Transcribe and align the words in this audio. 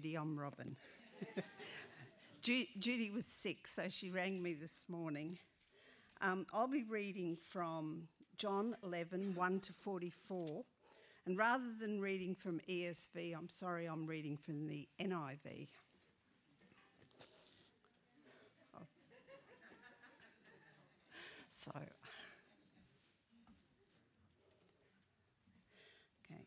Judy, 0.00 0.14
I'm 0.14 0.38
Robin. 0.38 0.76
Judy 2.42 3.10
was 3.10 3.26
sick, 3.26 3.68
so 3.68 3.82
she 3.90 4.10
rang 4.10 4.42
me 4.42 4.54
this 4.54 4.86
morning. 4.88 5.38
Um, 6.22 6.46
I'll 6.54 6.68
be 6.68 6.84
reading 6.84 7.36
from 7.50 8.08
John 8.38 8.76
11, 8.82 9.34
1 9.34 9.60
to 9.60 9.74
44. 9.74 10.64
And 11.26 11.36
rather 11.36 11.66
than 11.78 12.00
reading 12.00 12.34
from 12.34 12.62
ESV, 12.66 13.36
I'm 13.36 13.50
sorry, 13.50 13.84
I'm 13.84 14.06
reading 14.06 14.38
from 14.38 14.66
the 14.66 14.88
NIV. 14.98 15.68
Oh. 18.74 18.86
So, 21.50 21.72
okay. 26.24 26.46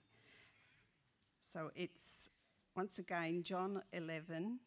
So 1.43 1.70
it's 1.75 2.29
once 2.75 2.97
again 2.97 3.43
John 3.43 3.81
11, 3.93 4.59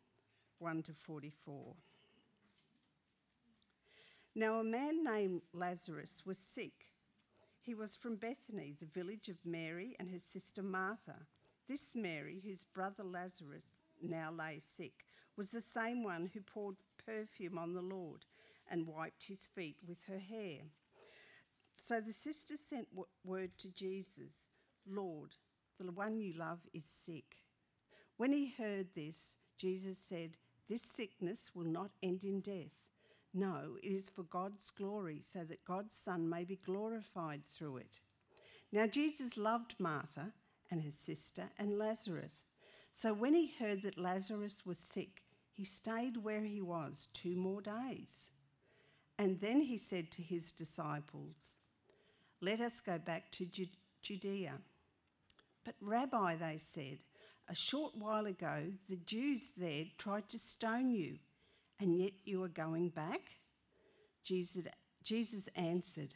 1 0.58 0.82
to 0.84 0.92
44. 0.92 1.74
Now, 4.34 4.60
a 4.60 4.64
man 4.64 5.02
named 5.02 5.42
Lazarus 5.52 6.22
was 6.24 6.38
sick. 6.38 6.88
He 7.60 7.74
was 7.74 7.96
from 7.96 8.16
Bethany, 8.16 8.76
the 8.78 8.86
village 8.86 9.28
of 9.28 9.44
Mary 9.44 9.96
and 9.98 10.08
his 10.08 10.22
sister 10.22 10.62
Martha. 10.62 11.26
This 11.68 11.96
Mary, 11.96 12.40
whose 12.44 12.62
brother 12.62 13.02
Lazarus 13.02 13.64
now 14.00 14.30
lay 14.30 14.60
sick, 14.60 15.04
was 15.36 15.50
the 15.50 15.60
same 15.60 16.04
one 16.04 16.30
who 16.32 16.40
poured 16.40 16.76
perfume 17.04 17.58
on 17.58 17.74
the 17.74 17.82
Lord 17.82 18.24
and 18.70 18.86
wiped 18.86 19.24
his 19.26 19.48
feet 19.54 19.78
with 19.86 19.98
her 20.06 20.18
hair. 20.18 20.60
So 21.76 22.00
the 22.00 22.12
sister 22.12 22.54
sent 22.56 22.88
word 23.24 23.50
to 23.58 23.68
Jesus 23.70 24.46
Lord, 24.88 25.34
the 25.80 25.90
one 25.90 26.20
you 26.20 26.34
love 26.34 26.60
is 26.72 26.84
sick. 26.84 27.45
When 28.16 28.32
he 28.32 28.54
heard 28.56 28.88
this, 28.94 29.34
Jesus 29.58 29.98
said, 30.08 30.36
This 30.68 30.82
sickness 30.82 31.50
will 31.54 31.64
not 31.64 31.90
end 32.02 32.24
in 32.24 32.40
death. 32.40 32.72
No, 33.34 33.76
it 33.82 33.88
is 33.88 34.08
for 34.08 34.22
God's 34.22 34.70
glory, 34.70 35.20
so 35.22 35.44
that 35.44 35.64
God's 35.64 35.94
Son 35.94 36.28
may 36.28 36.44
be 36.44 36.56
glorified 36.56 37.42
through 37.46 37.78
it. 37.78 38.00
Now, 38.72 38.86
Jesus 38.86 39.36
loved 39.36 39.74
Martha 39.78 40.32
and 40.70 40.80
his 40.80 40.94
sister 40.94 41.50
and 41.58 41.78
Lazarus. 41.78 42.32
So 42.94 43.12
when 43.12 43.34
he 43.34 43.52
heard 43.58 43.82
that 43.82 43.98
Lazarus 43.98 44.64
was 44.64 44.78
sick, 44.78 45.22
he 45.52 45.64
stayed 45.64 46.16
where 46.16 46.42
he 46.42 46.62
was 46.62 47.08
two 47.12 47.36
more 47.36 47.60
days. 47.60 48.30
And 49.18 49.40
then 49.40 49.60
he 49.60 49.78
said 49.78 50.10
to 50.12 50.22
his 50.22 50.52
disciples, 50.52 51.56
Let 52.40 52.60
us 52.60 52.80
go 52.80 52.98
back 52.98 53.30
to 53.32 53.46
Judea. 54.02 54.54
But, 55.64 55.74
Rabbi, 55.80 56.36
they 56.36 56.58
said, 56.58 56.98
a 57.48 57.54
short 57.54 57.94
while 57.96 58.26
ago 58.26 58.64
the 58.88 58.96
Jews 58.96 59.52
there 59.56 59.84
tried 59.98 60.28
to 60.30 60.38
stone 60.38 60.90
you 60.90 61.18
and 61.78 61.98
yet 61.98 62.12
you 62.24 62.42
are 62.42 62.48
going 62.48 62.88
back? 62.88 63.20
Jesus, 64.22 65.48
answered, 65.54 66.14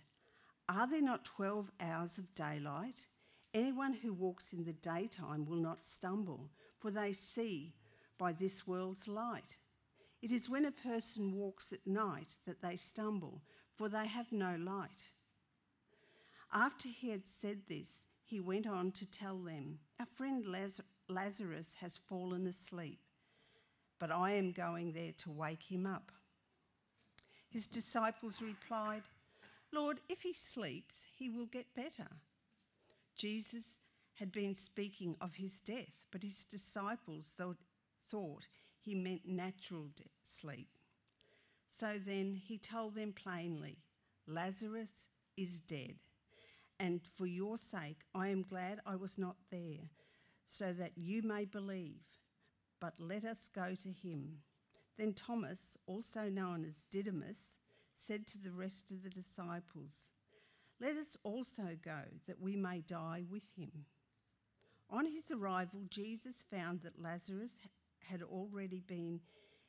Are 0.69 0.89
there 0.89 1.03
not 1.03 1.25
12 1.25 1.71
hours 1.81 2.19
of 2.19 2.35
daylight? 2.35 3.07
Anyone 3.55 3.95
who 3.95 4.13
walks 4.13 4.53
in 4.53 4.65
the 4.65 4.73
daytime 4.73 5.47
will 5.47 5.57
not 5.57 5.85
stumble, 5.85 6.51
for 6.79 6.91
they 6.91 7.13
see 7.13 7.75
by 8.19 8.33
this 8.33 8.67
world's 8.67 9.07
light. 9.07 9.57
It 10.23 10.33
is 10.33 10.51
when 10.51 10.65
a 10.65 10.73
person 10.73 11.35
walks 11.35 11.73
at 11.73 11.87
night 11.87 12.37
that 12.47 12.61
they 12.61 12.77
stumble, 12.77 13.43
for 13.77 13.89
they 13.89 14.07
have 14.07 14.33
no 14.33 14.57
light. 14.57 15.11
After 16.53 16.89
he 16.89 17.11
had 17.11 17.27
said 17.29 17.61
this, 17.69 18.07
he 18.25 18.41
went 18.41 18.67
on 18.67 18.93
to 18.93 19.07
tell 19.07 19.39
them, 19.39 19.79
Our 19.99 20.07
friend 20.07 20.45
Lazarus 20.47 20.87
has 21.81 21.99
fallen 22.09 22.47
asleep 22.47 23.01
but 24.01 24.11
I 24.11 24.33
am 24.33 24.51
going 24.51 24.93
there 24.93 25.13
to 25.19 25.31
wake 25.31 25.71
him 25.71 25.87
up. 25.87 26.11
His 27.51 27.67
disciples 27.67 28.41
replied, 28.43 29.03
Lord, 29.73 30.01
if 30.09 30.23
he 30.23 30.33
sleeps, 30.33 31.05
he 31.17 31.29
will 31.29 31.47
get 31.47 31.75
better. 31.77 32.09
Jesus 33.17 33.65
had 34.15 34.33
been 34.33 34.55
speaking 34.55 35.17
of 35.21 35.35
his 35.35 35.61
death, 35.61 35.93
but 36.11 36.23
his 36.23 36.45
disciples 36.45 37.35
thought 38.09 38.49
he 38.81 38.95
meant 38.95 39.27
natural 39.27 39.89
sleep. 40.25 40.69
So 41.79 41.93
then 42.05 42.41
he 42.43 42.57
told 42.59 42.95
them 42.95 43.13
plainly, 43.13 43.79
Lazarus 44.27 45.09
is 45.37 45.61
dead, 45.61 45.97
and 46.79 47.01
for 47.17 47.27
your 47.27 47.59
sake 47.59 48.01
I 48.15 48.29
am 48.29 48.43
glad 48.43 48.81
I 48.87 48.97
was 48.97 49.19
not 49.19 49.37
there, 49.51 49.89
so 50.51 50.73
that 50.73 50.93
you 50.97 51.23
may 51.23 51.45
believe 51.45 52.03
but 52.81 52.99
let 52.99 53.25
us 53.25 53.49
go 53.55 53.75
to 53.83 53.89
him. 53.91 54.39
Then 54.99 55.13
Thomas, 55.13 55.77
also 55.87 56.29
known 56.29 56.65
as 56.65 56.85
Didymus, 56.91 57.57
said 57.95 58.27
to 58.29 58.39
the 58.39 58.51
rest 58.51 58.91
of 58.91 59.03
the 59.03 59.11
disciples, 59.11 60.09
Let 60.81 60.97
us 60.97 61.17
also 61.23 61.77
go, 61.85 62.01
that 62.27 62.41
we 62.41 62.57
may 62.57 62.81
die 62.81 63.23
with 63.31 63.45
him. 63.57 63.85
On 64.89 65.07
his 65.07 65.31
arrival, 65.31 65.83
Jesus 65.89 66.45
found 66.51 66.81
that 66.83 67.01
Lazarus 67.01 67.53
had 68.03 68.23
already 68.23 68.81
been 68.81 69.21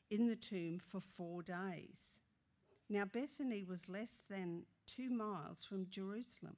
in 0.09 0.28
the 0.28 0.36
tomb 0.36 0.80
for 0.80 1.00
four 1.00 1.44
days. 1.44 2.18
Now, 2.90 3.06
Bethany 3.06 3.63
was 3.63 3.88
less 3.88 4.22
than 4.30 4.63
two 4.88 5.09
miles 5.09 5.63
from 5.63 5.88
Jerusalem, 5.90 6.58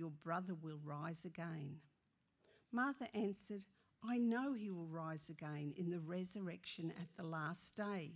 Your 0.00 0.12
brother 0.24 0.54
will 0.54 0.78
rise 0.82 1.26
again. 1.26 1.76
Martha 2.72 3.14
answered, 3.14 3.66
I 4.02 4.16
know 4.16 4.54
he 4.54 4.70
will 4.70 4.86
rise 4.86 5.28
again 5.28 5.74
in 5.76 5.90
the 5.90 6.00
resurrection 6.00 6.90
at 6.98 7.08
the 7.18 7.22
last 7.22 7.76
day. 7.76 8.14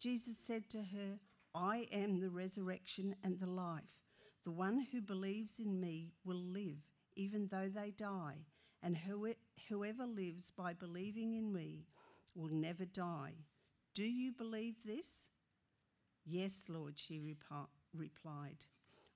Jesus 0.00 0.38
said 0.38 0.70
to 0.70 0.78
her, 0.78 1.18
I 1.56 1.88
am 1.90 2.20
the 2.20 2.30
resurrection 2.30 3.16
and 3.24 3.40
the 3.40 3.50
life. 3.50 3.82
The 4.44 4.52
one 4.52 4.86
who 4.92 5.00
believes 5.00 5.58
in 5.58 5.80
me 5.80 6.12
will 6.24 6.40
live 6.40 6.78
even 7.16 7.48
though 7.50 7.68
they 7.68 7.90
die, 7.90 8.46
and 8.80 8.96
whoever 8.96 10.06
lives 10.06 10.52
by 10.56 10.72
believing 10.72 11.34
in 11.34 11.52
me 11.52 11.84
will 12.36 12.52
never 12.52 12.84
die. 12.84 13.32
Do 13.96 14.04
you 14.04 14.30
believe 14.30 14.76
this? 14.84 15.26
Yes, 16.24 16.66
Lord, 16.68 16.96
she 16.96 17.20
replied. 17.92 18.66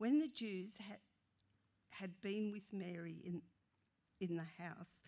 When 0.00 0.18
the 0.18 0.28
Jews 0.28 0.78
had 0.78 0.96
had 1.90 2.22
been 2.22 2.52
with 2.52 2.72
Mary 2.72 3.16
in, 3.22 3.42
in 4.18 4.34
the 4.34 4.64
house, 4.64 5.02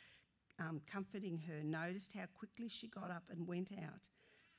um, 0.58 0.82
comforting 0.86 1.40
her, 1.48 1.64
noticed 1.64 2.12
how 2.12 2.26
quickly 2.34 2.68
she 2.68 2.88
got 2.88 3.10
up 3.10 3.22
and 3.30 3.48
went 3.48 3.72
out. 3.72 4.08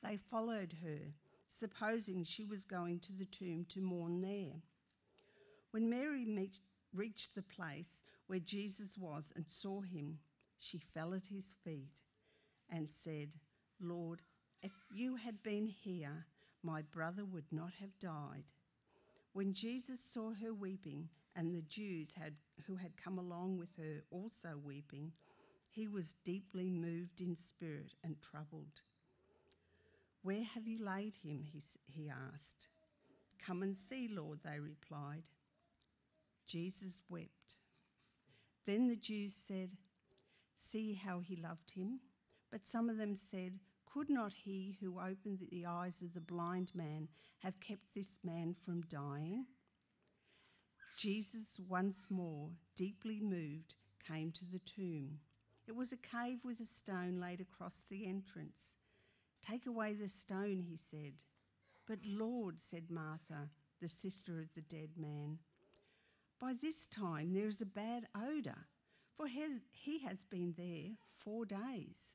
They 0.02 0.16
followed 0.16 0.74
her, 0.82 1.12
supposing 1.46 2.24
she 2.24 2.44
was 2.44 2.64
going 2.64 2.98
to 3.00 3.12
the 3.12 3.26
tomb 3.26 3.64
to 3.68 3.80
mourn 3.80 4.22
there. 4.22 4.60
When 5.70 5.88
Mary 5.88 6.24
meet, 6.24 6.58
reached 6.92 7.36
the 7.36 7.42
place 7.42 8.02
where 8.26 8.40
Jesus 8.40 8.98
was 8.98 9.32
and 9.36 9.44
saw 9.46 9.82
him, 9.82 10.18
she 10.58 10.78
fell 10.78 11.14
at 11.14 11.26
his 11.30 11.54
feet 11.62 12.00
and 12.68 12.90
said, 12.90 13.36
Lord, 13.80 14.22
if 14.64 14.72
you 14.92 15.14
had 15.14 15.44
been 15.44 15.68
here, 15.68 16.26
my 16.64 16.82
brother 16.82 17.24
would 17.24 17.52
not 17.52 17.74
have 17.80 17.96
died. 18.00 18.46
When 19.34 19.52
Jesus 19.52 20.00
saw 20.00 20.32
her 20.32 20.54
weeping, 20.54 21.08
and 21.36 21.52
the 21.54 21.62
Jews 21.62 22.14
had, 22.16 22.34
who 22.66 22.76
had 22.76 22.96
come 22.96 23.18
along 23.18 23.58
with 23.58 23.70
her 23.76 24.04
also 24.10 24.60
weeping, 24.62 25.12
he 25.68 25.88
was 25.88 26.14
deeply 26.24 26.70
moved 26.70 27.20
in 27.20 27.34
spirit 27.34 27.94
and 28.04 28.14
troubled. 28.20 28.82
Where 30.22 30.44
have 30.44 30.68
you 30.68 30.84
laid 30.84 31.14
him? 31.22 31.44
He, 31.52 31.60
he 31.86 32.08
asked. 32.08 32.68
Come 33.44 33.62
and 33.62 33.76
see, 33.76 34.08
Lord, 34.08 34.38
they 34.44 34.60
replied. 34.60 35.24
Jesus 36.46 37.02
wept. 37.08 37.56
Then 38.66 38.86
the 38.86 38.96
Jews 38.96 39.34
said, 39.34 39.70
See 40.56 40.94
how 40.94 41.18
he 41.18 41.36
loved 41.36 41.72
him. 41.72 41.98
But 42.50 42.66
some 42.66 42.88
of 42.88 42.96
them 42.96 43.16
said, 43.16 43.58
Could 43.94 44.10
not 44.10 44.32
he 44.32 44.76
who 44.80 44.98
opened 44.98 45.46
the 45.52 45.66
eyes 45.66 46.02
of 46.02 46.14
the 46.14 46.20
blind 46.20 46.72
man 46.74 47.06
have 47.44 47.60
kept 47.60 47.94
this 47.94 48.18
man 48.24 48.56
from 48.60 48.80
dying? 48.88 49.46
Jesus, 50.98 51.60
once 51.68 52.08
more, 52.10 52.50
deeply 52.74 53.20
moved, 53.20 53.76
came 54.04 54.32
to 54.32 54.44
the 54.44 54.58
tomb. 54.58 55.20
It 55.68 55.76
was 55.76 55.92
a 55.92 55.96
cave 55.96 56.38
with 56.42 56.58
a 56.58 56.66
stone 56.66 57.20
laid 57.20 57.40
across 57.40 57.84
the 57.88 58.04
entrance. 58.04 58.74
Take 59.46 59.64
away 59.64 59.94
the 59.94 60.08
stone, 60.08 60.64
he 60.68 60.76
said. 60.76 61.12
But 61.86 62.00
Lord, 62.04 62.60
said 62.60 62.90
Martha, 62.90 63.50
the 63.80 63.88
sister 63.88 64.40
of 64.40 64.48
the 64.56 64.62
dead 64.62 64.90
man, 64.96 65.38
by 66.40 66.54
this 66.60 66.88
time 66.88 67.32
there 67.32 67.46
is 67.46 67.60
a 67.60 67.66
bad 67.66 68.08
odour, 68.16 68.66
for 69.16 69.28
he 69.28 70.00
has 70.00 70.24
been 70.24 70.54
there 70.58 70.96
four 71.16 71.46
days. 71.46 72.14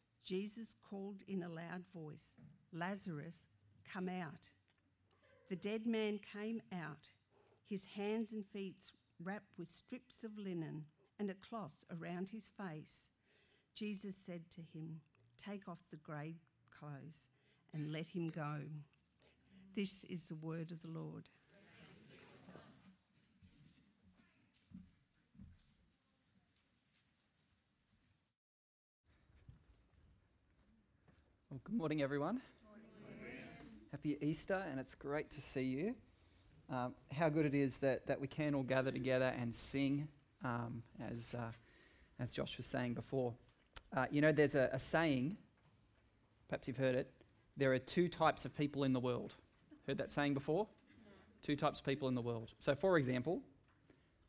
Jesus 0.23 0.75
called 0.89 1.23
in 1.27 1.43
a 1.43 1.49
loud 1.49 1.83
voice, 1.93 2.35
Lazarus, 2.71 3.35
come 3.91 4.07
out. 4.07 4.49
The 5.49 5.55
dead 5.55 5.85
man 5.85 6.19
came 6.33 6.61
out, 6.71 7.09
his 7.67 7.85
hands 7.95 8.31
and 8.31 8.45
feet 8.45 8.91
wrapped 9.23 9.57
with 9.57 9.69
strips 9.69 10.23
of 10.23 10.37
linen 10.37 10.85
and 11.19 11.29
a 11.29 11.33
cloth 11.33 11.83
around 11.91 12.29
his 12.29 12.49
face. 12.49 13.07
Jesus 13.75 14.15
said 14.15 14.49
to 14.51 14.61
him, 14.61 15.01
Take 15.43 15.67
off 15.67 15.79
the 15.89 15.97
grave 15.97 16.37
clothes 16.77 17.29
and 17.73 17.91
let 17.91 18.07
him 18.07 18.29
go. 18.29 18.59
This 19.75 20.03
is 20.05 20.27
the 20.27 20.35
word 20.35 20.71
of 20.71 20.81
the 20.81 20.87
Lord. 20.87 21.29
Well, 31.51 31.59
good 31.65 31.75
morning, 31.75 32.01
everyone. 32.01 32.39
Morning. 32.63 33.35
Happy 33.91 34.17
Easter, 34.21 34.63
and 34.71 34.79
it's 34.79 34.95
great 34.95 35.29
to 35.31 35.41
see 35.41 35.63
you. 35.63 35.93
Um, 36.69 36.93
how 37.11 37.27
good 37.27 37.45
it 37.45 37.53
is 37.53 37.75
that, 37.79 38.07
that 38.07 38.21
we 38.21 38.27
can 38.27 38.55
all 38.55 38.63
gather 38.63 38.89
together 38.89 39.33
and 39.37 39.53
sing, 39.53 40.07
um, 40.45 40.81
as, 41.11 41.35
uh, 41.37 41.51
as 42.21 42.31
Josh 42.31 42.55
was 42.55 42.65
saying 42.65 42.93
before. 42.93 43.33
Uh, 43.93 44.05
you 44.09 44.21
know, 44.21 44.31
there's 44.31 44.55
a, 44.55 44.69
a 44.71 44.79
saying, 44.79 45.35
perhaps 46.47 46.69
you've 46.69 46.77
heard 46.77 46.95
it, 46.95 47.11
there 47.57 47.73
are 47.73 47.79
two 47.79 48.07
types 48.07 48.45
of 48.45 48.55
people 48.55 48.85
in 48.85 48.93
the 48.93 49.01
world. 49.01 49.35
Heard 49.87 49.97
that 49.97 50.09
saying 50.09 50.33
before? 50.33 50.67
Two 51.43 51.57
types 51.57 51.79
of 51.79 51.85
people 51.85 52.07
in 52.07 52.15
the 52.15 52.21
world. 52.21 52.51
So, 52.59 52.75
for 52.75 52.97
example, 52.97 53.41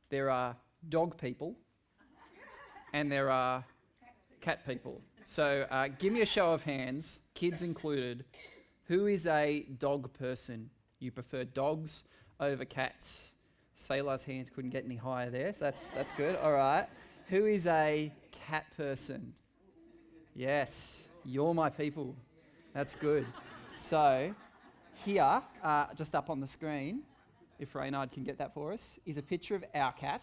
there 0.08 0.28
are 0.28 0.56
dog 0.88 1.16
people 1.20 1.54
and 2.92 3.12
there 3.12 3.30
are 3.30 3.64
cat 4.40 4.66
people. 4.66 5.00
So, 5.24 5.66
uh, 5.70 5.88
give 5.98 6.12
me 6.12 6.20
a 6.22 6.26
show 6.26 6.52
of 6.52 6.62
hands, 6.62 7.20
kids 7.34 7.62
included. 7.62 8.24
Who 8.86 9.06
is 9.06 9.26
a 9.26 9.64
dog 9.78 10.12
person? 10.14 10.69
You 10.98 11.10
prefer 11.12 11.44
dogs 11.44 12.04
over 12.40 12.64
cats? 12.64 13.30
Sailor's 13.76 14.24
hand 14.24 14.50
couldn't 14.54 14.70
get 14.70 14.84
any 14.84 14.96
higher 14.96 15.30
there, 15.30 15.52
so 15.52 15.64
that's, 15.64 15.90
that's 15.90 16.12
good. 16.12 16.36
All 16.36 16.52
right. 16.52 16.86
Who 17.28 17.46
is 17.46 17.66
a 17.66 18.12
cat 18.32 18.66
person? 18.76 19.32
Yes, 20.34 21.02
you're 21.24 21.54
my 21.54 21.70
people. 21.70 22.16
That's 22.74 22.96
good. 22.96 23.24
So, 23.76 24.34
here, 25.04 25.42
uh, 25.62 25.86
just 25.96 26.14
up 26.14 26.30
on 26.30 26.40
the 26.40 26.46
screen, 26.46 27.02
if 27.58 27.74
Reynard 27.74 28.10
can 28.10 28.24
get 28.24 28.38
that 28.38 28.54
for 28.54 28.72
us, 28.72 28.98
is 29.06 29.19
a 29.19 29.22
picture 29.22 29.54
of 29.54 29.64
our 29.74 29.92
cat, 29.92 30.20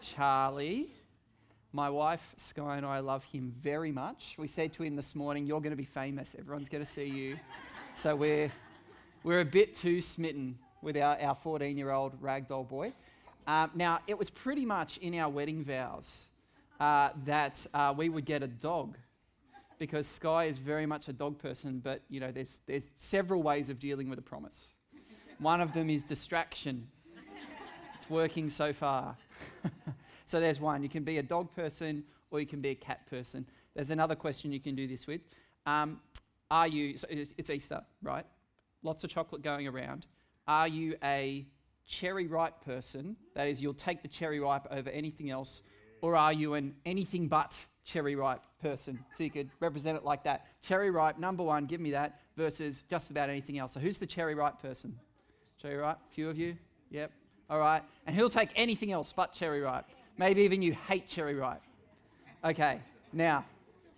Charlie. 0.00 0.90
My 1.74 1.90
wife, 1.90 2.36
Sky, 2.36 2.76
and 2.76 2.86
I 2.86 3.00
love 3.00 3.24
him 3.24 3.52
very 3.60 3.90
much. 3.90 4.36
We 4.38 4.46
said 4.46 4.72
to 4.74 4.84
him 4.84 4.94
this 4.94 5.16
morning, 5.16 5.44
You're 5.44 5.60
going 5.60 5.72
to 5.72 5.76
be 5.76 5.84
famous. 5.84 6.36
Everyone's 6.38 6.68
going 6.68 6.84
to 6.84 6.88
see 6.88 7.06
you. 7.06 7.36
so, 7.94 8.14
we're, 8.14 8.52
we're 9.24 9.40
a 9.40 9.44
bit 9.44 9.74
too 9.74 10.00
smitten 10.00 10.56
with 10.82 10.96
our, 10.96 11.20
our 11.20 11.34
14 11.34 11.76
year 11.76 11.90
old 11.90 12.22
ragdoll 12.22 12.68
boy. 12.68 12.92
Um, 13.48 13.72
now, 13.74 13.98
it 14.06 14.16
was 14.16 14.30
pretty 14.30 14.64
much 14.64 14.98
in 14.98 15.18
our 15.18 15.28
wedding 15.28 15.64
vows 15.64 16.28
uh, 16.78 17.08
that 17.24 17.66
uh, 17.74 17.92
we 17.96 18.08
would 18.08 18.24
get 18.24 18.44
a 18.44 18.46
dog 18.46 18.96
because 19.80 20.06
Sky 20.06 20.44
is 20.44 20.58
very 20.58 20.86
much 20.86 21.08
a 21.08 21.12
dog 21.12 21.40
person, 21.40 21.80
but 21.80 22.02
you 22.08 22.20
know, 22.20 22.30
there's, 22.30 22.62
there's 22.66 22.86
several 22.98 23.42
ways 23.42 23.68
of 23.68 23.80
dealing 23.80 24.08
with 24.08 24.20
a 24.20 24.22
promise. 24.22 24.74
One 25.40 25.60
of 25.60 25.74
them 25.74 25.90
is 25.90 26.04
distraction. 26.04 26.86
It's 27.96 28.08
working 28.08 28.48
so 28.48 28.72
far. 28.72 29.16
so 30.24 30.40
there's 30.40 30.60
one. 30.60 30.82
You 30.82 30.88
can 30.88 31.04
be 31.04 31.18
a 31.18 31.22
dog 31.22 31.54
person 31.54 32.04
or 32.30 32.40
you 32.40 32.46
can 32.46 32.60
be 32.60 32.70
a 32.70 32.74
cat 32.74 33.06
person. 33.08 33.46
There's 33.74 33.90
another 33.90 34.14
question 34.14 34.52
you 34.52 34.60
can 34.60 34.74
do 34.74 34.86
this 34.86 35.06
with. 35.06 35.20
Um, 35.66 36.00
are 36.50 36.68
you, 36.68 36.96
so 36.96 37.06
it's, 37.10 37.34
it's 37.36 37.50
Easter, 37.50 37.82
right? 38.02 38.26
Lots 38.82 39.04
of 39.04 39.10
chocolate 39.10 39.42
going 39.42 39.66
around. 39.66 40.06
Are 40.46 40.68
you 40.68 40.96
a 41.02 41.46
cherry 41.86 42.26
ripe 42.26 42.64
person? 42.64 43.16
That 43.34 43.48
is, 43.48 43.62
you'll 43.62 43.74
take 43.74 44.02
the 44.02 44.08
cherry 44.08 44.40
ripe 44.40 44.66
over 44.70 44.90
anything 44.90 45.30
else. 45.30 45.62
Or 46.02 46.16
are 46.16 46.32
you 46.32 46.54
an 46.54 46.74
anything 46.84 47.28
but 47.28 47.56
cherry 47.84 48.16
ripe 48.16 48.42
person. 48.60 48.98
So 49.12 49.24
you 49.24 49.30
could 49.30 49.50
represent 49.60 49.96
it 49.96 50.04
like 50.04 50.24
that. 50.24 50.46
Cherry 50.62 50.90
ripe, 50.90 51.18
number 51.18 51.42
one, 51.42 51.66
give 51.66 51.80
me 51.80 51.92
that, 51.92 52.20
versus 52.36 52.84
just 52.88 53.10
about 53.10 53.28
anything 53.28 53.58
else. 53.58 53.72
So 53.72 53.80
who's 53.80 53.98
the 53.98 54.06
cherry 54.06 54.34
ripe 54.34 54.60
person? 54.60 54.98
Cherry 55.60 55.76
ripe? 55.76 55.98
Few 56.10 56.28
of 56.28 56.38
you? 56.38 56.56
Yep. 56.90 57.12
All 57.50 57.58
right. 57.58 57.82
And 58.06 58.16
who'll 58.16 58.30
take 58.30 58.50
anything 58.56 58.90
else 58.90 59.12
but 59.12 59.32
cherry 59.32 59.60
ripe? 59.60 59.86
Maybe 60.16 60.42
even 60.42 60.62
you 60.62 60.72
hate 60.72 61.06
cherry 61.06 61.34
ripe. 61.34 61.62
Okay. 62.44 62.80
Now, 63.12 63.44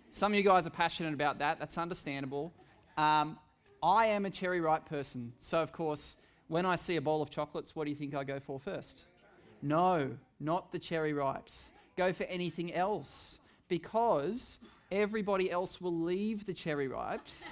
some 0.09 0.31
of 0.31 0.37
you 0.37 0.43
guys 0.43 0.65
are 0.65 0.71
passionate 0.71 1.13
about 1.13 1.39
that. 1.39 1.59
That's 1.59 1.77
understandable. 1.77 2.53
Um, 2.97 3.37
I 3.83 4.07
am 4.07 4.25
a 4.25 4.29
cherry 4.29 4.61
ripe 4.61 4.87
person. 4.87 5.33
So, 5.37 5.59
of 5.59 5.71
course, 5.71 6.15
when 6.47 6.65
I 6.65 6.75
see 6.75 6.95
a 6.95 7.01
bowl 7.01 7.21
of 7.21 7.29
chocolates, 7.29 7.75
what 7.75 7.83
do 7.83 7.89
you 7.91 7.95
think 7.95 8.15
I 8.15 8.23
go 8.23 8.39
for 8.39 8.59
first? 8.59 9.03
No, 9.61 10.11
not 10.39 10.71
the 10.71 10.79
cherry 10.79 11.13
ripes. 11.13 11.71
Go 11.95 12.13
for 12.13 12.23
anything 12.23 12.73
else 12.73 13.39
because 13.67 14.59
everybody 14.91 15.51
else 15.51 15.81
will 15.81 15.95
leave 15.95 16.45
the 16.45 16.53
cherry 16.53 16.87
ripes. 16.87 17.47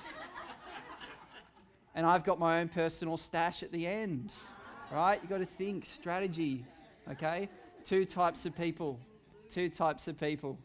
and 1.94 2.06
I've 2.06 2.24
got 2.24 2.40
my 2.40 2.62
own 2.62 2.70
personal 2.70 3.18
stash 3.18 3.64
at 3.64 3.72
the 3.72 3.86
end. 3.86 4.34
Right? 4.92 5.20
You've 5.22 5.30
got 5.30 5.40
to 5.40 5.46
think 5.46 5.86
strategy. 5.86 6.66
Okay? 7.12 7.50
Two 7.86 8.04
types 8.04 8.48
of 8.48 8.58
people. 8.58 9.00
Two 9.52 9.70
types 9.70 10.08
of 10.08 10.20
people. 10.20 10.58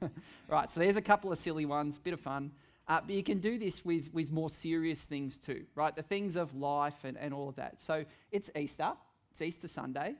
right, 0.48 0.70
so 0.70 0.80
there's 0.80 0.96
a 0.96 1.02
couple 1.02 1.30
of 1.30 1.36
silly 1.36 1.66
ones, 1.66 1.98
bit 1.98 2.14
of 2.14 2.20
fun. 2.20 2.50
Uh, 2.88 2.98
but 3.06 3.14
you 3.14 3.22
can 3.22 3.40
do 3.40 3.58
this 3.58 3.84
with, 3.84 4.08
with 4.14 4.30
more 4.30 4.48
serious 4.48 5.04
things 5.04 5.36
too, 5.36 5.66
right? 5.74 5.94
The 5.94 6.02
things 6.02 6.34
of 6.34 6.54
life 6.54 7.04
and, 7.04 7.18
and 7.18 7.34
all 7.34 7.50
of 7.50 7.56
that. 7.56 7.82
So 7.82 8.06
it's 8.30 8.50
Easter, 8.56 8.92
it's 9.30 9.42
Easter 9.42 9.68
Sunday. 9.68 10.14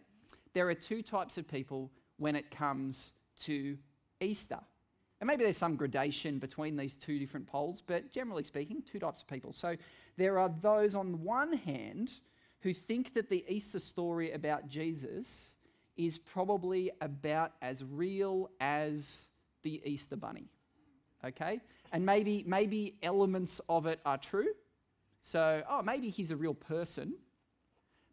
There 0.53 0.69
are 0.69 0.75
two 0.75 1.01
types 1.01 1.39
of 1.39 1.49
people 1.49 1.91
when 2.19 2.37
it 2.37 2.51
comes 2.51 3.15
to 3.45 3.79
Easter. 4.21 4.59
And 5.23 5.27
maybe 5.27 5.45
there's 5.45 5.57
some 5.57 5.77
gradation 5.77 6.39
between 6.39 6.77
these 6.77 6.97
two 6.97 7.19
different 7.19 7.47
poles, 7.47 7.81
but 7.81 8.13
generally 8.13 8.43
speaking, 8.43 8.83
two 8.83 8.99
types 8.99 9.23
of 9.23 9.27
people. 9.27 9.55
So 9.55 9.77
there 10.19 10.39
are 10.39 10.53
those 10.61 10.95
on 10.95 11.23
one 11.23 11.55
hand 11.55 12.13
who 12.61 12.75
think 12.75 13.15
that 13.15 13.31
the 13.31 13.43
Easter 13.49 13.79
story 13.79 14.33
about 14.33 14.69
Jesus 14.69 15.55
is 15.97 16.19
probably 16.19 16.91
about 17.01 17.53
as 17.61 17.85
real 17.85 18.51
as 18.61 19.29
the 19.63 19.83
Easter 19.85 20.17
bunny. 20.17 20.49
Okay? 21.25 21.61
And 21.93 22.05
maybe 22.05 22.45
maybe 22.47 22.97
elements 23.03 23.61
of 23.69 23.87
it 23.87 24.01
are 24.05 24.19
true. 24.19 24.53
So, 25.21 25.63
oh, 25.69 25.83
maybe 25.83 26.11
he's 26.11 26.31
a 26.31 26.37
real 26.37 26.55
person. 26.55 27.15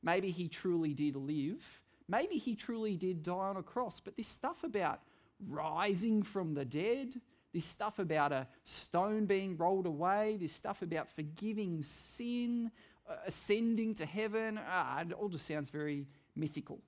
Maybe 0.03 0.31
he 0.31 0.47
truly 0.47 0.93
did 0.93 1.15
live. 1.15 1.63
Maybe 2.07 2.37
he 2.37 2.55
truly 2.55 2.95
did 2.95 3.23
die 3.23 3.33
on 3.33 3.57
a 3.57 3.63
cross. 3.63 3.99
But 3.99 4.15
this 4.15 4.27
stuff 4.27 4.63
about 4.63 4.99
rising 5.47 6.23
from 6.23 6.53
the 6.53 6.65
dead, 6.65 7.15
This 7.51 7.65
stuff 7.65 7.97
about 7.97 8.31
a 8.31 8.47
stone 8.63 9.25
being 9.25 9.57
rolled 9.57 9.87
away, 9.87 10.37
this 10.39 10.53
stuff 10.53 10.83
about 10.83 11.09
forgiving 11.09 11.81
sin, 11.81 12.69
uh, 13.09 13.15
ascending 13.25 13.95
to 13.95 14.05
heaven, 14.05 14.59
ah, 14.67 15.01
it 15.01 15.13
all 15.13 15.29
just 15.29 15.47
sounds 15.47 15.71
very 15.71 16.05
mythical. 16.35 16.79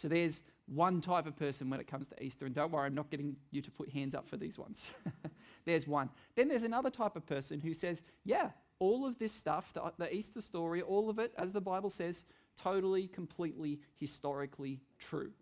So 0.00 0.08
there's 0.08 0.40
one 0.64 1.02
type 1.02 1.26
of 1.26 1.36
person 1.36 1.68
when 1.68 1.78
it 1.78 1.86
comes 1.86 2.06
to 2.06 2.22
Easter, 2.24 2.46
and 2.46 2.54
don't 2.54 2.72
worry, 2.72 2.86
I'm 2.86 2.94
not 2.94 3.10
getting 3.10 3.36
you 3.50 3.60
to 3.60 3.70
put 3.70 3.90
hands 3.90 4.14
up 4.14 4.26
for 4.26 4.38
these 4.38 4.58
ones. 4.58 4.86
there's 5.66 5.86
one. 5.86 6.08
Then 6.36 6.48
there's 6.48 6.62
another 6.62 6.88
type 6.88 7.16
of 7.16 7.26
person 7.26 7.60
who 7.60 7.74
says, 7.74 8.00
yeah, 8.24 8.48
all 8.78 9.04
of 9.04 9.18
this 9.18 9.30
stuff, 9.30 9.74
the, 9.74 9.92
the 9.98 10.14
Easter 10.14 10.40
story, 10.40 10.80
all 10.80 11.10
of 11.10 11.18
it, 11.18 11.34
as 11.36 11.52
the 11.52 11.60
Bible 11.60 11.90
says, 11.90 12.24
totally, 12.56 13.08
completely, 13.08 13.78
historically 13.98 14.80
true. 14.98 15.32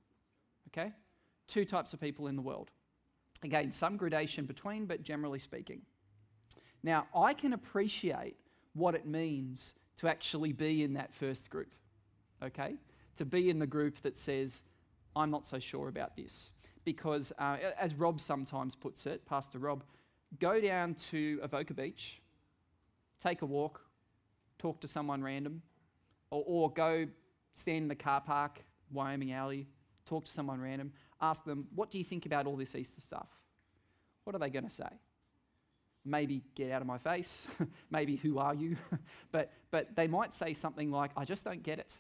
Okay? 0.73 0.91
Two 1.47 1.65
types 1.65 1.93
of 1.93 2.01
people 2.01 2.27
in 2.27 2.35
the 2.35 2.43
world. 2.43 2.73
Again, 3.45 3.71
some 3.71 3.97
gradation 3.97 4.45
between, 4.45 4.87
but 4.87 5.05
generally 5.05 5.39
speaking. 5.39 5.83
Now, 6.83 7.07
I 7.15 7.33
can 7.33 7.53
appreciate 7.53 8.35
what 8.73 8.97
it 8.97 9.07
means 9.07 9.75
to 9.99 10.09
actually 10.09 10.53
be 10.53 10.83
in 10.83 10.95
that 10.95 11.15
first 11.15 11.49
group, 11.49 11.73
okay? 12.43 12.75
To 13.19 13.25
be 13.25 13.51
in 13.51 13.59
the 13.59 13.67
group 13.67 14.01
that 14.03 14.17
says, 14.17 14.63
I'm 15.15 15.31
not 15.31 15.47
so 15.47 15.59
sure 15.59 15.89
about 15.89 16.17
this. 16.17 16.53
Because, 16.85 17.33
uh, 17.39 17.59
as 17.79 17.95
Rob 17.95 18.21
sometimes 18.21 18.75
puts 18.75 19.07
it, 19.07 19.27
Pastor 19.27 19.59
Rob, 19.59 19.85
go 20.41 20.61
down 20.61 20.95
to 21.11 21.41
Avoca 21.43 21.75
Beach, 21.75 22.21
take 23.23 23.43
a 23.43 23.47
walk, 23.47 23.81
talk 24.59 24.81
to 24.81 24.89
someone 24.89 25.23
random, 25.23 25.63
or, 26.31 26.45
or 26.47 26.73
go 26.73 27.07
stand 27.55 27.83
in 27.83 27.89
the 27.89 27.95
car 27.95 28.21
park, 28.21 28.61
Wyoming 28.91 29.33
Alley, 29.33 29.67
talk 30.07 30.25
to 30.25 30.31
someone 30.31 30.61
random, 30.61 30.93
ask 31.21 31.45
them, 31.45 31.67
What 31.75 31.91
do 31.91 31.99
you 31.99 32.05
think 32.05 32.27
about 32.27 32.47
all 32.47 32.57
this 32.57 32.75
Easter 32.75 33.01
stuff? 33.01 33.29
What 34.25 34.37
are 34.37 34.39
they 34.39 34.51
going 34.51 34.65
to 34.65 34.71
say? 34.71 34.89
Maybe 36.05 36.43
get 36.55 36.71
out 36.71 36.81
of 36.81 36.87
my 36.87 36.99
face, 36.99 37.47
maybe 37.91 38.17
who 38.17 38.39
are 38.39 38.55
you? 38.55 38.77
but, 39.33 39.53
but 39.71 39.97
they 39.97 40.07
might 40.07 40.33
say 40.33 40.55
something 40.55 40.91
like, 40.91 41.11
I 41.17 41.25
just 41.25 41.45
don't 41.45 41.63
get 41.63 41.79
it. 41.79 41.95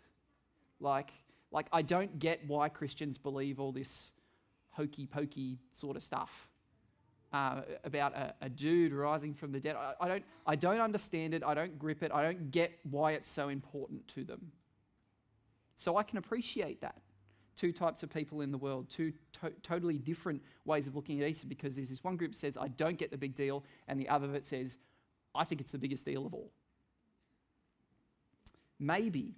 Like, 0.81 1.11
like, 1.51 1.67
I 1.73 1.83
don't 1.83 2.19
get 2.19 2.41
why 2.47 2.69
Christians 2.69 3.19
believe 3.19 3.59
all 3.59 3.73
this 3.73 4.13
hokey 4.71 5.07
pokey 5.07 5.59
sort 5.73 5.97
of 5.97 6.03
stuff. 6.03 6.49
Uh, 7.31 7.61
about 7.85 8.15
a, 8.15 8.35
a, 8.41 8.49
dude 8.49 8.91
rising 8.91 9.35
from 9.35 9.53
the 9.53 9.61
dead. 9.61 9.77
I, 9.77 9.93
I, 10.01 10.09
don't, 10.09 10.25
I 10.47 10.57
don't 10.57 10.81
understand 10.81 11.35
it. 11.35 11.43
I 11.45 11.53
don't 11.53 11.79
grip 11.79 12.03
it. 12.03 12.11
I 12.11 12.23
don't 12.23 12.51
get 12.51 12.73
why 12.91 13.13
it's 13.13 13.29
so 13.29 13.51
important 13.51 14.09
to 14.15 14.25
them. 14.25 14.51
So 15.77 15.99
I 15.99 16.05
can 16.05 16.17
appreciate 16.17 16.81
that 16.81 17.03
two 17.59 17.73
types 17.73 18.03
of 18.03 18.11
people 18.11 18.41
in 18.41 18.53
the 18.53 18.59
world, 18.59 18.89
two 18.89 19.13
to- 19.41 19.53
totally 19.63 19.99
different 19.99 20.41
ways 20.65 20.87
of 20.87 20.95
looking 20.95 21.21
at 21.21 21.29
Easter 21.29 21.47
because 21.47 21.75
there's 21.75 21.91
this 21.91 22.05
one 22.05 22.17
group 22.17 22.35
says, 22.35 22.57
I 22.57 22.69
don't 22.69 22.97
get 22.97 23.11
the 23.11 23.19
big 23.19 23.35
deal, 23.35 23.65
and 23.89 24.01
the 24.01 24.09
other 24.09 24.29
that 24.29 24.45
says, 24.45 24.79
I 25.35 25.45
think 25.45 25.61
it's 25.61 25.73
the 25.73 25.79
biggest 25.79 26.05
deal 26.05 26.25
of 26.25 26.35
all. 26.35 26.53
Maybe 28.79 29.35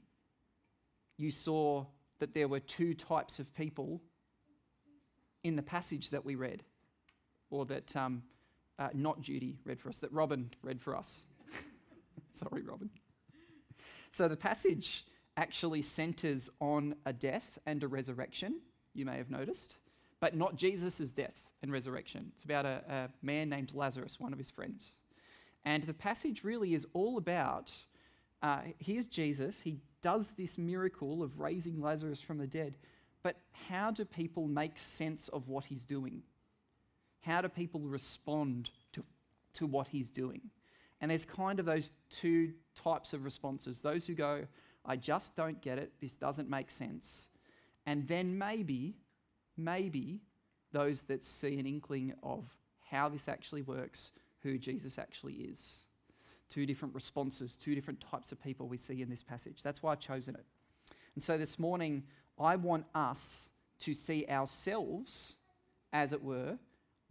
you 1.21 1.31
saw 1.31 1.85
that 2.19 2.35
there 2.35 2.49
were 2.49 2.61
two 2.61 2.95
types 2.95 3.39
of 3.39 3.55
people 3.55 4.00
in 5.45 5.57
the 5.57 5.62
passage 5.62 6.11
that 6.11 6.25
we 6.25 6.35
read, 6.35 6.62
or 7.50 7.67
that 7.67 7.95
um, 7.95 8.23
uh, 8.79 8.89
not 8.95 9.21
Judy 9.21 9.59
read 9.65 9.81
for 9.81 9.89
us, 9.89 9.99
that 9.99 10.12
Robin 10.12 10.50
read 10.62 10.81
for 10.81 10.97
us. 10.97 11.21
Sorry, 12.33 12.62
Robin. 12.62 12.91
So 14.12 14.29
the 14.29 14.37
passage 14.37 15.05
actually 15.37 15.83
centers 15.83 16.49
on 16.61 16.95
a 17.07 17.12
death 17.12 17.59
and 17.67 17.83
a 17.83 17.89
resurrection, 17.89 18.61
you 18.95 19.05
may 19.05 19.17
have 19.17 19.31
noticed, 19.31 19.77
but 20.21 20.35
not 20.35 20.57
Jesus' 20.57 21.11
death 21.11 21.43
and 21.62 21.73
resurrection. 21.73 22.33
It's 22.35 22.45
about 22.45 22.67
a, 22.67 22.83
a 22.89 23.09
man 23.23 23.49
named 23.49 23.73
Lazarus, 23.75 24.19
one 24.19 24.33
of 24.33 24.39
his 24.39 24.50
friends. 24.50 24.93
And 25.65 25.85
the 25.85 25.95
passage 25.95 26.45
really 26.45 26.75
is 26.75 26.87
all 26.95 27.19
about 27.19 27.73
uh, 28.43 28.61
here's 28.79 29.07
Jesus, 29.07 29.61
he 29.61 29.79
does 30.03 30.33
this 30.33 30.57
miracle 30.57 31.23
of 31.23 31.41
raising 31.41 31.81
Lazarus 31.81 32.21
from 32.21 32.39
the 32.39 32.47
dead, 32.47 32.77
but 33.23 33.37
how 33.69 33.91
do 33.91 34.05
people 34.05 34.47
make 34.47 34.79
sense 34.79 35.29
of 35.29 35.49
what 35.49 35.65
he's 35.65 35.85
doing? 35.85 36.23
How 37.21 37.43
do 37.43 37.49
people 37.49 37.81
respond 37.81 38.71
to, 38.95 39.05
to 39.55 39.67
what 39.67 39.89
he's 39.89 40.11
doing? 40.11 40.41
And 41.01 41.11
there's 41.11 41.25
kind 41.25 41.61
of 41.61 41.67
those 41.67 41.93
two 42.11 42.53
types 42.75 43.13
of 43.13 43.25
responses 43.25 43.81
those 43.81 44.07
who 44.07 44.15
go, 44.15 44.47
I 44.85 44.97
just 44.97 45.37
don't 45.37 45.61
get 45.61 45.79
it. 45.79 45.93
This 46.01 46.17
doesn't 46.17 46.49
make 46.49 46.71
sense. 46.71 47.29
And 47.87 48.09
then 48.09 48.37
maybe, 48.39 48.97
maybe 49.57 50.21
those 50.73 51.03
that 51.03 51.25
see 51.25 51.59
an 51.59 51.67
inkling 51.67 52.15
of 52.23 52.45
how 52.91 53.09
this 53.09 53.29
actually 53.29 53.63
works, 53.63 54.13
who 54.43 54.59
Jesus 54.59 54.99
actually 54.99 55.35
is. 55.35 55.81
Two 56.50 56.66
different 56.66 56.95
responses, 56.95 57.57
two 57.57 57.75
different 57.75 58.00
types 58.00 58.33
of 58.33 58.42
people 58.42 58.69
we 58.69 58.76
see 58.76 59.00
in 59.00 59.09
this 59.09 59.23
passage. 59.23 59.62
That's 59.62 59.83
why 59.83 59.92
I've 59.92 60.00
chosen 60.00 60.35
it. 60.35 60.45
And 61.14 61.25
so 61.25 61.38
this 61.38 61.59
morning, 61.59 62.02
I 62.38 62.57
want 62.57 62.85
us 62.95 63.49
to 63.80 63.95
see 63.95 64.26
ourselves, 64.28 65.37
as 65.92 66.12
it 66.12 66.23
were, 66.23 66.59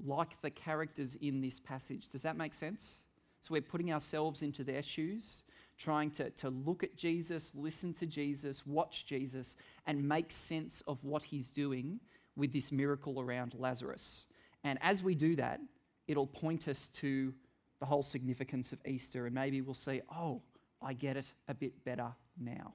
like 0.05 0.41
the 0.41 0.50
characters 0.50 1.15
in 1.15 1.41
this 1.41 1.60
passage. 1.60 2.10
Does 2.10 2.22
that 2.22 2.38
make 2.38 2.53
sense? 2.53 3.03
So 3.41 3.53
we're 3.53 3.62
putting 3.62 3.91
ourselves 3.91 4.41
into 4.41 4.63
their 4.63 4.84
shoes 4.84 5.43
trying 5.77 6.12
to, 6.12 6.29
to 6.31 6.50
look 6.50 6.84
at 6.84 6.96
Jesus, 6.98 7.53
listen 7.55 7.93
to 7.93 8.05
Jesus, 8.05 8.67
watch 8.67 9.05
Jesus, 9.05 9.55
and 9.88 10.08
make 10.08 10.31
sense 10.31 10.84
of 10.88 11.03
what 11.05 11.24
he's 11.24 11.50
doing 11.50 12.00
with 12.36 12.51
this 12.51 12.72
miracle 12.72 13.19
around 13.19 13.55
Lazarus. 13.58 14.25
And 14.63 14.77
as 14.81 15.01
we 15.01 15.15
do 15.15 15.38
that, 15.38 15.62
it'll 16.08 16.27
point 16.27 16.67
us 16.67 16.89
to 16.96 17.34
the 17.80 17.86
whole 17.86 18.04
significance 18.04 18.74
of 18.74 18.80
Easter, 18.86 19.26
and 19.26 19.36
maybe 19.36 19.62
we'll 19.62 19.74
see, 19.74 20.02
oh, 20.14 20.42
I 20.82 20.94
get 20.94 21.18
it 21.18 21.26
a 21.48 21.54
bit 21.54 21.84
better 21.84 22.08
now. 22.40 22.74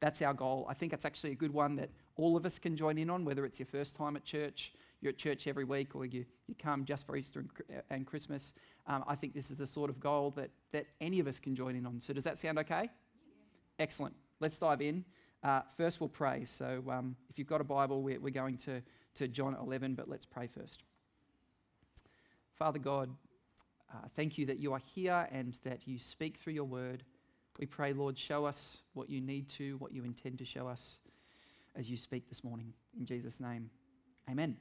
That's 0.00 0.22
our 0.22 0.34
goal. 0.34 0.66
I 0.68 0.74
think 0.74 0.92
it's 0.92 1.04
actually 1.04 1.32
a 1.32 1.36
good 1.36 1.52
one 1.52 1.76
that 1.76 1.90
all 2.16 2.36
of 2.36 2.44
us 2.44 2.58
can 2.58 2.76
join 2.76 2.98
in 2.98 3.10
on, 3.10 3.24
whether 3.24 3.44
it's 3.44 3.58
your 3.58 3.66
first 3.66 3.96
time 3.96 4.16
at 4.16 4.24
church, 4.24 4.72
you're 5.00 5.10
at 5.10 5.18
church 5.18 5.46
every 5.46 5.64
week, 5.64 5.94
or 5.94 6.04
you, 6.04 6.24
you 6.46 6.54
come 6.58 6.84
just 6.84 7.06
for 7.06 7.16
Easter 7.16 7.40
and, 7.40 7.50
and 7.90 8.06
Christmas 8.06 8.52
um, 8.86 9.04
I 9.06 9.14
think 9.16 9.34
this 9.34 9.50
is 9.50 9.56
the 9.56 9.66
sort 9.66 9.90
of 9.90 9.98
goal 9.98 10.32
that, 10.36 10.50
that 10.72 10.86
any 11.00 11.18
of 11.18 11.26
us 11.26 11.38
can 11.38 11.56
join 11.56 11.74
in 11.74 11.86
on. 11.86 12.00
So, 12.00 12.12
does 12.12 12.24
that 12.24 12.38
sound 12.38 12.58
okay? 12.60 12.82
Yeah. 12.82 12.88
Excellent. 13.78 14.14
Let's 14.40 14.58
dive 14.58 14.80
in. 14.80 15.04
Uh, 15.42 15.62
first, 15.76 16.00
we'll 16.00 16.08
pray. 16.08 16.44
So, 16.44 16.82
um, 16.88 17.16
if 17.28 17.38
you've 17.38 17.48
got 17.48 17.60
a 17.60 17.64
Bible, 17.64 18.02
we're, 18.02 18.20
we're 18.20 18.30
going 18.30 18.56
to, 18.58 18.80
to 19.16 19.28
John 19.28 19.56
11, 19.60 19.94
but 19.94 20.08
let's 20.08 20.24
pray 20.24 20.46
first. 20.46 20.82
Father 22.54 22.78
God, 22.78 23.10
uh, 23.92 24.08
thank 24.16 24.36
you 24.38 24.46
that 24.46 24.58
you 24.58 24.72
are 24.72 24.80
here 24.94 25.28
and 25.30 25.58
that 25.64 25.86
you 25.86 25.98
speak 25.98 26.38
through 26.38 26.52
your 26.52 26.64
word. 26.64 27.04
We 27.58 27.66
pray, 27.66 27.92
Lord, 27.92 28.18
show 28.18 28.44
us 28.44 28.78
what 28.94 29.08
you 29.08 29.20
need 29.20 29.48
to, 29.50 29.76
what 29.78 29.92
you 29.92 30.04
intend 30.04 30.38
to 30.38 30.44
show 30.44 30.68
us 30.68 30.98
as 31.74 31.88
you 31.88 31.96
speak 31.96 32.28
this 32.28 32.42
morning. 32.42 32.72
In 32.98 33.06
Jesus' 33.06 33.40
name, 33.40 33.70
amen. 34.30 34.56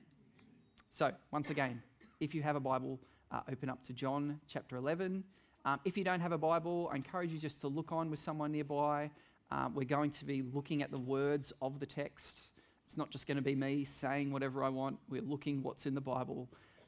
So, 0.91 1.11
once 1.31 1.49
again, 1.49 1.81
if 2.19 2.33
you 2.33 2.41
have 2.43 2.55
a 2.55 2.59
Bible, 2.59 2.99
uh, 3.31 3.41
open 3.51 3.69
up 3.69 3.83
to 3.85 3.93
John 3.93 4.39
chapter 4.47 4.77
11. 4.77 5.23
Um, 5.65 5.79
if 5.83 5.97
you 5.97 6.03
don't 6.03 6.21
have 6.21 6.31
a 6.31 6.37
Bible, 6.37 6.89
I 6.93 6.95
encourage 6.95 7.31
you 7.31 7.39
just 7.39 7.59
to 7.61 7.67
look 7.67 7.91
on 7.91 8.09
with 8.09 8.19
someone 8.19 8.51
nearby. 8.51 9.09
Um, 9.51 9.73
we're 9.73 9.83
going 9.83 10.11
to 10.11 10.25
be 10.25 10.43
looking 10.53 10.83
at 10.83 10.91
the 10.91 10.97
words 10.97 11.51
of 11.61 11.79
the 11.79 11.85
text. 11.85 12.39
It's 12.85 12.97
not 12.97 13.09
just 13.09 13.27
going 13.27 13.37
to 13.37 13.43
be 13.43 13.55
me 13.55 13.83
saying 13.83 14.31
whatever 14.31 14.63
I 14.63 14.69
want. 14.69 14.99
We're 15.09 15.21
looking 15.21 15.63
what's 15.63 15.85
in 15.85 15.95
the 15.95 16.01
Bible. 16.01 16.47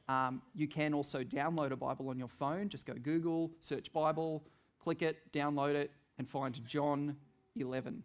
Um, 0.09 0.41
you 0.55 0.67
can 0.67 0.93
also 0.93 1.23
download 1.23 1.71
a 1.71 1.75
Bible 1.75 2.09
on 2.09 2.17
your 2.17 2.29
phone. 2.29 2.69
Just 2.69 2.85
go 2.85 2.93
Google, 2.93 3.51
search 3.59 3.91
Bible, 3.91 4.43
click 4.81 5.01
it, 5.01 5.31
download 5.33 5.75
it, 5.75 5.91
and 6.17 6.29
find 6.29 6.59
John 6.65 7.17
11. 7.55 8.03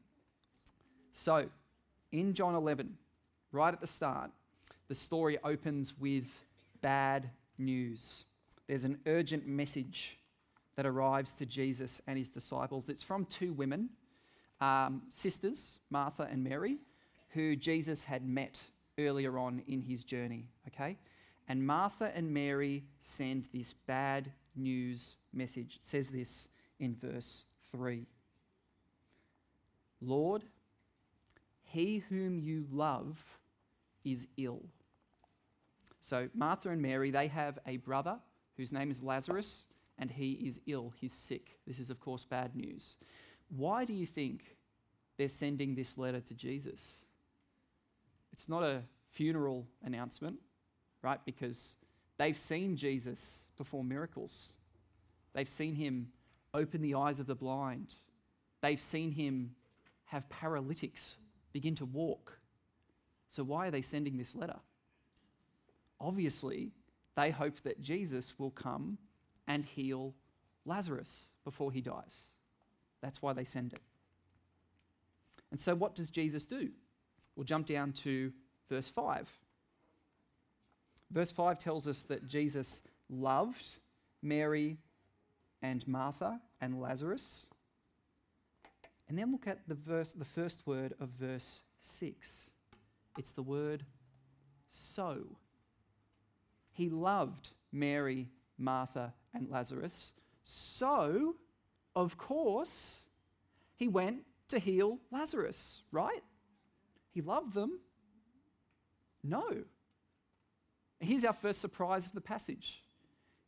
So, 1.12 1.48
in 2.10 2.34
John 2.34 2.54
11, 2.54 2.96
right 3.52 3.72
at 3.72 3.80
the 3.80 3.86
start, 3.86 4.30
the 4.88 4.94
story 4.94 5.38
opens 5.44 5.94
with 5.98 6.26
bad 6.80 7.30
news. 7.56 8.24
There's 8.66 8.84
an 8.84 8.98
urgent 9.06 9.46
message 9.46 10.18
that 10.76 10.86
arrives 10.86 11.32
to 11.34 11.46
Jesus 11.46 12.00
and 12.06 12.18
his 12.18 12.30
disciples. 12.30 12.88
It's 12.88 13.02
from 13.02 13.26
two 13.26 13.52
women, 13.52 13.90
um, 14.60 15.02
sisters, 15.14 15.78
Martha 15.90 16.28
and 16.30 16.42
Mary, 16.42 16.78
who 17.30 17.56
Jesus 17.56 18.04
had 18.04 18.26
met 18.26 18.58
earlier 18.98 19.38
on 19.38 19.62
in 19.66 19.82
his 19.82 20.04
journey. 20.04 20.46
Okay? 20.68 20.96
And 21.52 21.66
Martha 21.66 22.10
and 22.14 22.32
Mary 22.32 22.84
send 22.98 23.46
this 23.52 23.74
bad 23.86 24.32
news 24.56 25.16
message. 25.34 25.80
It 25.82 25.86
says 25.86 26.08
this 26.08 26.48
in 26.80 26.94
verse 26.94 27.44
3 27.72 28.06
Lord, 30.00 30.44
he 31.62 32.04
whom 32.08 32.38
you 32.38 32.64
love 32.72 33.22
is 34.02 34.26
ill. 34.38 34.62
So, 36.00 36.30
Martha 36.32 36.70
and 36.70 36.80
Mary, 36.80 37.10
they 37.10 37.28
have 37.28 37.58
a 37.66 37.76
brother 37.76 38.16
whose 38.56 38.72
name 38.72 38.90
is 38.90 39.02
Lazarus, 39.02 39.66
and 39.98 40.10
he 40.10 40.32
is 40.32 40.58
ill. 40.66 40.94
He's 40.98 41.12
sick. 41.12 41.58
This 41.66 41.78
is, 41.78 41.90
of 41.90 42.00
course, 42.00 42.24
bad 42.24 42.56
news. 42.56 42.96
Why 43.54 43.84
do 43.84 43.92
you 43.92 44.06
think 44.06 44.56
they're 45.18 45.28
sending 45.28 45.74
this 45.74 45.98
letter 45.98 46.20
to 46.20 46.34
Jesus? 46.34 47.02
It's 48.32 48.48
not 48.48 48.62
a 48.62 48.84
funeral 49.10 49.66
announcement, 49.84 50.38
right? 51.02 51.20
Because 51.24 51.74
They've 52.22 52.38
seen 52.38 52.76
Jesus 52.76 53.46
perform 53.56 53.88
miracles. 53.88 54.52
They've 55.34 55.48
seen 55.48 55.74
him 55.74 56.12
open 56.54 56.80
the 56.80 56.94
eyes 56.94 57.18
of 57.18 57.26
the 57.26 57.34
blind. 57.34 57.96
They've 58.60 58.80
seen 58.80 59.10
him 59.10 59.56
have 60.04 60.28
paralytics 60.28 61.16
begin 61.52 61.74
to 61.74 61.84
walk. 61.84 62.38
So, 63.28 63.42
why 63.42 63.66
are 63.66 63.70
they 63.72 63.82
sending 63.82 64.18
this 64.18 64.36
letter? 64.36 64.60
Obviously, 66.00 66.70
they 67.16 67.30
hope 67.30 67.60
that 67.62 67.80
Jesus 67.80 68.34
will 68.38 68.50
come 68.50 68.98
and 69.48 69.64
heal 69.64 70.14
Lazarus 70.64 71.24
before 71.42 71.72
he 71.72 71.80
dies. 71.80 72.26
That's 73.00 73.20
why 73.20 73.32
they 73.32 73.44
send 73.44 73.72
it. 73.72 73.82
And 75.50 75.60
so, 75.60 75.74
what 75.74 75.96
does 75.96 76.10
Jesus 76.10 76.44
do? 76.44 76.70
We'll 77.34 77.44
jump 77.44 77.66
down 77.66 77.92
to 78.04 78.32
verse 78.68 78.88
5. 78.88 79.28
Verse 81.12 81.30
5 81.30 81.58
tells 81.58 81.86
us 81.86 82.02
that 82.04 82.26
Jesus 82.26 82.82
loved 83.10 83.78
Mary 84.22 84.78
and 85.60 85.86
Martha 85.86 86.40
and 86.60 86.80
Lazarus. 86.80 87.46
And 89.08 89.18
then 89.18 89.30
look 89.30 89.46
at 89.46 89.68
the 89.68 89.74
verse 89.74 90.14
the 90.14 90.24
first 90.24 90.66
word 90.66 90.94
of 90.98 91.10
verse 91.10 91.60
6. 91.80 92.50
It's 93.18 93.32
the 93.32 93.42
word 93.42 93.84
so. 94.70 95.18
He 96.72 96.88
loved 96.88 97.50
Mary, 97.70 98.28
Martha, 98.56 99.12
and 99.34 99.50
Lazarus. 99.50 100.12
So, 100.42 101.36
of 101.94 102.16
course, 102.16 103.02
he 103.76 103.86
went 103.86 104.22
to 104.48 104.58
heal 104.58 104.98
Lazarus, 105.10 105.82
right? 105.90 106.22
He 107.10 107.20
loved 107.20 107.52
them. 107.52 107.80
No. 109.22 109.64
Here's 111.02 111.24
our 111.24 111.32
first 111.32 111.60
surprise 111.60 112.06
of 112.06 112.12
the 112.12 112.20
passage. 112.20 112.82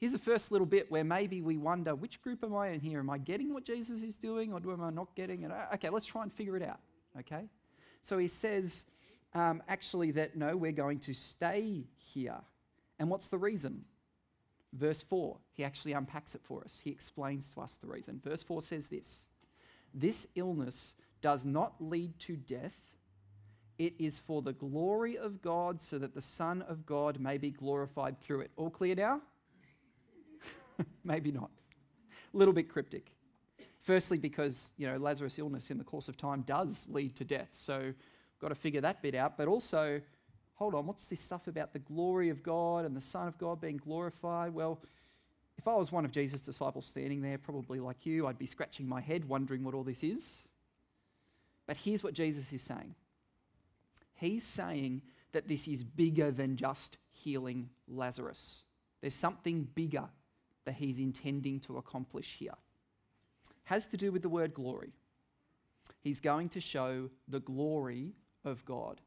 Here's 0.01 0.13
the 0.13 0.19
first 0.19 0.51
little 0.51 0.67
bit 0.67 0.91
where 0.91 1.05
maybe 1.05 1.41
we 1.41 1.57
wonder 1.57 1.95
which 1.95 2.21
group 2.21 2.43
am 2.43 2.55
I 2.55 2.69
in 2.69 2.81
here? 2.81 2.99
Am 2.99 3.09
I 3.09 3.19
getting 3.19 3.55
what 3.55 3.65
Jesus 3.65 4.03
is 4.03 4.17
doing 4.17 4.53
or 4.53 4.59
am 4.59 4.83
I 4.83 4.91
not 4.91 5.15
getting 5.15 5.45
it? 5.45 5.53
Uh, 5.53 5.75
okay, 5.75 5.89
let's 5.89 6.05
try 6.05 6.25
and 6.25 6.33
figure 6.33 6.57
it 6.57 6.63
out. 6.63 6.81
Okay? 7.21 7.45
So 8.03 8.19
he 8.19 8.27
says 8.27 8.85
um, 9.35 9.63
actually 9.69 10.11
that 10.13 10.37
no, 10.37 10.57
we're 10.57 10.73
going 10.73 10.99
to 11.01 11.15
stay 11.15 11.85
here. 11.97 12.41
And 12.99 13.09
what's 13.09 13.29
the 13.29 13.39
reason? 13.39 13.85
Verse 14.73 15.03
4, 15.03 15.37
he 15.53 15.63
actually 15.63 15.93
unpacks 15.93 16.35
it 16.35 16.41
for 16.43 16.65
us. 16.65 16.81
He 16.83 16.91
explains 16.91 17.51
to 17.51 17.61
us 17.61 17.79
the 17.81 17.87
reason. 17.87 18.21
Verse 18.23 18.43
4 18.43 18.63
says 18.63 18.89
this 18.89 19.21
This 19.95 20.27
illness 20.35 20.95
does 21.21 21.45
not 21.45 21.75
lead 21.79 22.19
to 22.21 22.37
death. 22.37 22.75
It 23.78 23.95
is 23.99 24.19
for 24.19 24.43
the 24.43 24.52
glory 24.52 25.19
of 25.19 25.43
God, 25.43 25.81
so 25.81 25.99
that 25.99 26.14
the 26.14 26.21
Son 26.21 26.62
of 26.62 26.87
God 26.87 27.19
may 27.19 27.38
be 27.38 27.50
glorified 27.50 28.21
through 28.21 28.43
it. 28.43 28.50
All 28.57 28.71
clear 28.71 28.95
now? 28.95 29.21
Maybe 31.04 31.33
not. 31.33 31.50
A 32.33 32.37
little 32.37 32.54
bit 32.54 32.69
cryptic. 32.69 33.12
Firstly, 33.83 34.19
because 34.19 34.71
you 34.76 34.87
know 34.87 34.97
Lazarus' 34.97 35.38
illness 35.38 35.71
in 35.71 35.78
the 35.78 35.85
course 35.85 36.09
of 36.09 36.16
time 36.16 36.43
does 36.43 36.87
lead 36.88 37.16
to 37.16 37.25
death, 37.25 37.50
so 37.52 37.93
got 38.40 38.49
to 38.49 38.54
figure 38.54 38.81
that 38.81 39.02
bit 39.02 39.14
out. 39.14 39.37
But 39.37 39.49
also, 39.49 40.00
hold 40.54 40.75
on, 40.75 40.87
what's 40.87 41.07
this 41.07 41.21
stuff 41.21 41.49
about 41.49 41.73
the 41.73 41.78
glory 41.81 42.31
of 42.31 42.43
God 42.43 42.85
and 42.85 42.97
the 42.97 43.00
Son 43.00 43.26
of 43.26 43.37
God 43.38 43.61
being 43.61 43.76
glorified? 43.76 44.54
Well, 44.54 44.81
if 45.59 45.69
I 45.69 45.75
was 45.75 45.93
one 45.93 46.04
of 46.04 46.12
Jesus' 46.12 46.40
disciples 46.40 46.87
standing 46.87 47.23
there, 47.23 47.38
probably 47.38 47.81
like 47.81 48.07
you, 48.07 48.26
I'd 48.26 48.38
be 48.38 48.47
scratching 48.47 48.88
my 48.88 49.00
head, 49.00 49.28
wondering 49.28 49.64
what 49.64 49.75
all 49.75 49.85
this 49.85 50.02
is. 50.02 50.49
But 51.66 51.76
here's 51.78 52.02
what 52.02 52.14
Jesus 52.14 52.52
is 52.52 52.62
saying 52.62 52.95
He's 54.14 54.44
saying 54.44 55.02
that 55.33 55.49
this 55.49 55.66
is 55.68 55.83
bigger 55.83 56.30
than 56.30 56.56
just 56.56 56.97
healing 57.11 57.71
Lazarus. 57.88 58.62
There's 59.00 59.14
something 59.14 59.68
bigger 59.75 60.09
that 60.64 60.76
he's 60.76 60.99
intending 60.99 61.61
to 61.61 61.76
accomplish 61.76 62.37
here. 62.38 62.54
Has 63.64 63.87
to 63.88 63.97
do 63.97 64.12
with 64.12 64.23
the 64.23 64.28
word 64.28 64.54
glory. 64.54 64.92
He's 66.00 66.21
going 66.21 66.49
to 66.50 66.61
show 66.61 67.11
the 67.29 67.40
glory 67.40 68.12
of 68.44 68.64
God. 68.64 69.00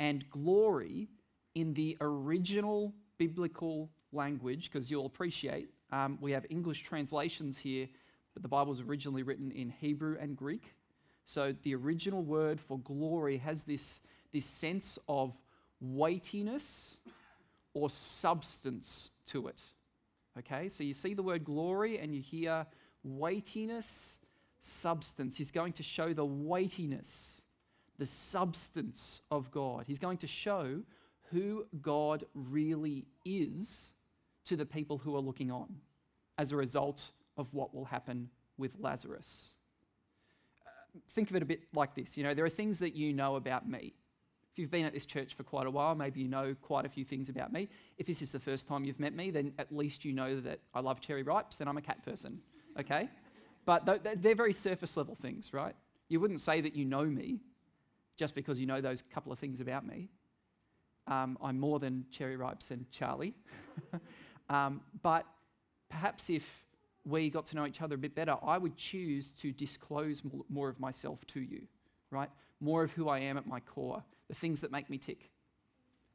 And 0.00 0.28
glory 0.30 1.08
in 1.54 1.72
the 1.74 1.96
original 2.00 2.92
biblical 3.16 3.90
language, 4.12 4.70
because 4.70 4.90
you'll 4.90 5.06
appreciate 5.06 5.70
um, 5.92 6.18
we 6.20 6.32
have 6.32 6.44
English 6.50 6.82
translations 6.82 7.56
here, 7.56 7.86
but 8.32 8.42
the 8.42 8.48
Bible 8.48 8.70
was 8.70 8.80
originally 8.80 9.22
written 9.22 9.52
in 9.52 9.70
Hebrew 9.70 10.16
and 10.20 10.36
Greek. 10.36 10.74
So 11.24 11.54
the 11.62 11.74
original 11.74 12.22
word 12.22 12.60
for 12.60 12.78
glory 12.78 13.38
has 13.38 13.64
this, 13.64 14.00
this 14.32 14.44
sense 14.44 14.98
of 15.08 15.32
weightiness 15.80 16.98
or 17.72 17.90
substance 17.90 19.10
to 19.26 19.48
it. 19.48 19.60
Okay, 20.38 20.68
so 20.68 20.82
you 20.84 20.94
see 20.94 21.14
the 21.14 21.22
word 21.22 21.44
glory 21.44 21.98
and 21.98 22.14
you 22.14 22.20
hear 22.20 22.66
weightiness, 23.04 24.18
substance. 24.60 25.36
He's 25.36 25.50
going 25.50 25.72
to 25.74 25.82
show 25.82 26.12
the 26.12 26.24
weightiness, 26.24 27.42
the 27.98 28.06
substance 28.06 29.22
of 29.30 29.50
God. 29.50 29.84
He's 29.86 29.98
going 29.98 30.18
to 30.18 30.26
show 30.26 30.82
who 31.30 31.66
God 31.80 32.24
really 32.34 33.06
is 33.24 33.92
to 34.46 34.56
the 34.56 34.66
people 34.66 34.98
who 34.98 35.16
are 35.16 35.20
looking 35.20 35.50
on 35.50 35.76
as 36.36 36.52
a 36.52 36.56
result 36.56 37.10
of 37.36 37.52
what 37.52 37.74
will 37.74 37.86
happen 37.86 38.28
with 38.58 38.72
Lazarus. 38.78 39.53
Think 41.14 41.30
of 41.30 41.36
it 41.36 41.42
a 41.42 41.46
bit 41.46 41.62
like 41.74 41.94
this 41.94 42.16
you 42.16 42.22
know, 42.22 42.34
there 42.34 42.44
are 42.44 42.50
things 42.50 42.78
that 42.78 42.94
you 42.94 43.12
know 43.12 43.36
about 43.36 43.68
me. 43.68 43.94
If 44.52 44.60
you've 44.60 44.70
been 44.70 44.84
at 44.84 44.92
this 44.92 45.04
church 45.04 45.34
for 45.34 45.42
quite 45.42 45.66
a 45.66 45.70
while, 45.70 45.96
maybe 45.96 46.20
you 46.20 46.28
know 46.28 46.54
quite 46.62 46.86
a 46.86 46.88
few 46.88 47.04
things 47.04 47.28
about 47.28 47.52
me. 47.52 47.68
If 47.98 48.06
this 48.06 48.22
is 48.22 48.30
the 48.30 48.38
first 48.38 48.68
time 48.68 48.84
you've 48.84 49.00
met 49.00 49.12
me, 49.12 49.32
then 49.32 49.52
at 49.58 49.74
least 49.74 50.04
you 50.04 50.12
know 50.12 50.40
that 50.42 50.60
I 50.72 50.78
love 50.78 51.00
cherry 51.00 51.24
ripes 51.24 51.58
and 51.58 51.68
I'm 51.68 51.76
a 51.76 51.82
cat 51.82 52.04
person, 52.04 52.38
okay? 52.78 53.08
But 53.66 53.84
they're 54.04 54.34
very 54.36 54.52
surface 54.52 54.96
level 54.96 55.16
things, 55.16 55.52
right? 55.52 55.74
You 56.08 56.20
wouldn't 56.20 56.40
say 56.40 56.60
that 56.60 56.76
you 56.76 56.84
know 56.84 57.04
me 57.04 57.40
just 58.16 58.36
because 58.36 58.60
you 58.60 58.66
know 58.66 58.80
those 58.80 59.02
couple 59.12 59.32
of 59.32 59.40
things 59.40 59.60
about 59.60 59.84
me. 59.84 60.08
Um, 61.06 61.36
I'm 61.42 61.58
more 61.58 61.78
than 61.80 62.06
cherry 62.10 62.36
ripes 62.36 62.70
and 62.70 62.88
Charlie. 62.90 63.34
um, 64.48 64.82
but 65.02 65.26
perhaps 65.90 66.30
if 66.30 66.44
we 67.04 67.30
got 67.30 67.46
to 67.46 67.56
know 67.56 67.66
each 67.66 67.82
other 67.82 67.96
a 67.96 67.98
bit 67.98 68.14
better, 68.14 68.36
I 68.42 68.58
would 68.58 68.76
choose 68.76 69.32
to 69.32 69.52
disclose 69.52 70.22
more 70.48 70.68
of 70.68 70.80
myself 70.80 71.24
to 71.28 71.40
you, 71.40 71.62
right? 72.10 72.30
More 72.60 72.82
of 72.82 72.92
who 72.92 73.08
I 73.08 73.18
am 73.20 73.36
at 73.36 73.46
my 73.46 73.60
core 73.60 74.02
the 74.28 74.34
things 74.34 74.60
that 74.60 74.72
make 74.72 74.88
me 74.88 74.98
tick, 74.98 75.30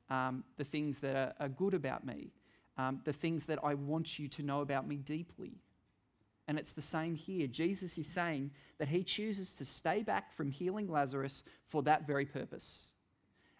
um, 0.09 0.43
the 0.57 0.63
things 0.63 0.99
that 0.99 1.15
are, 1.15 1.33
are 1.39 1.49
good 1.49 1.73
about 1.73 2.05
me, 2.05 2.31
um, 2.77 3.01
the 3.03 3.13
things 3.13 3.45
that 3.45 3.59
I 3.63 3.75
want 3.75 4.17
you 4.19 4.27
to 4.29 4.43
know 4.43 4.61
about 4.61 4.87
me 4.87 4.97
deeply. 4.97 5.53
And 6.47 6.57
it's 6.57 6.71
the 6.71 6.81
same 6.81 7.13
here. 7.15 7.45
Jesus 7.45 7.97
is 7.97 8.07
saying 8.07 8.51
that 8.79 8.87
he 8.87 9.03
chooses 9.03 9.53
to 9.53 9.65
stay 9.65 10.01
back 10.01 10.35
from 10.35 10.49
healing 10.49 10.89
Lazarus 10.89 11.43
for 11.67 11.83
that 11.83 12.07
very 12.07 12.25
purpose. 12.25 12.89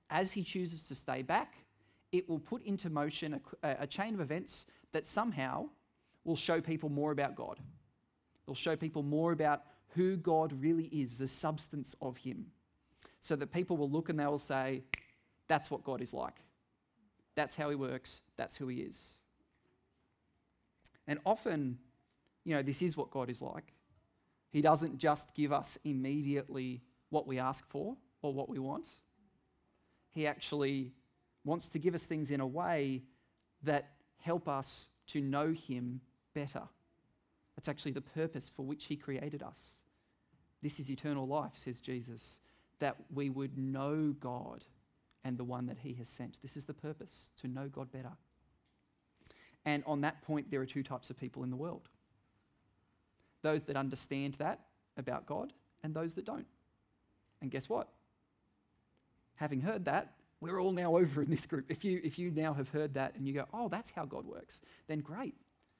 As 0.10 0.32
he 0.32 0.44
chooses 0.44 0.82
to 0.84 0.96
stay 0.96 1.22
back, 1.22 1.54
it 2.12 2.28
will 2.28 2.40
put 2.40 2.64
into 2.64 2.90
motion 2.90 3.40
a, 3.62 3.76
a 3.82 3.88
chain 3.88 4.16
of 4.16 4.22
events 4.22 4.66
that 4.92 5.06
somehow 5.06 5.68
will 6.24 6.36
show 6.36 6.62
people 6.62 6.90
more 6.90 7.12
about 7.12 7.36
God. 7.36 7.60
It'll 8.46 8.56
show 8.56 8.76
people 8.76 9.04
more 9.04 9.32
about 9.32 9.64
who 9.96 10.18
God 10.18 10.54
really 10.62 10.86
is, 10.86 11.18
the 11.18 11.28
substance 11.28 11.96
of 12.02 12.18
him 12.18 12.48
so 13.22 13.36
that 13.36 13.52
people 13.52 13.78
will 13.78 13.90
look 13.90 14.10
and 14.10 14.20
they 14.20 14.26
will 14.26 14.38
say, 14.38 14.84
that's 15.48 15.70
what 15.70 15.84
God 15.84 16.02
is 16.02 16.14
like. 16.14 16.36
That's 17.36 17.56
how 17.56 17.70
he 17.70 17.76
works. 17.76 18.22
That's 18.38 18.56
who 18.58 18.68
he 18.68 18.78
is. 18.78 19.16
And 21.08 21.20
often, 21.26 21.80
you 22.46 22.56
know, 22.56 22.62
this 22.62 22.82
is 22.82 22.96
what 22.96 23.12
God 23.12 23.30
is 23.30 23.42
like. 23.42 23.74
He 24.52 24.62
doesn't 24.62 24.98
just 24.98 25.34
give 25.36 25.52
us 25.52 25.78
immediately 25.84 26.82
what 27.10 27.28
we 27.28 27.40
ask 27.40 27.68
for 27.68 27.96
or 28.22 28.34
what 28.34 28.50
we 28.50 28.60
want. 28.60 28.88
He 30.12 30.28
actually 30.28 30.92
wants 31.44 31.70
to 31.70 31.80
give 31.80 31.96
us 31.96 32.06
things 32.06 32.32
in 32.32 32.42
a 32.42 32.48
way 32.48 33.04
that 33.64 33.90
help 34.18 34.48
us 34.48 34.88
to 35.08 35.22
know 35.22 35.54
him 35.54 36.02
better. 36.34 36.64
That's 37.56 37.68
actually 37.68 37.92
the 37.92 38.02
purpose 38.02 38.52
for 38.56 38.64
which 38.64 38.86
he 38.86 38.96
created 38.96 39.44
us. 39.44 39.74
This 40.62 40.80
is 40.80 40.90
eternal 40.90 41.28
life, 41.28 41.52
says 41.56 41.80
Jesus 41.80 42.40
that 42.80 42.96
we 43.14 43.30
would 43.30 43.58
know 43.58 44.16
God 44.20 44.64
and 45.24 45.38
the 45.38 45.44
one 45.44 45.68
that 45.68 45.78
He 45.80 45.94
has 45.96 46.08
sent. 46.08 46.38
This 46.42 46.58
is 46.58 46.66
the 46.66 46.74
purpose, 46.74 47.32
to 47.42 47.48
know 47.48 47.68
God 47.68 47.92
better. 47.92 48.12
And 49.66 49.84
on 49.86 50.02
that 50.02 50.22
point, 50.22 50.50
there 50.50 50.62
are 50.62 50.66
two 50.66 50.84
types 50.84 51.10
of 51.10 51.18
people 51.18 51.44
in 51.44 51.50
the 51.50 51.56
world 51.56 51.88
those 53.42 53.64
that 53.64 53.78
understand 53.78 54.34
that 54.34 54.60
about 54.98 55.26
God 55.26 55.54
and 55.82 55.94
those 55.94 56.14
that 56.16 56.26
don't. 56.26 56.46
And 57.42 57.50
guess 57.50 57.70
what? 57.70 57.88
Having 59.36 59.62
heard 59.62 59.86
that, 59.86 60.12
we're 60.42 60.60
all 60.60 60.74
now 60.74 60.98
over 60.98 61.22
in 61.22 61.30
this 61.30 61.46
group. 61.46 61.66
If 61.70 61.86
you, 61.86 62.02
if 62.04 62.20
you 62.20 62.32
now 62.32 62.54
have 62.54 62.68
heard 62.68 62.96
that 62.96 63.16
and 63.16 63.26
you 63.26 63.34
go, 63.34 63.46
oh, 63.54 63.70
that's 63.70 63.92
how 63.92 64.04
God 64.04 64.26
works, 64.26 64.60
then 64.88 65.00
great. 65.00 65.36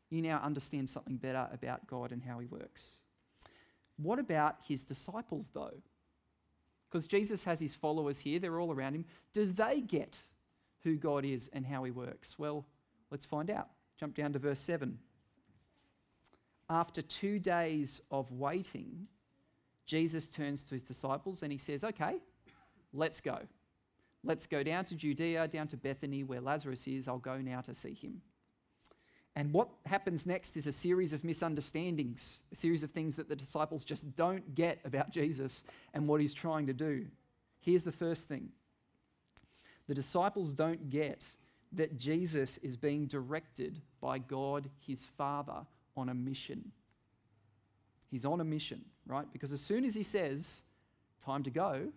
You 0.10 0.22
now 0.22 0.42
understand 0.44 0.90
something 0.90 1.18
better 1.18 1.48
about 1.54 1.88
God 1.88 2.12
and 2.12 2.24
how 2.24 2.40
He 2.40 2.46
works. 2.46 2.98
What 3.98 4.20
about 4.20 4.58
His 4.68 4.84
disciples, 4.84 5.50
though? 5.54 5.82
Because 6.90 7.06
Jesus 7.06 7.44
has 7.44 7.60
his 7.60 7.76
followers 7.76 8.20
here, 8.22 8.40
they're 8.40 8.60
all 8.60 8.72
around 8.74 8.96
him. 8.96 9.06
Do 9.32 9.46
they 9.46 9.80
get 9.80 10.18
who 10.84 10.96
God 10.96 11.24
is 11.24 11.48
and 11.54 11.64
how 11.64 11.84
he 11.84 11.92
works? 11.92 12.40
Well, 12.40 12.66
Let's 13.12 13.26
find 13.26 13.50
out. 13.50 13.70
Jump 14.00 14.16
down 14.16 14.34
to 14.34 14.40
verse 14.40 14.60
7. 14.60 14.98
After 16.70 17.02
two 17.02 17.40
days 17.40 18.02
of 18.12 18.32
waiting, 18.32 19.08
Jesus 19.86 20.28
turns 20.28 20.62
to 20.64 20.76
his 20.76 20.84
disciples 20.84 21.42
and 21.42 21.52
he 21.52 21.58
says, 21.58 21.84
Okay, 21.84 22.18
let's 22.94 23.20
go. 23.20 23.40
Let's 24.24 24.46
go 24.48 24.64
down 24.64 24.86
to 24.86 24.96
Judea, 24.96 25.48
down 25.48 25.68
to 25.70 25.78
Bethany, 25.78 26.24
where 26.24 26.42
Lazarus 26.42 26.86
is. 26.88 27.08
I'll 27.08 27.18
go 27.18 27.38
now 27.38 27.62
to 27.62 27.74
see 27.74 27.94
him. 27.94 28.22
And 29.40 29.54
what 29.54 29.70
happens 29.86 30.26
next 30.26 30.58
is 30.58 30.68
a 30.68 30.72
series 30.74 31.14
of 31.14 31.24
misunderstandings, 31.24 32.42
a 32.52 32.56
series 32.56 32.84
of 32.84 32.92
things 32.92 33.16
that 33.16 33.30
the 33.30 33.38
disciples 33.38 33.86
just 33.86 34.14
don't 34.18 34.54
get 34.54 34.80
about 34.84 35.12
Jesus 35.12 35.64
and 35.94 36.10
what 36.10 36.20
he's 36.20 36.34
trying 36.34 36.68
to 36.68 36.74
do. 36.74 37.06
Here's 37.62 37.84
the 37.84 37.94
first 37.94 38.24
thing 38.28 38.50
the 39.88 39.96
disciples 39.96 40.54
don't 40.54 40.90
get 40.90 41.24
that 41.72 41.98
Jesus 41.98 42.58
is 42.58 42.76
being 42.76 43.06
directed 43.06 43.82
by 44.02 44.18
God, 44.18 44.70
his 44.86 45.06
Father, 45.18 45.66
on 45.96 46.10
a 46.10 46.14
mission. 46.14 46.74
He's 48.12 48.26
on 48.26 48.42
a 48.42 48.44
mission, 48.44 48.84
right? 49.08 49.32
Because 49.32 49.54
as 49.54 49.62
soon 49.62 49.86
as 49.86 49.96
he 49.96 50.04
says, 50.04 50.64
time 51.24 51.44
to 51.44 51.50
go, 51.50 51.88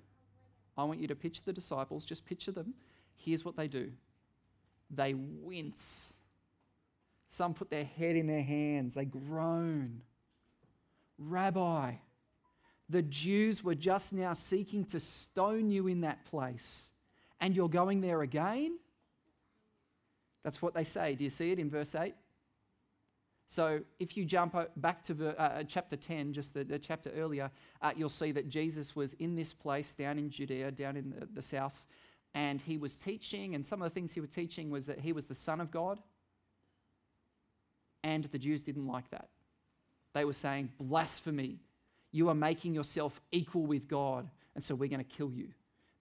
I 0.78 0.84
want 0.84 1.00
you 1.00 1.08
to 1.08 1.16
picture 1.16 1.42
the 1.44 1.52
disciples, 1.52 2.04
just 2.04 2.24
picture 2.24 2.52
them. 2.52 2.74
Here's 3.16 3.44
what 3.44 3.56
they 3.56 3.66
do 3.66 3.90
they 4.92 5.14
wince. 5.14 6.12
Some 7.32 7.54
put 7.54 7.70
their 7.70 7.86
head 7.86 8.14
in 8.14 8.26
their 8.26 8.42
hands, 8.42 8.92
they 8.92 9.06
groan. 9.06 10.02
Rabbi, 11.18 11.94
the 12.90 13.00
Jews 13.00 13.64
were 13.64 13.74
just 13.74 14.12
now 14.12 14.34
seeking 14.34 14.84
to 14.86 15.00
stone 15.00 15.70
you 15.70 15.86
in 15.86 16.02
that 16.02 16.26
place, 16.26 16.90
and 17.40 17.56
you're 17.56 17.70
going 17.70 18.02
there 18.02 18.20
again? 18.20 18.78
That's 20.44 20.60
what 20.60 20.74
they 20.74 20.84
say. 20.84 21.14
Do 21.14 21.24
you 21.24 21.30
see 21.30 21.52
it 21.52 21.58
in 21.58 21.70
verse 21.70 21.94
8? 21.94 22.14
So 23.46 23.80
if 23.98 24.14
you 24.14 24.26
jump 24.26 24.54
back 24.76 25.02
to 25.04 25.14
the, 25.14 25.40
uh, 25.40 25.62
chapter 25.62 25.96
10, 25.96 26.34
just 26.34 26.52
the, 26.52 26.64
the 26.64 26.78
chapter 26.78 27.10
earlier, 27.16 27.50
uh, 27.80 27.92
you'll 27.96 28.10
see 28.10 28.32
that 28.32 28.50
Jesus 28.50 28.94
was 28.94 29.14
in 29.14 29.36
this 29.36 29.54
place 29.54 29.94
down 29.94 30.18
in 30.18 30.28
Judea, 30.28 30.70
down 30.70 30.98
in 30.98 31.14
the, 31.18 31.26
the 31.32 31.42
south, 31.42 31.82
and 32.34 32.60
he 32.60 32.76
was 32.76 32.94
teaching, 32.94 33.54
and 33.54 33.66
some 33.66 33.80
of 33.80 33.88
the 33.88 33.94
things 33.94 34.12
he 34.12 34.20
was 34.20 34.30
teaching 34.30 34.70
was 34.70 34.84
that 34.84 35.00
he 35.00 35.14
was 35.14 35.24
the 35.24 35.34
Son 35.34 35.62
of 35.62 35.70
God. 35.70 35.98
And 38.02 38.24
the 38.24 38.38
Jews 38.38 38.62
didn't 38.62 38.86
like 38.86 39.08
that. 39.10 39.28
They 40.14 40.24
were 40.24 40.32
saying, 40.32 40.70
blasphemy. 40.78 41.58
You 42.10 42.28
are 42.28 42.34
making 42.34 42.74
yourself 42.74 43.20
equal 43.32 43.64
with 43.64 43.88
God, 43.88 44.28
and 44.54 44.62
so 44.62 44.74
we're 44.74 44.90
going 44.90 45.04
to 45.04 45.16
kill 45.16 45.30
you. 45.32 45.48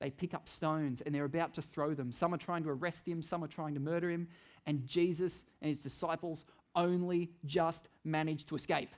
They 0.01 0.09
pick 0.09 0.33
up 0.33 0.49
stones 0.49 1.01
and 1.01 1.13
they're 1.13 1.25
about 1.25 1.53
to 1.53 1.61
throw 1.61 1.93
them. 1.93 2.11
Some 2.11 2.33
are 2.33 2.37
trying 2.37 2.63
to 2.63 2.69
arrest 2.69 3.07
him, 3.07 3.21
some 3.21 3.43
are 3.43 3.47
trying 3.47 3.75
to 3.75 3.79
murder 3.79 4.09
him, 4.09 4.27
and 4.65 4.85
Jesus 4.87 5.45
and 5.61 5.69
his 5.69 5.79
disciples 5.79 6.43
only 6.75 7.29
just 7.45 7.87
manage 8.03 8.45
to 8.47 8.55
escape. 8.55 8.89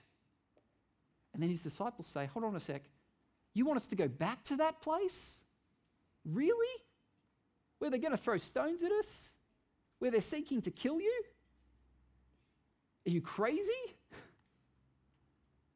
And 1.33 1.43
then 1.43 1.49
his 1.49 1.61
disciples 1.61 2.07
say, 2.07 2.27
Hold 2.27 2.45
on 2.45 2.55
a 2.55 2.59
sec. 2.59 2.83
You 3.53 3.65
want 3.65 3.77
us 3.77 3.87
to 3.87 3.95
go 3.95 4.07
back 4.07 4.43
to 4.45 4.57
that 4.57 4.81
place? 4.81 5.37
Really? 6.25 6.81
Where 7.79 7.89
they're 7.89 7.99
going 7.99 8.11
to 8.11 8.17
throw 8.17 8.37
stones 8.37 8.81
at 8.81 8.91
us? 8.91 9.29
Where 9.99 10.09
they're 10.09 10.21
seeking 10.21 10.61
to 10.61 10.71
kill 10.71 10.99
you? 11.01 11.23
Are 13.05 13.09
you 13.09 13.21
crazy? 13.21 13.71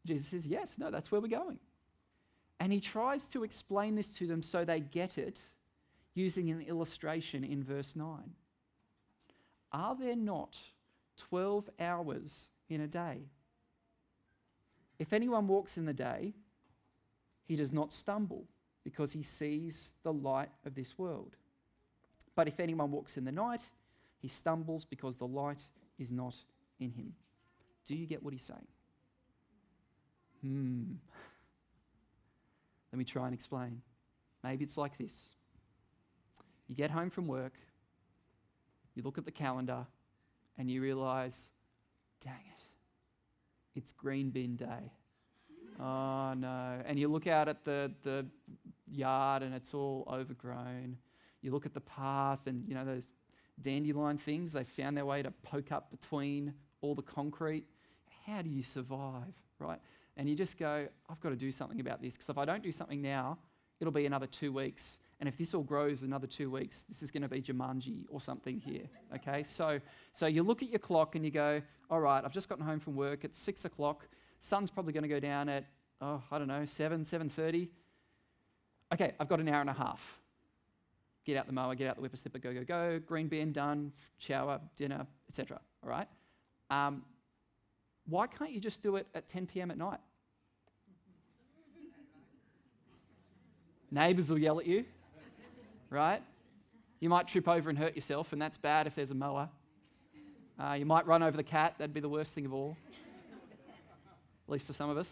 Jesus 0.06 0.28
says, 0.28 0.46
Yes, 0.46 0.78
no, 0.78 0.90
that's 0.90 1.12
where 1.12 1.22
we're 1.22 1.28
going. 1.28 1.60
And 2.60 2.74
he 2.74 2.80
tries 2.80 3.26
to 3.28 3.44
explain 3.44 3.96
this 3.96 4.16
to 4.16 4.28
them 4.28 4.42
so 4.42 4.66
they 4.66 4.80
get 4.80 5.18
it 5.18 5.40
using 6.16 6.50
an 6.50 6.62
illustration 6.62 7.44
in 7.44 7.64
verse 7.64 7.96
9. 7.96 8.18
Are 9.72 9.96
there 9.96 10.16
not 10.16 10.58
12 11.18 11.70
hours 11.80 12.48
in 12.70 12.82
a 12.82 12.88
day? 12.88 13.20
If 14.98 15.14
anyone 15.14 15.48
walks 15.48 15.78
in 15.78 15.86
the 15.86 15.94
day, 15.94 16.34
he 17.46 17.56
does 17.56 17.72
not 17.72 17.92
stumble 17.92 18.46
because 18.84 19.12
he 19.12 19.22
sees 19.22 19.94
the 20.04 20.14
light 20.14 20.50
of 20.66 20.74
this 20.74 20.98
world. 20.98 21.36
But 22.36 22.48
if 22.48 22.60
anyone 22.60 22.92
walks 22.92 23.18
in 23.18 23.26
the 23.26 23.32
night, 23.32 23.62
he 24.20 24.28
stumbles 24.28 24.86
because 24.86 25.16
the 25.16 25.28
light 25.28 25.60
is 26.00 26.12
not 26.12 26.36
in 26.80 26.92
him. 26.92 27.14
Do 27.86 27.96
you 27.96 28.06
get 28.06 28.24
what 28.24 28.34
he's 28.34 28.44
saying? 28.44 28.68
Hmm. 30.42 30.84
Let 32.92 33.00
me 33.00 33.06
try 33.06 33.26
and 33.26 33.34
explain. 33.34 33.82
Maybe 34.44 34.64
it's 34.64 34.78
like 34.78 34.98
this 34.98 35.30
you 36.68 36.76
get 36.76 36.92
home 36.92 37.10
from 37.10 37.28
work, 37.28 37.54
you 38.96 39.04
look 39.04 39.18
at 39.18 39.26
the 39.26 39.32
calendar, 39.32 39.86
and 40.58 40.70
you 40.70 40.82
realize, 40.82 41.50
dang 42.24 42.34
it, 42.34 42.64
it's 43.76 43.92
green 43.92 44.30
bin 44.30 44.56
day. 44.56 44.92
Oh 45.80 46.34
no. 46.34 46.82
And 46.86 47.00
you 47.00 47.08
look 47.08 47.28
out 47.28 47.48
at 47.48 47.64
the, 47.64 47.92
the 48.04 48.26
yard 48.92 49.44
and 49.44 49.54
it's 49.54 49.74
all 49.74 50.08
overgrown. 50.12 50.98
You 51.42 51.52
look 51.52 51.66
at 51.66 51.74
the 51.74 51.82
path 51.82 52.40
and 52.48 52.64
you 52.68 52.74
know 52.74 52.84
those 52.84 53.08
dandelion 53.62 54.18
things, 54.18 54.54
they 54.54 54.64
found 54.64 54.98
their 54.98 55.06
way 55.06 55.22
to 55.22 55.32
poke 55.44 55.72
up 55.72 55.92
between 55.92 56.54
all 56.82 56.96
the 56.96 57.02
concrete. 57.02 57.66
How 58.26 58.42
do 58.42 58.50
you 58.50 58.64
survive, 58.64 59.34
right? 59.60 59.80
and 60.18 60.28
you 60.28 60.36
just 60.36 60.58
go, 60.58 60.88
I've 61.10 61.20
got 61.22 61.30
to 61.30 61.36
do 61.36 61.52
something 61.52 61.80
about 61.80 62.02
this 62.02 62.14
because 62.14 62.30
if 62.30 62.38
I 62.38 62.46
don't 62.46 62.64
do 62.64 62.72
something 62.72 63.02
now, 63.02 63.38
it'll 63.80 63.94
be 63.94 64.08
another 64.08 64.26
two 64.26 64.52
weeks. 64.52 65.00
And 65.20 65.30
if 65.30 65.38
this 65.38 65.54
all 65.54 65.64
grows 65.64 66.04
another 66.04 66.28
two 66.28 66.52
weeks, 66.52 66.84
this 66.90 67.02
is 67.02 67.12
going 67.12 67.22
to 67.22 67.28
be 67.28 67.42
Jumanji 67.42 68.06
or 68.10 68.20
something 68.20 68.60
here. 68.60 68.84
Okay, 69.16 69.44
so 69.44 69.80
so 70.14 70.26
you 70.26 70.44
look 70.44 70.62
at 70.64 70.70
your 70.70 70.80
clock 70.80 71.16
and 71.16 71.24
you 71.24 71.32
go, 71.32 71.62
all 71.90 72.02
right, 72.02 72.24
I've 72.24 72.34
just 72.34 72.50
gotten 72.50 72.66
home 72.66 72.80
from 72.80 72.96
work. 72.96 73.24
It's 73.24 73.40
six 73.40 73.64
o'clock. 73.66 74.08
Sun's 74.40 74.70
probably 74.70 74.94
going 74.94 75.04
to 75.04 75.10
go 75.10 75.20
down 75.20 75.50
at 75.50 75.66
oh 76.02 76.22
I 76.32 76.38
don't 76.38 76.48
know 76.48 76.66
seven 76.66 77.06
seven 77.06 77.30
thirty. 77.30 77.70
Okay, 78.94 79.14
I've 79.20 79.30
got 79.30 79.40
an 79.40 79.48
hour 79.50 79.62
and 79.62 79.70
a 79.70 79.74
half. 79.74 80.02
Get 81.26 81.38
out 81.38 81.46
the 81.46 81.54
mower, 81.54 81.76
get 81.76 81.90
out 81.90 82.02
the 82.02 82.08
whippersnipper, 82.08 82.42
go 82.42 82.54
go 82.54 82.64
go. 82.64 83.00
Green 83.06 83.28
bin 83.28 83.52
done. 83.52 83.92
Shower, 84.18 84.62
dinner, 84.76 85.06
etc. 85.30 85.60
All 85.84 85.90
right. 85.90 86.08
Um, 86.70 87.04
why 88.08 88.28
can't 88.28 88.52
you 88.52 88.60
just 88.60 88.82
do 88.82 88.96
it 88.96 89.08
at 89.14 89.28
10 89.28 89.48
p.m. 89.48 89.72
at 89.72 89.78
night? 89.78 90.00
Neighbors 93.90 94.30
will 94.30 94.38
yell 94.38 94.60
at 94.60 94.66
you, 94.66 94.84
right? 95.90 96.22
You 97.00 97.10
might 97.10 97.28
trip 97.28 97.48
over 97.48 97.70
and 97.70 97.78
hurt 97.78 97.96
yourself, 97.96 98.34
and 98.34 98.42
that's 98.42 98.58
bad 98.58 98.88
if 98.88 98.96
there's 98.96 99.12
a 99.12 99.16
mower. 99.16 99.50
Uh, 100.60 100.74
you 100.74 100.86
might 100.86 101.06
run 101.06 101.24
over 101.24 101.38
the 101.38 101.44
cat, 101.44 101.76
that'd 101.78 101.94
be 101.94 102.00
the 102.00 102.10
worst 102.10 102.34
thing 102.34 102.46
of 102.46 102.54
all, 102.54 102.76
at 104.48 104.52
least 104.52 104.66
for 104.66 104.74
some 104.74 104.90
of 104.90 104.98
us. 104.98 105.08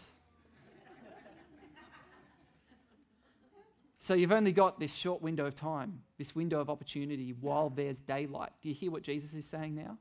So 3.98 4.14
you've 4.14 4.30
only 4.30 4.52
got 4.52 4.78
this 4.78 4.92
short 4.92 5.20
window 5.20 5.46
of 5.46 5.56
time, 5.56 6.02
this 6.16 6.32
window 6.34 6.60
of 6.60 6.70
opportunity 6.70 7.34
while 7.40 7.70
there's 7.70 8.00
daylight. 8.00 8.50
Do 8.62 8.68
you 8.68 8.74
hear 8.74 8.90
what 8.90 9.02
Jesus 9.02 9.34
is 9.34 9.44
saying 9.44 9.74
now? 9.74 9.98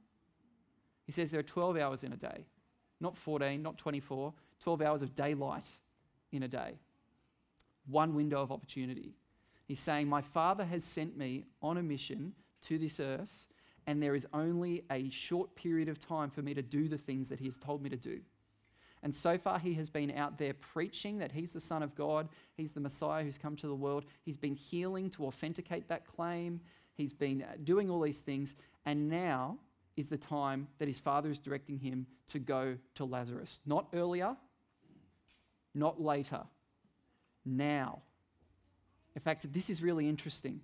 He 1.06 1.12
says 1.12 1.32
there 1.32 1.40
are 1.40 1.44
12 1.44 1.78
hours 1.78 2.04
in 2.04 2.14
a 2.14 2.18
day, 2.18 2.46
not 3.00 3.18
14, 3.18 3.62
not 3.62 3.78
24, 3.78 4.34
12 4.62 4.82
hours 4.82 5.02
of 5.02 5.16
daylight 5.16 5.66
in 6.32 6.44
a 6.44 6.48
day 6.48 6.76
one 7.88 8.16
window 8.16 8.42
of 8.42 8.52
opportunity. 8.52 9.14
He's 9.68 9.80
saying, 9.80 10.08
My 10.08 10.22
Father 10.22 10.66
has 10.66 10.84
sent 10.84 11.18
me 11.18 11.44
on 11.62 11.78
a 11.78 11.84
mission 11.84 12.34
to 12.64 12.78
this 12.78 13.00
earth, 13.00 13.48
and 13.88 14.02
there 14.02 14.16
is 14.16 14.28
only 14.34 14.84
a 14.92 15.10
short 15.10 15.56
period 15.56 15.90
of 15.90 16.00
time 16.00 16.30
for 16.30 16.42
me 16.42 16.54
to 16.54 16.62
do 16.62 16.88
the 16.88 16.98
things 16.98 17.30
that 17.30 17.40
He 17.40 17.46
has 17.46 17.58
told 17.58 17.82
me 17.82 17.90
to 17.90 17.96
do. 17.96 18.20
And 19.04 19.16
so 19.16 19.38
far, 19.38 19.60
He 19.60 19.74
has 19.76 19.90
been 19.90 20.12
out 20.12 20.38
there 20.38 20.54
preaching 20.54 21.20
that 21.20 21.32
He's 21.32 21.52
the 21.52 21.60
Son 21.60 21.84
of 21.84 21.96
God, 21.96 22.28
He's 22.56 22.72
the 22.72 22.80
Messiah 22.80 23.24
who's 23.24 23.38
come 23.38 23.56
to 23.58 23.68
the 23.68 23.76
world. 23.76 24.06
He's 24.24 24.38
been 24.38 24.56
healing 24.56 25.10
to 25.12 25.26
authenticate 25.26 25.88
that 25.90 26.06
claim, 26.06 26.60
He's 26.96 27.14
been 27.14 27.44
uh, 27.44 27.56
doing 27.64 27.90
all 27.90 28.02
these 28.02 28.20
things, 28.20 28.56
and 28.86 29.10
now 29.10 29.58
is 29.98 30.08
the 30.08 30.18
time 30.18 30.68
that 30.80 30.88
His 30.88 31.00
Father 31.00 31.32
is 31.32 31.40
directing 31.40 31.80
Him 31.80 32.06
to 32.30 32.40
go 32.40 32.78
to 32.96 33.06
Lazarus. 33.06 33.60
Not 33.66 33.88
earlier, 33.94 34.36
not 35.74 36.02
later 36.02 36.42
now. 37.46 38.02
In 39.16 39.22
fact, 39.22 39.52
this 39.54 39.70
is 39.70 39.82
really 39.82 40.10
interesting. 40.10 40.60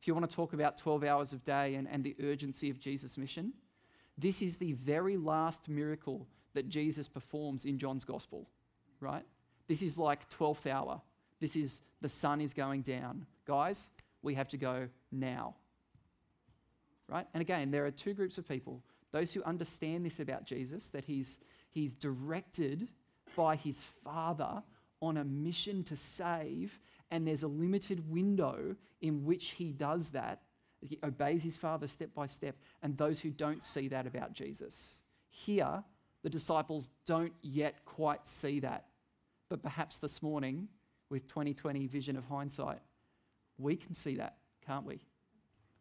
If 0.00 0.06
you 0.06 0.14
want 0.14 0.28
to 0.28 0.34
talk 0.34 0.54
about 0.54 0.78
12 0.78 1.04
hours 1.04 1.32
of 1.32 1.44
day 1.44 1.74
and, 1.74 1.86
and 1.86 2.02
the 2.02 2.16
urgency 2.22 2.70
of 2.70 2.80
Jesus' 2.80 3.18
mission, 3.18 3.52
this 4.16 4.40
is 4.40 4.56
the 4.56 4.72
very 4.72 5.16
last 5.16 5.68
miracle 5.68 6.26
that 6.54 6.68
Jesus 6.68 7.08
performs 7.08 7.64
in 7.64 7.78
John's 7.78 8.04
gospel, 8.04 8.48
right? 9.00 9.24
This 9.68 9.82
is 9.82 9.98
like 9.98 10.28
12th 10.30 10.66
hour. 10.66 11.00
This 11.38 11.56
is 11.56 11.80
the 12.00 12.08
sun 12.08 12.40
is 12.40 12.54
going 12.54 12.82
down. 12.82 13.26
Guys, 13.46 13.90
we 14.22 14.34
have 14.34 14.48
to 14.48 14.56
go 14.56 14.88
now. 15.12 15.54
Right? 17.10 17.26
And 17.34 17.40
again, 17.40 17.72
there 17.72 17.84
are 17.86 17.90
two 17.90 18.14
groups 18.14 18.38
of 18.38 18.48
people 18.48 18.82
those 19.12 19.32
who 19.32 19.42
understand 19.42 20.06
this 20.06 20.20
about 20.20 20.44
Jesus, 20.44 20.86
that 20.90 21.04
he's, 21.04 21.40
he's 21.70 21.94
directed 21.96 22.86
by 23.34 23.56
his 23.56 23.82
Father 24.04 24.62
on 25.02 25.16
a 25.16 25.24
mission 25.24 25.82
to 25.82 25.96
save, 25.96 26.78
and 27.10 27.26
there's 27.26 27.42
a 27.42 27.48
limited 27.48 28.08
window 28.08 28.76
in 29.00 29.24
which 29.24 29.48
he 29.48 29.72
does 29.72 30.10
that. 30.10 30.42
He 30.80 30.96
obeys 31.02 31.42
his 31.42 31.56
Father 31.56 31.88
step 31.88 32.14
by 32.14 32.26
step, 32.26 32.54
and 32.82 32.96
those 32.96 33.18
who 33.18 33.30
don't 33.30 33.64
see 33.64 33.88
that 33.88 34.06
about 34.06 34.32
Jesus. 34.32 34.98
Here, 35.28 35.82
the 36.22 36.30
disciples 36.30 36.90
don't 37.04 37.32
yet 37.42 37.84
quite 37.84 38.28
see 38.28 38.60
that. 38.60 38.84
But 39.48 39.60
perhaps 39.60 39.98
this 39.98 40.22
morning, 40.22 40.68
with 41.08 41.26
2020 41.26 41.88
vision 41.88 42.16
of 42.16 42.24
hindsight, 42.26 42.78
we 43.58 43.74
can 43.74 43.92
see 43.92 44.14
that, 44.16 44.36
can't 44.64 44.86
we? 44.86 45.00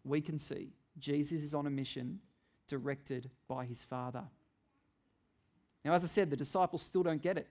We 0.04 0.22
can 0.22 0.40
see 0.40 0.72
Jesus 1.00 1.44
is 1.44 1.54
on 1.54 1.66
a 1.66 1.70
mission 1.70 2.20
directed 2.68 3.30
by 3.48 3.66
his 3.66 3.82
Father. 3.82 4.24
Now, 5.84 5.94
as 5.94 6.04
I 6.04 6.08
said, 6.08 6.30
the 6.30 6.38
disciples 6.38 6.82
still 6.82 7.04
don't 7.04 7.22
get 7.22 7.38
it. 7.38 7.48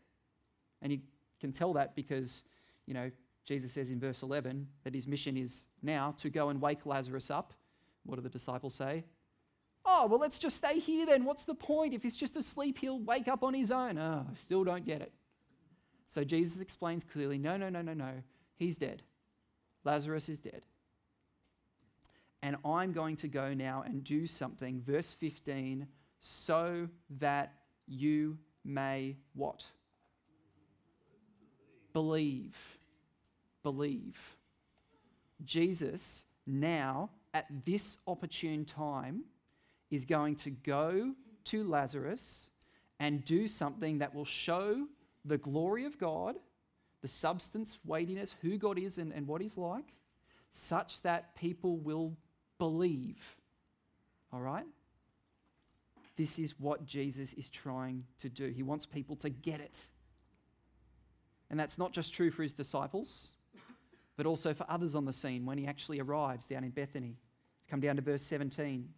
And 0.82 0.92
you 0.92 1.00
can 1.40 1.52
tell 1.52 1.72
that 1.74 1.96
because, 1.96 2.42
you 2.86 2.94
know, 2.94 3.10
Jesus 3.44 3.72
says 3.72 3.90
in 3.90 3.98
verse 3.98 4.22
11 4.22 4.68
that 4.84 4.94
his 4.94 5.06
mission 5.06 5.36
is 5.36 5.66
now 5.82 6.14
to 6.18 6.30
go 6.30 6.50
and 6.50 6.60
wake 6.60 6.84
Lazarus 6.84 7.30
up. 7.30 7.54
What 8.04 8.16
do 8.16 8.22
the 8.22 8.28
disciples 8.28 8.74
say? 8.74 9.04
Oh, 9.84 10.06
well, 10.06 10.20
let's 10.20 10.38
just 10.38 10.56
stay 10.56 10.78
here 10.78 11.06
then. 11.06 11.24
What's 11.24 11.44
the 11.44 11.54
point? 11.54 11.94
If 11.94 12.02
he's 12.02 12.16
just 12.16 12.36
asleep, 12.36 12.78
he'll 12.78 13.00
wake 13.00 13.26
up 13.26 13.42
on 13.42 13.54
his 13.54 13.70
own. 13.70 13.98
Oh, 13.98 14.26
I 14.30 14.34
still 14.42 14.64
don't 14.64 14.84
get 14.84 15.00
it. 15.00 15.12
So 16.06 16.24
Jesus 16.24 16.60
explains 16.60 17.04
clearly 17.04 17.38
no, 17.38 17.56
no, 17.56 17.68
no, 17.68 17.80
no, 17.80 17.94
no. 17.94 18.12
He's 18.56 18.76
dead. 18.76 19.02
Lazarus 19.84 20.28
is 20.28 20.40
dead. 20.40 20.62
And 22.42 22.56
I'm 22.64 22.92
going 22.92 23.16
to 23.16 23.28
go 23.28 23.52
now 23.52 23.82
and 23.84 24.04
do 24.04 24.26
something, 24.26 24.82
verse 24.86 25.16
15, 25.18 25.86
so 26.20 26.88
that 27.18 27.54
you 27.86 28.38
may 28.64 29.16
what? 29.34 29.64
Believe. 31.92 32.56
Believe. 33.62 34.16
Jesus, 35.44 36.24
now, 36.46 37.10
at 37.34 37.46
this 37.64 37.98
opportune 38.06 38.64
time, 38.64 39.24
is 39.90 40.04
going 40.04 40.36
to 40.36 40.50
go 40.50 41.14
to 41.44 41.64
Lazarus 41.64 42.48
and 43.00 43.24
do 43.24 43.48
something 43.48 43.98
that 43.98 44.14
will 44.14 44.24
show 44.24 44.86
the 45.24 45.38
glory 45.38 45.84
of 45.84 45.98
God, 45.98 46.36
the 47.00 47.08
substance, 47.08 47.78
weightiness, 47.84 48.34
who 48.42 48.58
God 48.58 48.78
is 48.78 48.98
and, 48.98 49.12
and 49.12 49.26
what 49.26 49.40
He's 49.40 49.56
like, 49.56 49.94
such 50.50 51.02
that 51.02 51.36
people 51.36 51.76
will 51.76 52.16
believe. 52.58 53.18
All 54.32 54.40
right? 54.40 54.66
This 56.16 56.38
is 56.38 56.58
what 56.58 56.84
Jesus 56.84 57.32
is 57.34 57.48
trying 57.48 58.04
to 58.18 58.28
do. 58.28 58.48
He 58.48 58.62
wants 58.62 58.86
people 58.86 59.16
to 59.16 59.30
get 59.30 59.60
it. 59.60 59.78
And 61.50 61.58
that's 61.58 61.78
not 61.78 61.92
just 61.92 62.12
true 62.12 62.30
for 62.30 62.42
his 62.42 62.52
disciples, 62.52 63.28
but 64.16 64.26
also 64.26 64.52
for 64.52 64.66
others 64.68 64.94
on 64.94 65.04
the 65.04 65.12
scene 65.12 65.46
when 65.46 65.58
he 65.58 65.66
actually 65.66 66.00
arrives 66.00 66.46
down 66.46 66.64
in 66.64 66.70
Bethany. 66.70 67.16
Come 67.70 67.80
down 67.80 67.96
to 67.96 68.02
verse 68.02 68.22
17. 68.22 68.88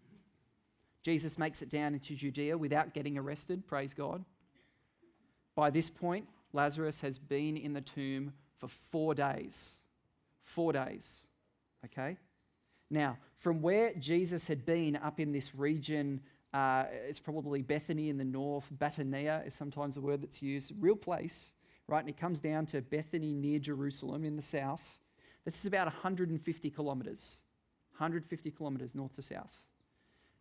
Jesus 1.03 1.39
makes 1.39 1.63
it 1.63 1.71
down 1.71 1.95
into 1.95 2.15
Judea 2.15 2.57
without 2.57 2.95
getting 2.95 3.17
arrested, 3.17 3.67
praise 3.67 3.95
God. 3.95 4.25
By 5.55 5.71
this 5.71 5.91
point, 5.91 6.27
Lazarus 6.53 7.01
has 7.01 7.19
been 7.19 7.57
in 7.57 7.73
the 7.73 7.81
tomb 7.81 8.33
for 8.59 8.69
four 8.91 9.15
days. 9.15 9.77
Four 10.43 10.73
days. 10.73 11.27
Okay? 11.85 12.17
Now, 12.91 13.19
from 13.41 13.63
where 13.63 13.93
Jesus 13.95 14.47
had 14.47 14.65
been 14.65 14.97
up 14.97 15.19
in 15.19 15.33
this 15.33 15.55
region, 15.55 16.21
uh, 16.53 16.85
it's 17.09 17.19
probably 17.19 17.63
Bethany 17.63 18.11
in 18.11 18.19
the 18.19 18.25
north, 18.25 18.67
Batania 18.79 19.47
is 19.47 19.55
sometimes 19.55 19.95
the 19.95 20.01
word 20.01 20.23
that's 20.23 20.43
used, 20.43 20.73
real 20.79 20.97
place, 20.97 21.51
right? 21.89 22.01
And 22.01 22.09
he 22.09 22.13
comes 22.13 22.39
down 22.39 22.67
to 22.67 22.83
Bethany 22.83 23.35
near 23.35 23.59
Jerusalem 23.59 24.25
in 24.25 24.37
the 24.37 24.43
south. 24.43 24.83
This 25.45 25.59
is 25.59 25.67
about 25.67 25.87
150 25.87 26.71
kilometres, 26.71 27.41
150 27.93 28.51
kilometres 28.51 28.95
north 28.95 29.15
to 29.17 29.23
south. 29.23 29.55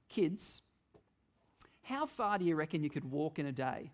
Kids, 0.09 0.61
how 1.83 2.05
far 2.05 2.37
do 2.37 2.45
you 2.45 2.55
reckon 2.55 2.83
you 2.83 2.89
could 2.89 3.09
walk 3.09 3.39
in 3.39 3.45
a 3.45 3.51
day? 3.51 3.91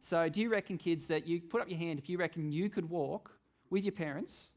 So, 0.00 0.28
do 0.28 0.40
you 0.40 0.50
reckon, 0.50 0.78
kids, 0.78 1.06
that 1.06 1.28
you 1.28 1.40
put 1.40 1.60
up 1.60 1.68
your 1.68 1.78
hand 1.78 2.00
if 2.00 2.08
you 2.08 2.18
reckon 2.18 2.50
you 2.50 2.68
could 2.68 2.90
walk 2.90 3.30
with 3.70 3.84
your 3.84 3.92
parents 3.92 4.51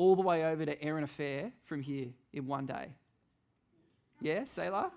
all 0.00 0.16
the 0.16 0.22
way 0.22 0.46
over 0.46 0.64
to 0.64 0.74
Erina 0.76 1.06
Fair 1.06 1.52
from 1.66 1.82
here 1.82 2.08
in 2.32 2.46
one 2.46 2.64
day? 2.64 2.88
Yeah, 4.22 4.44
Sailor? 4.46 4.90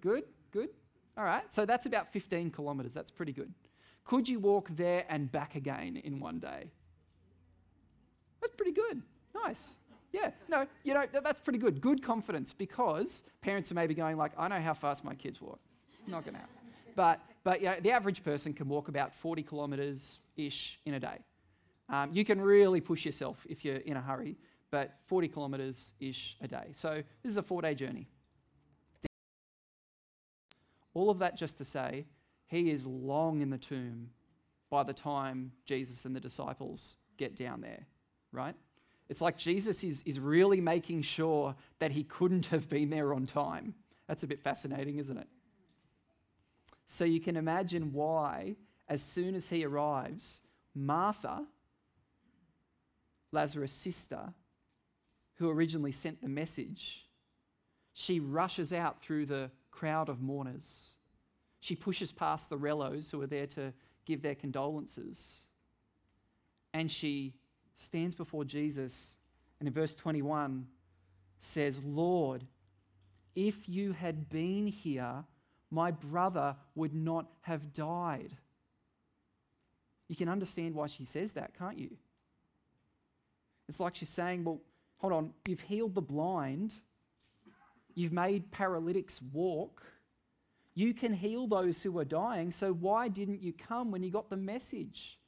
Good, 0.00 0.24
good. 0.52 0.70
All 1.16 1.22
right, 1.22 1.44
so 1.52 1.64
that's 1.64 1.86
about 1.86 2.12
15 2.12 2.50
kilometres. 2.50 2.92
That's 2.92 3.12
pretty 3.12 3.32
good. 3.32 3.54
Could 4.04 4.28
you 4.28 4.40
walk 4.40 4.68
there 4.74 5.04
and 5.08 5.30
back 5.30 5.54
again 5.54 5.96
in 5.98 6.18
one 6.18 6.40
day? 6.40 6.72
That's 8.40 8.54
pretty 8.56 8.72
good. 8.72 9.00
Nice. 9.44 9.68
Yeah, 10.12 10.30
no, 10.48 10.66
you 10.82 10.92
know, 10.94 11.04
that's 11.12 11.40
pretty 11.40 11.60
good. 11.60 11.80
Good 11.80 12.02
confidence 12.02 12.52
because 12.52 13.22
parents 13.42 13.70
are 13.70 13.74
maybe 13.74 13.94
going 13.94 14.16
like, 14.16 14.32
I 14.36 14.48
know 14.48 14.60
how 14.60 14.74
fast 14.74 15.04
my 15.04 15.14
kids 15.14 15.40
walk. 15.40 15.60
Not 16.08 16.24
going 16.24 16.34
to 16.34 16.40
happen. 16.40 16.54
But, 16.96 17.20
but 17.44 17.60
you 17.60 17.66
know, 17.66 17.76
the 17.80 17.92
average 17.92 18.24
person 18.24 18.52
can 18.52 18.68
walk 18.68 18.88
about 18.88 19.14
40 19.14 19.44
kilometres 19.44 20.18
ish 20.36 20.80
in 20.84 20.94
a 20.94 21.00
day. 21.00 21.18
Um, 21.90 22.10
you 22.12 22.24
can 22.24 22.40
really 22.40 22.80
push 22.80 23.04
yourself 23.04 23.46
if 23.48 23.64
you're 23.64 23.76
in 23.76 23.96
a 23.96 24.00
hurry, 24.00 24.36
but 24.70 24.96
40 25.06 25.28
kilometres 25.28 25.92
ish 26.00 26.36
a 26.40 26.48
day. 26.48 26.68
So 26.72 27.02
this 27.22 27.30
is 27.30 27.36
a 27.36 27.42
four 27.42 27.62
day 27.62 27.74
journey. 27.74 28.08
All 30.94 31.10
of 31.10 31.18
that 31.20 31.36
just 31.36 31.58
to 31.58 31.64
say, 31.64 32.06
he 32.46 32.70
is 32.70 32.84
long 32.84 33.40
in 33.40 33.50
the 33.50 33.58
tomb 33.58 34.10
by 34.70 34.82
the 34.82 34.92
time 34.92 35.52
Jesus 35.64 36.04
and 36.04 36.14
the 36.14 36.20
disciples 36.20 36.96
get 37.16 37.36
down 37.36 37.60
there, 37.60 37.86
right? 38.32 38.54
It's 39.08 39.20
like 39.20 39.38
Jesus 39.38 39.84
is, 39.84 40.02
is 40.04 40.20
really 40.20 40.60
making 40.60 41.02
sure 41.02 41.54
that 41.78 41.92
he 41.92 42.04
couldn't 42.04 42.46
have 42.46 42.68
been 42.68 42.90
there 42.90 43.14
on 43.14 43.26
time. 43.26 43.74
That's 44.06 44.22
a 44.22 44.26
bit 44.26 44.42
fascinating, 44.42 44.98
isn't 44.98 45.16
it? 45.16 45.28
So 46.86 47.04
you 47.04 47.20
can 47.20 47.36
imagine 47.36 47.92
why, 47.92 48.56
as 48.88 49.02
soon 49.02 49.34
as 49.34 49.48
he 49.48 49.64
arrives, 49.64 50.40
Martha, 50.74 51.46
Lazarus' 53.30 53.72
sister, 53.72 54.32
who 55.38 55.48
originally 55.48 55.92
sent 55.92 56.20
the 56.20 56.28
message, 56.28 57.06
she 57.92 58.20
rushes 58.20 58.72
out 58.72 59.02
through 59.02 59.26
the 59.26 59.50
crowd 59.70 60.08
of 60.08 60.20
mourners. 60.20 60.90
She 61.60 61.74
pushes 61.74 62.12
past 62.12 62.48
the 62.48 62.58
rellos 62.58 63.10
who 63.10 63.20
are 63.22 63.26
there 63.26 63.46
to 63.48 63.72
give 64.04 64.22
their 64.22 64.34
condolences. 64.34 65.40
And 66.72 66.90
she 66.90 67.34
stands 67.76 68.14
before 68.14 68.44
Jesus 68.44 69.14
and 69.60 69.66
in 69.66 69.72
verse 69.72 69.94
21 69.94 70.66
says, 71.38 71.82
Lord, 71.84 72.44
if 73.34 73.68
you 73.68 73.92
had 73.92 74.28
been 74.28 74.66
here, 74.66 75.24
my 75.70 75.90
brother 75.90 76.56
would 76.74 76.94
not 76.94 77.26
have 77.42 77.72
died. 77.72 78.36
You 80.08 80.16
can 80.16 80.28
understand 80.28 80.74
why 80.74 80.86
she 80.86 81.04
says 81.04 81.32
that, 81.32 81.56
can't 81.58 81.78
you? 81.78 81.96
It's 83.68 83.80
like 83.80 83.94
she's 83.94 84.08
saying, 84.08 84.44
Well, 84.44 84.60
hold 84.98 85.12
on, 85.12 85.32
you've 85.46 85.60
healed 85.60 85.94
the 85.94 86.02
blind, 86.02 86.74
you've 87.94 88.12
made 88.12 88.50
paralytics 88.50 89.20
walk, 89.32 89.82
you 90.74 90.94
can 90.94 91.12
heal 91.12 91.46
those 91.46 91.82
who 91.82 91.98
are 91.98 92.04
dying, 92.04 92.50
so 92.50 92.72
why 92.72 93.08
didn't 93.08 93.42
you 93.42 93.52
come 93.52 93.90
when 93.90 94.02
you 94.02 94.10
got 94.10 94.30
the 94.30 94.36
message? 94.36 95.18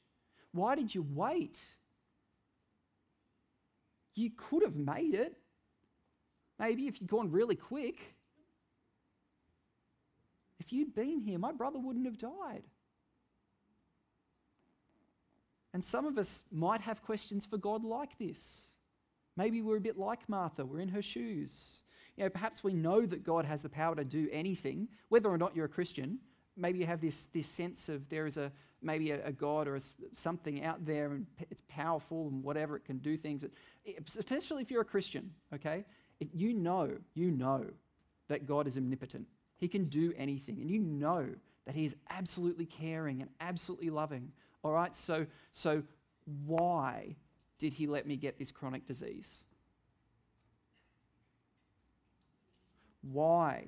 Why 0.53 0.75
did 0.75 0.93
you 0.93 1.05
wait? 1.13 1.59
You 4.15 4.31
could 4.35 4.63
have 4.63 4.75
made 4.75 5.13
it. 5.13 5.37
Maybe 6.59 6.87
if 6.87 7.01
you'd 7.01 7.09
gone 7.09 7.31
really 7.31 7.55
quick. 7.55 8.15
If 10.59 10.71
you'd 10.71 10.93
been 10.93 11.19
here, 11.19 11.39
my 11.39 11.51
brother 11.51 11.79
wouldn't 11.79 12.05
have 12.05 12.17
died. 12.17 12.63
And 15.73 15.83
some 15.83 16.05
of 16.05 16.17
us 16.17 16.43
might 16.51 16.81
have 16.81 17.01
questions 17.01 17.45
for 17.45 17.57
God 17.57 17.83
like 17.83 18.17
this. 18.19 18.61
Maybe 19.41 19.63
we're 19.63 19.77
a 19.77 19.81
bit 19.81 19.97
like 19.97 20.29
Martha, 20.29 20.63
we're 20.63 20.81
in 20.81 20.89
her 20.89 21.01
shoes. 21.01 21.81
You 22.15 22.25
know, 22.25 22.29
perhaps 22.29 22.63
we 22.63 22.75
know 22.75 23.07
that 23.07 23.23
God 23.23 23.43
has 23.43 23.63
the 23.63 23.69
power 23.69 23.95
to 23.95 24.03
do 24.03 24.29
anything, 24.31 24.87
whether 25.09 25.29
or 25.29 25.37
not 25.39 25.55
you're 25.55 25.65
a 25.65 25.75
Christian. 25.79 26.19
Maybe 26.55 26.77
you 26.77 26.85
have 26.85 27.01
this, 27.01 27.25
this 27.33 27.47
sense 27.47 27.89
of 27.89 28.07
there 28.09 28.27
is 28.27 28.37
a 28.37 28.51
maybe 28.83 29.09
a, 29.09 29.25
a 29.25 29.31
God 29.31 29.67
or 29.67 29.77
a, 29.77 29.81
something 30.13 30.63
out 30.63 30.85
there 30.85 31.13
and 31.13 31.25
it's 31.49 31.63
powerful 31.67 32.27
and 32.27 32.43
whatever, 32.43 32.75
it 32.75 32.85
can 32.85 32.99
do 32.99 33.17
things. 33.17 33.43
Especially 34.15 34.61
if 34.61 34.69
you're 34.69 34.83
a 34.83 34.85
Christian, 34.85 35.31
okay? 35.55 35.85
If 36.19 36.27
you 36.35 36.53
know, 36.53 36.91
you 37.15 37.31
know 37.31 37.65
that 38.27 38.45
God 38.45 38.67
is 38.67 38.77
omnipotent. 38.77 39.25
He 39.57 39.67
can 39.67 39.85
do 39.85 40.13
anything. 40.17 40.61
And 40.61 40.69
you 40.69 40.77
know 40.77 41.27
that 41.65 41.73
He 41.73 41.85
is 41.85 41.95
absolutely 42.11 42.67
caring 42.67 43.23
and 43.23 43.31
absolutely 43.39 43.89
loving. 43.89 44.33
All 44.63 44.71
right? 44.71 44.95
So, 44.95 45.25
so 45.51 45.81
why 46.45 47.15
did 47.61 47.73
He 47.73 47.85
let 47.85 48.07
me 48.07 48.17
get 48.17 48.39
this 48.39 48.51
chronic 48.51 48.87
disease? 48.87 49.39
Why 53.03 53.67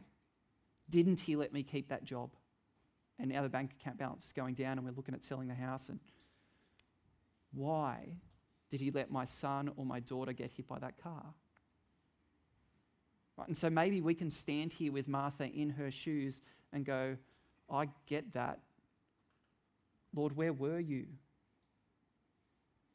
didn't 0.90 1.20
He 1.20 1.36
let 1.36 1.54
me 1.54 1.62
keep 1.62 1.90
that 1.90 2.04
job? 2.04 2.32
And 3.20 3.30
now 3.30 3.44
the 3.44 3.50
bank 3.50 3.76
account 3.80 4.00
balance 4.00 4.26
is 4.26 4.32
going 4.32 4.56
down 4.56 4.80
and 4.80 4.84
we're 4.84 4.96
looking 4.96 5.14
at 5.14 5.24
selling 5.24 5.48
the 5.48 5.54
house. 5.54 5.90
And 5.90 6.00
why 7.54 8.18
did 8.72 8.82
He 8.82 8.90
let 8.90 9.12
my 9.12 9.26
son 9.26 9.72
or 9.78 9.86
my 9.86 10.00
daughter 10.00 10.34
get 10.34 10.50
hit 10.50 10.68
by 10.68 10.80
that 10.80 10.98
car? 10.98 11.24
Right? 13.38 13.48
And 13.48 13.56
so 13.56 13.70
maybe 13.70 14.02
we 14.02 14.16
can 14.16 14.32
stand 14.32 14.74
here 14.74 14.92
with 14.92 15.08
Martha 15.08 15.46
in 15.46 15.70
her 15.70 15.92
shoes 15.92 16.42
and 16.74 16.84
go, 16.84 17.16
I 17.70 17.90
get 18.08 18.34
that. 18.34 18.58
Lord, 20.16 20.36
where 20.36 20.52
were 20.52 20.80
you? 20.80 21.06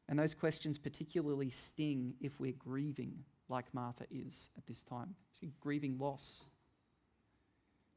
And 0.09 0.17
those 0.17 0.33
questions 0.33 0.79
particularly 0.79 1.51
sting 1.51 2.15
if 2.19 2.39
we're 2.39 2.51
grieving 2.53 3.13
like 3.47 3.71
Martha 3.73 4.05
is 4.11 4.49
at 4.57 4.65
this 4.65 4.81
time. 4.81 5.13
She's 5.39 5.53
grieving 5.61 5.99
loss. 5.99 6.45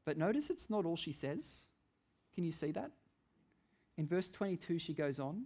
But 0.05 0.17
notice 0.17 0.51
it's 0.51 0.69
not 0.69 0.85
all 0.85 0.95
she 0.95 1.11
says. 1.11 1.57
Can 2.35 2.43
you 2.43 2.51
see 2.51 2.71
that? 2.71 2.91
In 3.97 4.07
verse 4.07 4.29
22, 4.29 4.77
she 4.77 4.93
goes 4.93 5.19
on. 5.19 5.45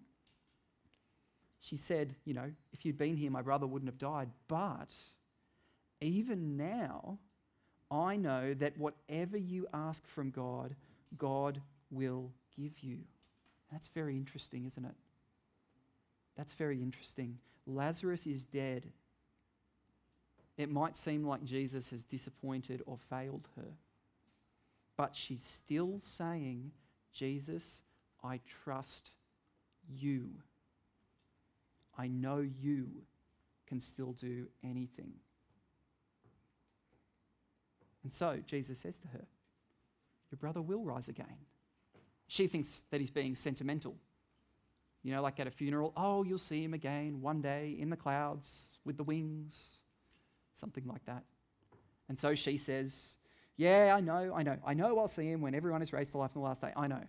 She 1.61 1.77
said, 1.77 2.15
You 2.25 2.33
know, 2.33 2.51
if 2.73 2.85
you'd 2.85 2.97
been 2.97 3.15
here, 3.15 3.31
my 3.31 3.41
brother 3.41 3.65
wouldn't 3.65 3.89
have 3.89 3.97
died. 3.97 4.29
But 4.49 4.93
even 6.01 6.57
now, 6.57 7.17
I 7.89 8.17
know 8.17 8.53
that 8.55 8.77
whatever 8.77 9.37
you 9.37 9.67
ask 9.73 10.05
from 10.05 10.31
God, 10.31 10.75
God 11.17 11.61
will 11.91 12.31
give 12.57 12.79
you. 12.81 12.99
That's 13.71 13.87
very 13.87 14.17
interesting, 14.17 14.65
isn't 14.65 14.85
it? 14.85 14.95
That's 16.37 16.53
very 16.53 16.81
interesting. 16.81 17.39
Lazarus 17.65 18.27
is 18.27 18.45
dead. 18.45 18.83
It 20.57 20.69
might 20.69 20.95
seem 20.95 21.25
like 21.25 21.43
Jesus 21.43 21.89
has 21.89 22.03
disappointed 22.03 22.81
or 22.85 22.97
failed 23.09 23.47
her, 23.57 23.73
but 24.95 25.15
she's 25.15 25.43
still 25.43 25.99
saying, 25.99 26.71
Jesus, 27.13 27.81
I 28.23 28.39
trust 28.63 29.11
you. 29.89 30.29
I 31.97 32.07
know 32.07 32.39
you 32.39 32.87
can 33.67 33.79
still 33.79 34.13
do 34.13 34.47
anything. 34.63 35.13
And 38.03 38.13
so 38.13 38.39
Jesus 38.45 38.79
says 38.79 38.97
to 38.97 39.07
her, 39.09 39.25
Your 40.31 40.37
brother 40.37 40.61
will 40.61 40.83
rise 40.83 41.09
again. 41.09 41.45
She 42.27 42.47
thinks 42.47 42.83
that 42.91 42.99
he's 42.99 43.11
being 43.11 43.35
sentimental. 43.35 43.95
You 45.07 45.13
know, 45.13 45.21
like 45.21 45.39
at 45.39 45.47
a 45.47 45.51
funeral, 45.51 45.93
oh, 45.95 46.23
you'll 46.23 46.37
see 46.37 46.61
him 46.61 46.73
again 46.73 47.21
one 47.21 47.41
day 47.41 47.77
in 47.79 47.89
the 47.89 47.95
clouds 47.95 48.71
with 48.83 48.97
the 48.97 49.05
wings, 49.05 49.57
something 50.59 50.85
like 50.85 51.05
that. 51.05 51.23
And 52.09 52.19
so 52.19 52.35
she 52.35 52.57
says, 52.57 53.15
Yeah, 53.55 53.93
I 53.95 54.01
know, 54.01 54.33
I 54.35 54.43
know. 54.43 54.57
I 54.65 54.73
know 54.73 54.99
I'll 54.99 55.07
see 55.07 55.31
him 55.31 55.39
when 55.39 55.55
everyone 55.55 55.81
is 55.81 55.93
raised 55.93 56.11
to 56.11 56.17
life 56.17 56.31
on 56.35 56.41
the 56.41 56.45
last 56.45 56.59
day. 56.59 56.73
I 56.75 56.87
know. 56.87 57.03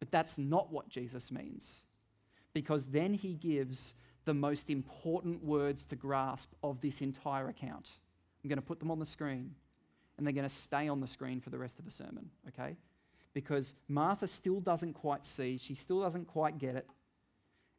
But 0.00 0.10
that's 0.10 0.36
not 0.36 0.70
what 0.70 0.90
Jesus 0.90 1.32
means. 1.32 1.80
Because 2.52 2.84
then 2.84 3.14
he 3.14 3.32
gives 3.32 3.94
the 4.26 4.34
most 4.34 4.68
important 4.68 5.42
words 5.42 5.86
to 5.86 5.96
grasp 5.96 6.50
of 6.62 6.82
this 6.82 7.00
entire 7.00 7.48
account. 7.48 7.88
I'm 8.44 8.50
going 8.50 8.58
to 8.58 8.66
put 8.66 8.80
them 8.80 8.90
on 8.90 8.98
the 8.98 9.06
screen, 9.06 9.54
and 10.18 10.26
they're 10.26 10.34
going 10.34 10.46
to 10.46 10.54
stay 10.54 10.88
on 10.88 11.00
the 11.00 11.06
screen 11.06 11.40
for 11.40 11.48
the 11.48 11.58
rest 11.58 11.78
of 11.78 11.86
the 11.86 11.90
sermon, 11.90 12.28
okay? 12.48 12.76
Because 13.32 13.72
Martha 13.88 14.26
still 14.26 14.60
doesn't 14.60 14.92
quite 14.92 15.24
see, 15.24 15.56
she 15.56 15.74
still 15.74 16.02
doesn't 16.02 16.26
quite 16.26 16.58
get 16.58 16.76
it. 16.76 16.86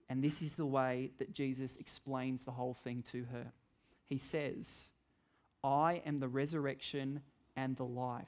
And 0.10 0.24
this 0.24 0.42
is 0.42 0.56
the 0.56 0.66
way 0.66 1.12
that 1.20 1.34
Jesus 1.34 1.76
explains 1.78 2.44
the 2.44 2.52
whole 2.52 2.74
thing 2.74 3.04
to 3.12 3.26
her. 3.32 3.52
He 4.06 4.18
says, 4.18 4.92
I 5.64 6.02
am 6.06 6.20
the 6.20 6.28
resurrection 6.28 7.22
and 7.56 7.78
the 7.78 7.86
life. 7.86 8.26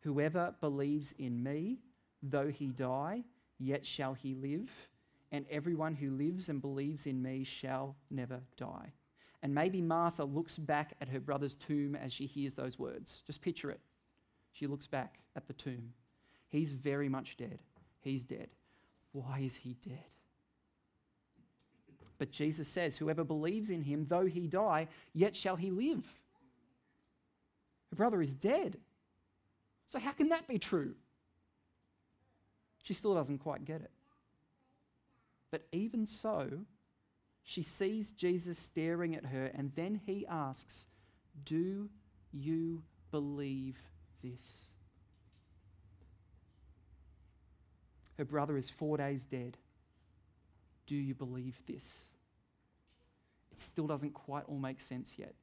Whoever 0.00 0.54
believes 0.60 1.12
in 1.18 1.42
me, 1.42 1.78
though 2.22 2.48
he 2.48 2.68
die, 2.68 3.24
yet 3.58 3.84
shall 3.84 4.14
he 4.14 4.34
live, 4.34 4.70
and 5.32 5.44
everyone 5.50 5.94
who 5.94 6.10
lives 6.10 6.48
and 6.48 6.60
believes 6.60 7.06
in 7.06 7.20
me 7.20 7.42
shall 7.42 7.96
never 8.10 8.40
die. 8.56 8.92
And 9.42 9.54
maybe 9.54 9.80
Martha 9.80 10.24
looks 10.24 10.56
back 10.56 10.94
at 11.00 11.08
her 11.08 11.20
brother's 11.20 11.56
tomb 11.56 11.96
as 11.96 12.12
she 12.12 12.26
hears 12.26 12.54
those 12.54 12.78
words. 12.78 13.22
Just 13.26 13.42
picture 13.42 13.70
it. 13.70 13.80
She 14.52 14.66
looks 14.66 14.86
back 14.86 15.18
at 15.34 15.46
the 15.46 15.52
tomb. 15.52 15.92
He's 16.48 16.72
very 16.72 17.08
much 17.08 17.36
dead. 17.36 17.58
He's 18.00 18.24
dead. 18.24 18.48
Why 19.12 19.40
is 19.40 19.56
he 19.56 19.74
dead? 19.74 20.15
But 22.18 22.30
Jesus 22.30 22.68
says, 22.68 22.96
Whoever 22.96 23.24
believes 23.24 23.70
in 23.70 23.82
him, 23.82 24.06
though 24.08 24.26
he 24.26 24.46
die, 24.46 24.88
yet 25.12 25.36
shall 25.36 25.56
he 25.56 25.70
live. 25.70 26.04
Her 27.90 27.96
brother 27.96 28.22
is 28.22 28.32
dead. 28.32 28.78
So, 29.88 29.98
how 29.98 30.12
can 30.12 30.30
that 30.30 30.48
be 30.48 30.58
true? 30.58 30.94
She 32.82 32.94
still 32.94 33.14
doesn't 33.14 33.38
quite 33.38 33.64
get 33.64 33.80
it. 33.80 33.90
But 35.50 35.66
even 35.72 36.06
so, 36.06 36.60
she 37.44 37.62
sees 37.62 38.10
Jesus 38.10 38.58
staring 38.58 39.14
at 39.14 39.26
her, 39.26 39.50
and 39.54 39.72
then 39.76 40.00
he 40.06 40.26
asks, 40.26 40.86
Do 41.44 41.88
you 42.32 42.82
believe 43.10 43.76
this? 44.22 44.66
Her 48.18 48.24
brother 48.24 48.56
is 48.56 48.70
four 48.70 48.96
days 48.96 49.24
dead. 49.24 49.58
Do 50.86 50.94
you 50.94 51.14
believe 51.14 51.60
this? 51.66 52.08
It 53.52 53.60
still 53.60 53.86
doesn't 53.86 54.14
quite 54.14 54.44
all 54.46 54.58
make 54.58 54.80
sense 54.80 55.14
yet. 55.16 55.34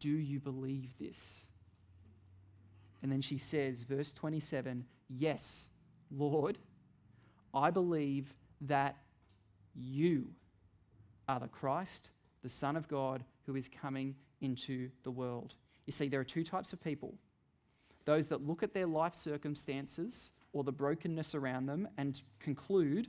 Do 0.00 0.10
you 0.10 0.40
believe 0.40 0.90
this? 0.98 1.40
And 3.02 3.12
then 3.12 3.20
she 3.20 3.38
says, 3.38 3.82
verse 3.82 4.12
27 4.12 4.84
Yes, 5.08 5.68
Lord, 6.10 6.58
I 7.54 7.70
believe 7.70 8.34
that 8.62 8.96
you 9.74 10.26
are 11.28 11.38
the 11.40 11.48
Christ, 11.48 12.10
the 12.42 12.48
Son 12.48 12.76
of 12.76 12.88
God, 12.88 13.24
who 13.46 13.54
is 13.56 13.68
coming 13.68 14.16
into 14.40 14.90
the 15.04 15.10
world. 15.10 15.54
You 15.86 15.92
see, 15.92 16.08
there 16.08 16.20
are 16.20 16.24
two 16.24 16.44
types 16.44 16.72
of 16.72 16.82
people 16.82 17.14
those 18.04 18.26
that 18.26 18.46
look 18.46 18.62
at 18.62 18.72
their 18.72 18.86
life 18.86 19.14
circumstances 19.14 20.30
or 20.52 20.62
the 20.62 20.72
brokenness 20.72 21.34
around 21.34 21.66
them 21.66 21.88
and 21.98 22.22
conclude, 22.38 23.08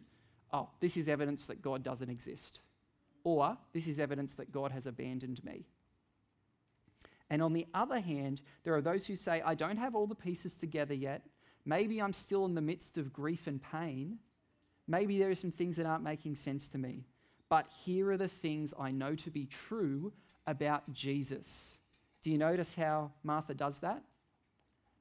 oh, 0.54 0.70
this 0.80 0.98
is 0.98 1.08
evidence 1.08 1.46
that 1.48 1.62
God 1.62 1.84
doesn't 1.84 2.10
exist. 2.10 2.60
Or 3.24 3.58
this 3.74 3.88
is 3.88 4.00
evidence 4.00 4.34
that 4.36 4.52
God 4.52 4.72
has 4.72 4.88
abandoned 4.88 5.44
me. 5.44 5.66
And 7.30 7.42
on 7.42 7.54
the 7.54 7.68
other 7.74 8.00
hand, 8.00 8.42
there 8.64 8.76
are 8.76 8.82
those 8.82 9.06
who 9.06 9.16
say, 9.16 9.42
I 9.42 9.54
don't 9.56 9.78
have 9.78 9.96
all 9.96 10.08
the 10.08 10.16
pieces 10.16 10.54
together 10.56 10.94
yet. 10.94 11.24
Maybe 11.66 12.02
I'm 12.02 12.14
still 12.14 12.46
in 12.46 12.56
the 12.56 12.62
midst 12.62 12.98
of 12.98 13.12
grief 13.12 13.48
and 13.48 13.62
pain. 13.62 14.20
Maybe 14.88 15.20
there 15.20 15.30
are 15.30 15.36
some 15.36 15.52
things 15.52 15.76
that 15.76 15.86
aren't 15.86 16.04
making 16.04 16.36
sense 16.36 16.70
to 16.70 16.78
me. 16.78 17.04
But 17.50 17.68
here 17.84 18.12
are 18.12 18.18
the 18.18 18.30
things 18.30 18.74
I 18.80 18.92
know 18.92 19.16
to 19.16 19.30
be 19.30 19.46
true 19.46 20.14
about 20.46 20.94
Jesus. 20.94 21.78
Do 22.22 22.32
you 22.32 22.38
notice 22.38 22.76
how 22.76 23.12
Martha 23.24 23.54
does 23.54 23.80
that? 23.80 24.02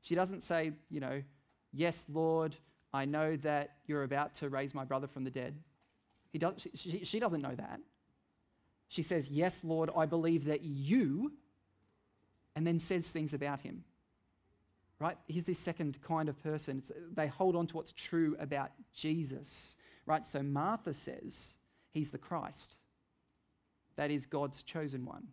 She 0.01 0.17
doesn't 0.17 0.43
say, 0.43 0.73
you 0.91 0.99
know, 0.99 1.23
Yes, 1.77 2.07
Lord, 2.09 2.57
I 2.97 3.05
know 3.05 3.37
that 3.37 3.77
you're 3.87 4.05
about 4.05 4.35
to 4.37 4.49
raise 4.49 4.75
my 4.75 4.85
brother 4.85 5.07
from 5.07 5.25
the 5.25 5.31
dead. 5.31 5.55
He 6.33 6.39
does, 6.39 6.67
she, 6.75 7.05
she 7.05 7.21
doesn't 7.21 7.43
know 7.43 7.55
that. 7.55 7.81
She 8.89 9.03
says, 9.03 9.29
Yes, 9.29 9.61
Lord, 9.63 9.91
I 9.95 10.07
believe 10.07 10.47
that 10.47 10.63
you, 10.63 11.33
and 12.55 12.67
then 12.67 12.79
says 12.79 13.09
things 13.11 13.35
about 13.35 13.61
him. 13.61 13.85
Right? 14.99 15.19
He's 15.27 15.45
this 15.45 15.59
second 15.59 15.99
kind 16.01 16.31
of 16.31 16.43
person. 16.43 16.79
It's, 16.79 16.91
they 17.15 17.27
hold 17.27 17.55
on 17.55 17.67
to 17.67 17.77
what's 17.77 17.93
true 17.93 18.35
about 18.41 18.71
Jesus. 18.95 19.77
Right? 20.07 20.25
So 20.25 20.43
Martha 20.43 20.95
says, 20.95 21.57
He's 21.91 22.11
the 22.11 22.19
Christ. 22.19 22.77
That 23.97 24.11
is 24.11 24.25
God's 24.25 24.63
chosen 24.63 25.05
one, 25.05 25.29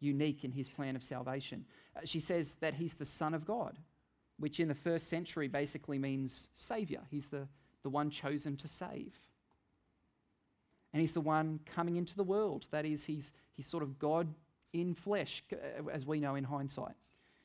unique 0.00 0.44
in 0.44 0.50
his 0.50 0.68
plan 0.68 0.96
of 0.96 1.04
salvation. 1.04 1.66
Uh, 1.96 2.00
she 2.04 2.18
says 2.18 2.56
that 2.60 2.74
He's 2.74 2.94
the 2.94 3.06
Son 3.06 3.32
of 3.32 3.44
God 3.44 3.78
which 4.38 4.60
in 4.60 4.68
the 4.68 4.74
first 4.74 5.08
century 5.08 5.48
basically 5.48 5.98
means 5.98 6.48
Savior. 6.52 7.00
He's 7.10 7.26
the, 7.26 7.48
the 7.82 7.90
one 7.90 8.10
chosen 8.10 8.56
to 8.58 8.68
save. 8.68 9.14
And 10.92 11.00
he's 11.00 11.12
the 11.12 11.20
one 11.20 11.60
coming 11.66 11.96
into 11.96 12.16
the 12.16 12.24
world. 12.24 12.66
That 12.70 12.84
is, 12.84 13.04
he's, 13.04 13.32
he's 13.54 13.66
sort 13.66 13.82
of 13.82 13.98
God 13.98 14.28
in 14.72 14.94
flesh, 14.94 15.42
uh, 15.52 15.88
as 15.90 16.06
we 16.06 16.20
know 16.20 16.34
in 16.34 16.44
hindsight. 16.44 16.94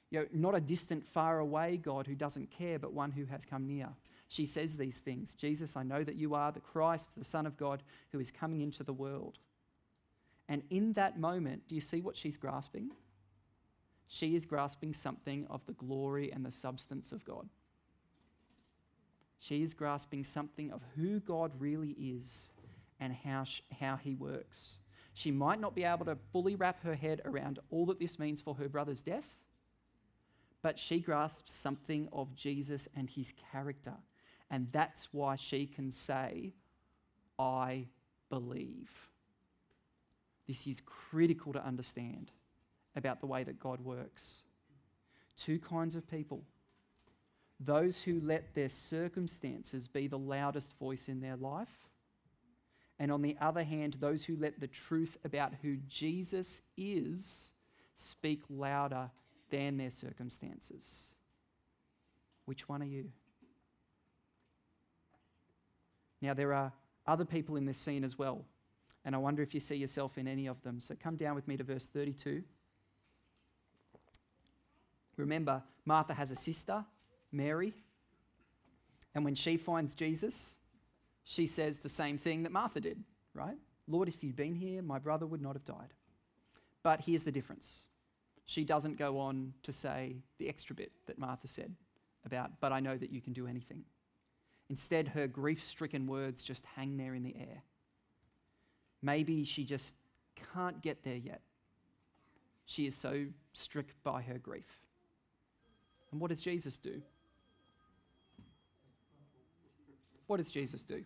You 0.10 0.20
know, 0.20 0.26
not 0.34 0.56
a 0.56 0.62
distant, 0.62 1.08
far 1.08 1.40
away 1.40 1.78
God 1.78 2.08
who 2.08 2.16
doesn't 2.16 2.52
care, 2.52 2.80
but 2.80 2.94
one 2.94 3.12
who 3.12 3.26
has 3.26 3.46
come 3.46 3.68
near. 3.68 3.90
She 4.28 4.46
says 4.46 4.78
these 4.78 5.00
things 5.00 5.36
Jesus, 5.36 5.76
I 5.76 5.84
know 5.84 6.04
that 6.04 6.16
you 6.16 6.34
are 6.36 6.52
the 6.52 6.60
Christ, 6.60 7.12
the 7.18 7.26
Son 7.26 7.46
of 7.46 7.58
God, 7.58 7.84
who 8.12 8.20
is 8.20 8.32
coming 8.32 8.62
into 8.62 8.84
the 8.84 8.94
world. 8.94 9.38
And 10.48 10.64
in 10.70 10.94
that 10.94 11.20
moment, 11.20 11.68
do 11.68 11.76
you 11.76 11.82
see 11.82 12.02
what 12.02 12.18
she's 12.18 12.38
grasping? 12.38 12.92
She 14.14 14.36
is 14.36 14.46
grasping 14.46 14.94
something 14.94 15.48
of 15.50 15.66
the 15.68 15.74
glory 15.74 16.34
and 16.34 16.46
the 16.46 16.52
substance 16.52 17.14
of 17.14 17.24
God. 17.24 17.48
She 19.40 19.64
is 19.64 19.74
grasping 19.74 20.26
something 20.26 20.70
of 20.70 20.82
who 20.98 21.22
God 21.22 21.54
really 21.58 21.92
is 21.92 22.50
and 23.00 23.14
how, 23.14 23.46
sh- 23.46 23.62
how 23.80 23.96
he 23.96 24.16
works. 24.16 24.80
She 25.14 25.32
might 25.32 25.62
not 25.62 25.76
be 25.76 25.86
able 25.86 26.04
to 26.06 26.18
fully 26.34 26.56
wrap 26.56 26.84
her 26.84 26.94
head 26.94 27.22
around 27.24 27.60
all 27.70 27.86
that 27.86 28.00
this 28.00 28.20
means 28.20 28.42
for 28.42 28.54
her 28.56 28.68
brother's 28.68 29.02
death, 29.02 29.38
but 30.62 30.78
she 30.78 31.00
grasps 31.00 31.54
something 31.54 32.10
of 32.12 32.36
Jesus 32.36 32.90
and 32.94 33.10
his 33.10 33.34
character. 33.54 33.96
And 34.50 34.68
that's 34.74 35.08
why 35.14 35.38
she 35.38 35.68
can 35.68 35.90
say, 35.90 36.52
I 37.40 37.88
believe. 38.30 38.92
This 40.50 40.68
is 40.68 40.82
critical 40.86 41.54
to 41.54 41.66
understand 41.66 42.30
about 42.96 43.20
the 43.20 43.28
way 43.28 43.44
that 43.44 43.60
God 43.60 43.82
works. 43.82 44.42
Two 45.38 45.60
kinds 45.60 45.96
of 45.96 46.10
people 46.10 46.44
those 47.64 48.02
who 48.02 48.20
let 48.24 48.56
their 48.56 48.70
circumstances 48.70 49.88
be 49.88 50.08
the 50.08 50.18
loudest 50.18 50.76
voice 50.80 51.08
in 51.08 51.22
their 51.22 51.36
life, 51.36 51.70
and 52.98 53.12
on 53.12 53.22
the 53.22 53.38
other 53.40 53.64
hand, 53.64 53.98
those 54.00 54.24
who 54.24 54.36
let 54.36 54.60
the 54.60 54.68
truth 54.68 55.18
about 55.24 55.54
who 55.62 55.78
Jesus 55.88 56.62
is 56.76 57.52
speak 57.96 58.42
louder 58.50 59.12
than 59.52 59.78
their 59.78 59.92
circumstances. 59.92 61.06
Which 62.46 62.68
one 62.68 62.82
are 62.82 62.86
you? 62.86 63.12
Now, 66.22 66.34
there 66.34 66.54
are 66.54 66.72
other 67.08 67.26
people 67.26 67.56
in 67.56 67.66
this 67.66 67.78
scene 67.78 68.04
as 68.04 68.18
well, 68.18 68.46
and 69.06 69.16
I 69.16 69.18
wonder 69.20 69.44
if 69.44 69.54
you 69.54 69.60
see 69.60 69.76
yourself 69.76 70.18
in 70.18 70.28
any 70.28 70.48
of 70.48 70.62
them. 70.64 70.80
So 70.80 70.96
come 71.00 71.16
down 71.16 71.36
with 71.36 71.48
me 71.48 71.58
to 71.58 71.64
verse 71.64 71.88
32. 71.88 72.44
Remember, 75.18 75.64
Martha 75.86 76.14
has 76.14 76.32
a 76.32 76.36
sister, 76.36 76.86
Mary, 77.32 77.74
and 79.14 79.26
when 79.26 79.36
she 79.36 79.58
finds 79.58 79.94
Jesus, 79.94 80.56
she 81.24 81.48
says 81.48 81.80
the 81.80 81.90
same 81.90 82.18
thing 82.18 82.44
that 82.44 82.52
Martha 82.52 82.80
did, 82.80 83.04
right? 83.34 83.58
Lord, 83.88 84.08
if 84.08 84.24
you'd 84.24 84.36
been 84.36 84.56
here, 84.56 84.82
my 84.82 85.00
brother 85.00 85.26
would 85.26 85.42
not 85.42 85.56
have 85.56 85.66
died. 85.66 85.94
But 86.84 87.02
here's 87.02 87.24
the 87.24 87.32
difference. 87.32 87.84
She 88.46 88.64
doesn't 88.64 88.98
go 88.98 89.20
on 89.20 89.54
to 89.64 89.72
say 89.72 90.16
the 90.38 90.50
extra 90.50 90.76
bit 90.76 90.92
that 91.08 91.20
Martha 91.20 91.48
said 91.48 91.74
about, 92.26 92.52
but 92.60 92.72
I 92.72 92.80
know 92.80 92.98
that 92.98 93.12
you 93.12 93.22
can 93.22 93.34
do 93.34 93.48
anything. 93.48 93.84
Instead, 94.70 95.10
her 95.10 95.28
grief 95.28 95.64
stricken 95.64 96.08
words 96.08 96.44
just 96.44 96.66
hang 96.76 96.98
there 96.98 97.14
in 97.14 97.24
the 97.24 97.36
air. 97.36 97.62
Maybe 99.02 99.44
she 99.44 99.66
just 99.66 99.96
can't 100.54 100.82
get 100.82 101.04
there 101.04 101.16
yet. 101.16 101.42
She 102.66 102.88
is 102.88 102.96
so 102.96 103.26
struck 103.54 103.86
by 104.04 104.22
her 104.22 104.38
grief. 104.38 104.80
And 106.12 106.20
what 106.20 106.30
does 106.30 106.42
Jesus 106.42 106.78
do? 106.78 107.02
What 110.28 110.38
does 110.38 110.52
Jesus 110.52 110.84
do? 110.84 111.04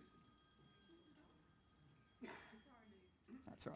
That's 3.46 3.66
right. 3.66 3.74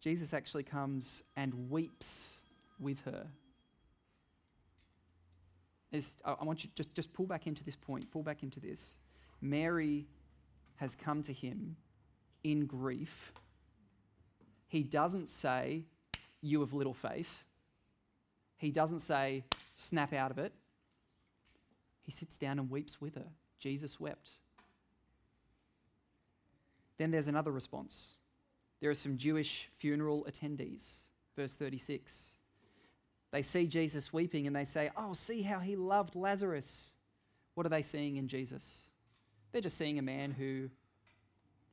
Jesus 0.00 0.32
actually 0.32 0.64
comes 0.64 1.22
and 1.36 1.70
weeps 1.70 2.36
with 2.78 3.00
her. 3.04 3.26
I 6.24 6.44
want 6.44 6.64
you 6.64 6.70
to 6.70 6.76
just, 6.76 6.94
just 6.94 7.12
pull 7.14 7.26
back 7.26 7.46
into 7.46 7.64
this 7.64 7.76
point, 7.76 8.10
pull 8.10 8.22
back 8.22 8.42
into 8.42 8.60
this. 8.60 8.90
Mary 9.40 10.06
has 10.76 10.94
come 10.94 11.22
to 11.22 11.32
him 11.32 11.76
in 12.44 12.66
grief. 12.66 13.32
He 14.68 14.82
doesn't 14.82 15.30
say, 15.30 15.84
You 16.42 16.60
have 16.60 16.74
little 16.74 16.94
faith. 16.94 17.44
He 18.58 18.70
doesn't 18.70 19.00
say, 19.00 19.44
Snap 19.74 20.12
out 20.12 20.30
of 20.30 20.38
it. 20.38 20.52
He 22.02 22.10
sits 22.10 22.36
down 22.36 22.58
and 22.58 22.70
weeps 22.70 23.00
with 23.00 23.14
her. 23.14 23.28
Jesus 23.60 24.00
wept. 24.00 24.30
Then 26.98 27.10
there's 27.10 27.28
another 27.28 27.52
response. 27.52 28.16
There 28.80 28.90
are 28.90 28.94
some 28.94 29.16
Jewish 29.16 29.68
funeral 29.78 30.26
attendees. 30.28 30.84
Verse 31.36 31.52
36. 31.52 32.30
They 33.30 33.42
see 33.42 33.66
Jesus 33.66 34.12
weeping 34.12 34.46
and 34.46 34.56
they 34.56 34.64
say, 34.64 34.90
Oh, 34.96 35.12
see 35.12 35.42
how 35.42 35.60
he 35.60 35.76
loved 35.76 36.16
Lazarus. 36.16 36.90
What 37.54 37.66
are 37.66 37.70
they 37.70 37.82
seeing 37.82 38.16
in 38.16 38.28
Jesus? 38.28 38.88
They're 39.52 39.60
just 39.60 39.78
seeing 39.78 39.98
a 39.98 40.02
man 40.02 40.32
who 40.32 40.70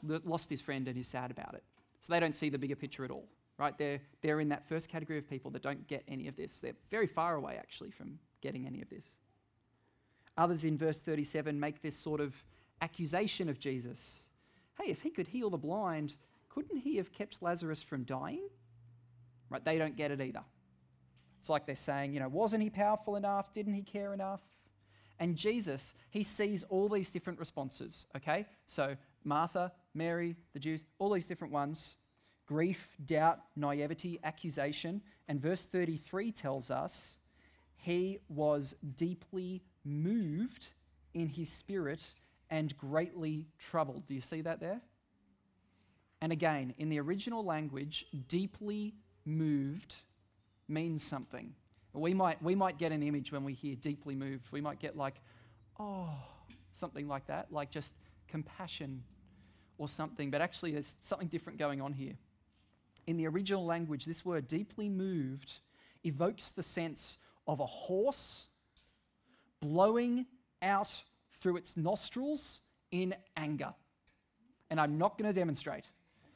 lost 0.04 0.50
his 0.50 0.62
friend 0.62 0.88
and 0.88 0.98
is 0.98 1.08
sad 1.08 1.32
about 1.32 1.54
it. 1.54 1.64
So 2.02 2.14
they 2.14 2.20
don't 2.20 2.36
see 2.36 2.50
the 2.50 2.58
bigger 2.58 2.76
picture 2.76 3.06
at 3.06 3.12
all, 3.12 3.26
right? 3.58 3.78
They're, 3.78 4.02
they're 4.22 4.40
in 4.40 4.50
that 4.50 4.68
first 4.68 4.90
category 4.90 5.18
of 5.18 5.30
people 5.30 5.52
that 5.52 5.62
don't 5.62 5.88
get 5.88 6.04
any 6.08 6.28
of 6.28 6.36
this. 6.36 6.60
They're 6.60 6.76
very 6.92 7.08
far 7.08 7.36
away, 7.36 7.56
actually, 7.58 7.92
from 7.92 8.20
getting 8.42 8.68
any 8.68 8.82
of 8.82 8.90
this. 8.90 9.04
Others 10.38 10.66
in 10.66 10.78
verse 10.78 11.00
37 11.00 11.60
make 11.60 11.82
this 11.82 11.96
sort 11.96 12.20
of 12.20 12.34
accusation 12.82 13.50
of 13.50 13.60
Jesus. 13.60 14.24
Hey, 14.82 14.92
if 14.92 15.02
he 15.02 15.10
could 15.10 15.28
heal 15.28 15.50
the 15.50 15.58
blind, 15.58 16.16
couldn't 16.50 16.78
he 16.78 16.98
have 16.98 17.12
kept 17.14 17.42
Lazarus 17.42 17.82
from 17.82 18.04
dying? 18.04 18.48
Right? 19.50 19.64
They 19.64 19.78
don't 19.78 19.96
get 19.96 20.12
it 20.12 20.20
either. 20.20 20.44
It's 21.40 21.50
like 21.50 21.66
they're 21.66 21.76
saying, 21.76 22.14
you 22.14 22.20
know, 22.20 22.28
wasn't 22.28 22.64
he 22.64 22.70
powerful 22.70 23.16
enough? 23.16 23.54
Didn't 23.54 23.76
he 23.76 23.84
care 23.84 24.14
enough? 24.14 24.42
And 25.20 25.38
Jesus, 25.38 25.94
he 26.10 26.24
sees 26.24 26.64
all 26.64 26.90
these 26.90 27.10
different 27.10 27.40
responses, 27.40 28.06
okay? 28.18 28.46
So 28.68 28.98
Martha, 29.24 29.72
Mary, 29.94 30.36
the 30.54 30.60
Jews, 30.60 30.84
all 31.00 31.14
these 31.14 31.28
different 31.28 31.54
ones 31.54 31.96
grief, 32.46 32.88
doubt, 33.06 33.40
naivety, 33.56 34.20
accusation. 34.24 35.02
And 35.28 35.42
verse 35.42 35.66
33 35.66 36.32
tells 36.32 36.70
us 36.70 37.18
he 37.78 38.20
was 38.30 38.76
deeply 38.98 39.64
moved 39.84 40.68
in 41.14 41.30
his 41.30 41.50
spirit 41.50 42.04
and 42.50 42.76
greatly 42.78 43.48
troubled. 43.58 44.06
Do 44.06 44.14
you 44.14 44.22
see 44.22 44.42
that 44.42 44.60
there? 44.60 44.82
And 46.22 46.32
again, 46.32 46.74
in 46.78 46.90
the 46.90 47.00
original 47.00 47.44
language, 47.44 48.06
deeply 48.28 48.96
moved 49.26 49.96
means 50.68 51.04
something. 51.04 51.54
We 51.94 52.14
might, 52.14 52.42
we 52.42 52.56
might 52.56 52.78
get 52.78 52.92
an 52.92 53.04
image 53.04 53.32
when 53.32 53.44
we 53.44 53.54
hear 53.54 53.76
deeply 53.76 54.16
moved. 54.16 54.48
We 54.52 54.62
might 54.62 54.80
get 54.80 54.98
like, 54.98 55.16
oh, 55.80 56.10
something 56.74 57.08
like 57.08 57.28
that, 57.28 57.52
like 57.52 57.72
just 57.72 57.94
compassion 58.28 59.04
or 59.78 59.88
something. 59.88 60.30
But 60.32 60.42
actually, 60.42 60.72
there's 60.72 60.96
something 61.00 61.28
different 61.28 61.60
going 61.60 61.82
on 61.82 61.94
here. 61.94 62.16
In 63.08 63.18
the 63.18 63.28
original 63.28 63.66
language, 63.66 64.06
this 64.06 64.26
word 64.26 64.48
deeply 64.48 64.90
moved 64.90 65.54
evokes 66.04 66.52
the 66.52 66.64
sense 66.64 67.18
of 67.48 67.60
a 67.60 67.66
horse 67.66 68.48
blowing 69.62 70.26
out 70.62 71.04
through 71.40 71.58
its 71.58 71.78
nostrils 71.78 72.62
in 72.92 73.16
anger. 73.38 73.74
And 74.70 74.80
I'm 74.80 74.98
not 74.98 75.18
going 75.18 75.32
to 75.32 75.38
demonstrate. 75.38 75.86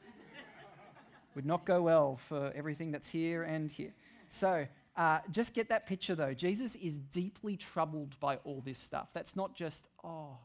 Would 1.34 1.46
not 1.46 1.64
go 1.64 1.82
well 1.82 2.18
for 2.28 2.52
everything 2.54 2.92
that's 2.92 3.08
here 3.08 3.42
and 3.42 3.70
here. 3.70 3.92
So, 4.28 4.66
uh, 4.96 5.18
just 5.30 5.54
get 5.54 5.68
that 5.68 5.86
picture 5.86 6.14
though. 6.14 6.34
Jesus 6.34 6.76
is 6.76 6.98
deeply 6.98 7.56
troubled 7.56 8.18
by 8.20 8.36
all 8.44 8.60
this 8.64 8.78
stuff. 8.78 9.08
That's 9.14 9.34
not 9.34 9.54
just, 9.54 9.88
oh, 10.04 10.36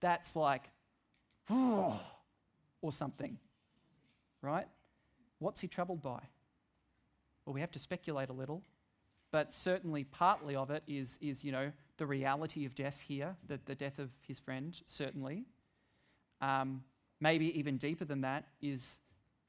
that's 0.00 0.36
like, 0.36 0.70
oh, 1.48 2.00
or 2.82 2.92
something, 2.92 3.38
right? 4.42 4.66
What's 5.40 5.60
he 5.60 5.66
troubled 5.66 6.02
by? 6.02 6.20
Well, 7.44 7.54
we 7.54 7.60
have 7.60 7.72
to 7.72 7.80
speculate 7.80 8.28
a 8.28 8.32
little 8.32 8.62
but 9.32 9.52
certainly, 9.52 10.04
partly 10.04 10.56
of 10.56 10.70
it 10.70 10.82
is, 10.86 11.18
is 11.20 11.44
you 11.44 11.52
know, 11.52 11.70
the 11.98 12.06
reality 12.06 12.64
of 12.64 12.74
death 12.74 12.98
here, 13.06 13.36
the, 13.46 13.60
the 13.64 13.74
death 13.74 13.98
of 13.98 14.10
his 14.26 14.38
friend, 14.40 14.76
certainly. 14.86 15.44
Um, 16.40 16.82
maybe 17.20 17.56
even 17.58 17.76
deeper 17.76 18.04
than 18.04 18.22
that 18.22 18.46
is 18.60 18.98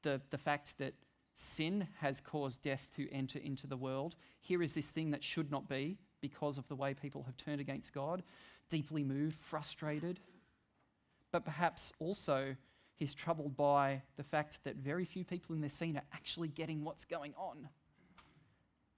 the, 0.02 0.20
the 0.30 0.38
fact 0.38 0.78
that 0.78 0.94
sin 1.34 1.88
has 2.00 2.20
caused 2.20 2.62
death 2.62 2.88
to 2.96 3.10
enter 3.10 3.38
into 3.38 3.66
the 3.66 3.76
world. 3.76 4.14
Here 4.40 4.62
is 4.62 4.74
this 4.74 4.90
thing 4.90 5.10
that 5.10 5.24
should 5.24 5.50
not 5.50 5.68
be 5.68 5.98
because 6.20 6.58
of 6.58 6.68
the 6.68 6.76
way 6.76 6.94
people 6.94 7.24
have 7.24 7.36
turned 7.36 7.60
against 7.60 7.92
God, 7.92 8.22
deeply 8.70 9.02
moved, 9.02 9.36
frustrated. 9.36 10.20
But 11.32 11.44
perhaps 11.44 11.92
also 11.98 12.54
he's 12.96 13.14
troubled 13.14 13.56
by 13.56 14.02
the 14.16 14.22
fact 14.22 14.58
that 14.64 14.76
very 14.76 15.04
few 15.04 15.24
people 15.24 15.54
in 15.54 15.60
this 15.60 15.74
scene 15.74 15.96
are 15.96 16.04
actually 16.12 16.48
getting 16.48 16.84
what's 16.84 17.04
going 17.04 17.34
on. 17.36 17.68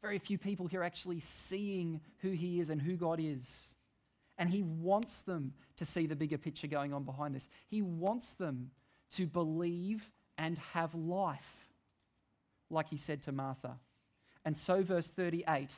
Very 0.02 0.18
few 0.18 0.36
people 0.36 0.66
here 0.66 0.80
are 0.80 0.84
actually 0.84 1.20
seeing 1.20 2.00
who 2.18 2.30
he 2.30 2.60
is 2.60 2.70
and 2.70 2.82
who 2.82 2.96
God 2.96 3.18
is. 3.20 3.74
And 4.36 4.50
he 4.50 4.62
wants 4.62 5.22
them 5.22 5.54
to 5.76 5.84
see 5.84 6.06
the 6.06 6.16
bigger 6.16 6.38
picture 6.38 6.66
going 6.66 6.92
on 6.92 7.04
behind 7.04 7.34
this. 7.34 7.48
He 7.68 7.82
wants 7.82 8.34
them 8.34 8.70
to 9.12 9.26
believe 9.26 10.10
and 10.36 10.58
have 10.72 10.94
life, 10.94 11.68
like 12.68 12.88
he 12.90 12.96
said 12.96 13.22
to 13.22 13.32
Martha. 13.32 13.78
And 14.44 14.56
so, 14.56 14.82
verse 14.82 15.08
38 15.08 15.70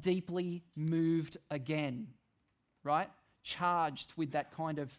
deeply 0.00 0.62
moved 0.74 1.36
again, 1.50 2.08
right? 2.82 3.08
Charged 3.42 4.12
with 4.16 4.32
that 4.32 4.52
kind 4.52 4.78
of 4.78 4.90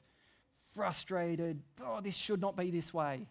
frustrated, 0.76 1.62
oh, 1.84 2.02
this 2.02 2.16
should 2.16 2.42
not 2.42 2.56
be 2.56 2.72
this 2.72 2.94
way 2.94 3.28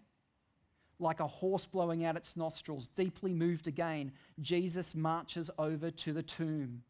like 0.98 1.20
a 1.20 1.26
horse 1.26 1.66
blowing 1.66 2.04
out 2.04 2.16
its 2.16 2.36
nostrils, 2.36 2.88
deeply 2.96 3.32
moved 3.32 3.66
again, 3.66 4.12
Jesus 4.40 4.94
marches 4.94 5.50
over 5.58 5.90
to 5.90 6.12
the 6.12 6.22
tomb 6.22 6.82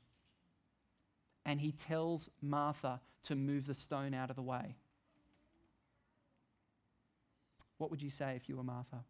and 1.47 1.61
he 1.61 1.73
tells 1.73 2.31
Martha 2.41 3.01
to 3.25 3.35
move 3.35 3.67
the 3.67 3.75
stone 3.75 4.15
out 4.15 4.31
of 4.31 4.37
the 4.37 4.43
way. 4.43 4.77
What 7.79 7.91
would 7.91 8.03
you 8.03 8.11
say 8.11 8.35
if 8.37 8.49
you 8.49 8.57
were 8.57 8.63
Martha? 8.63 9.05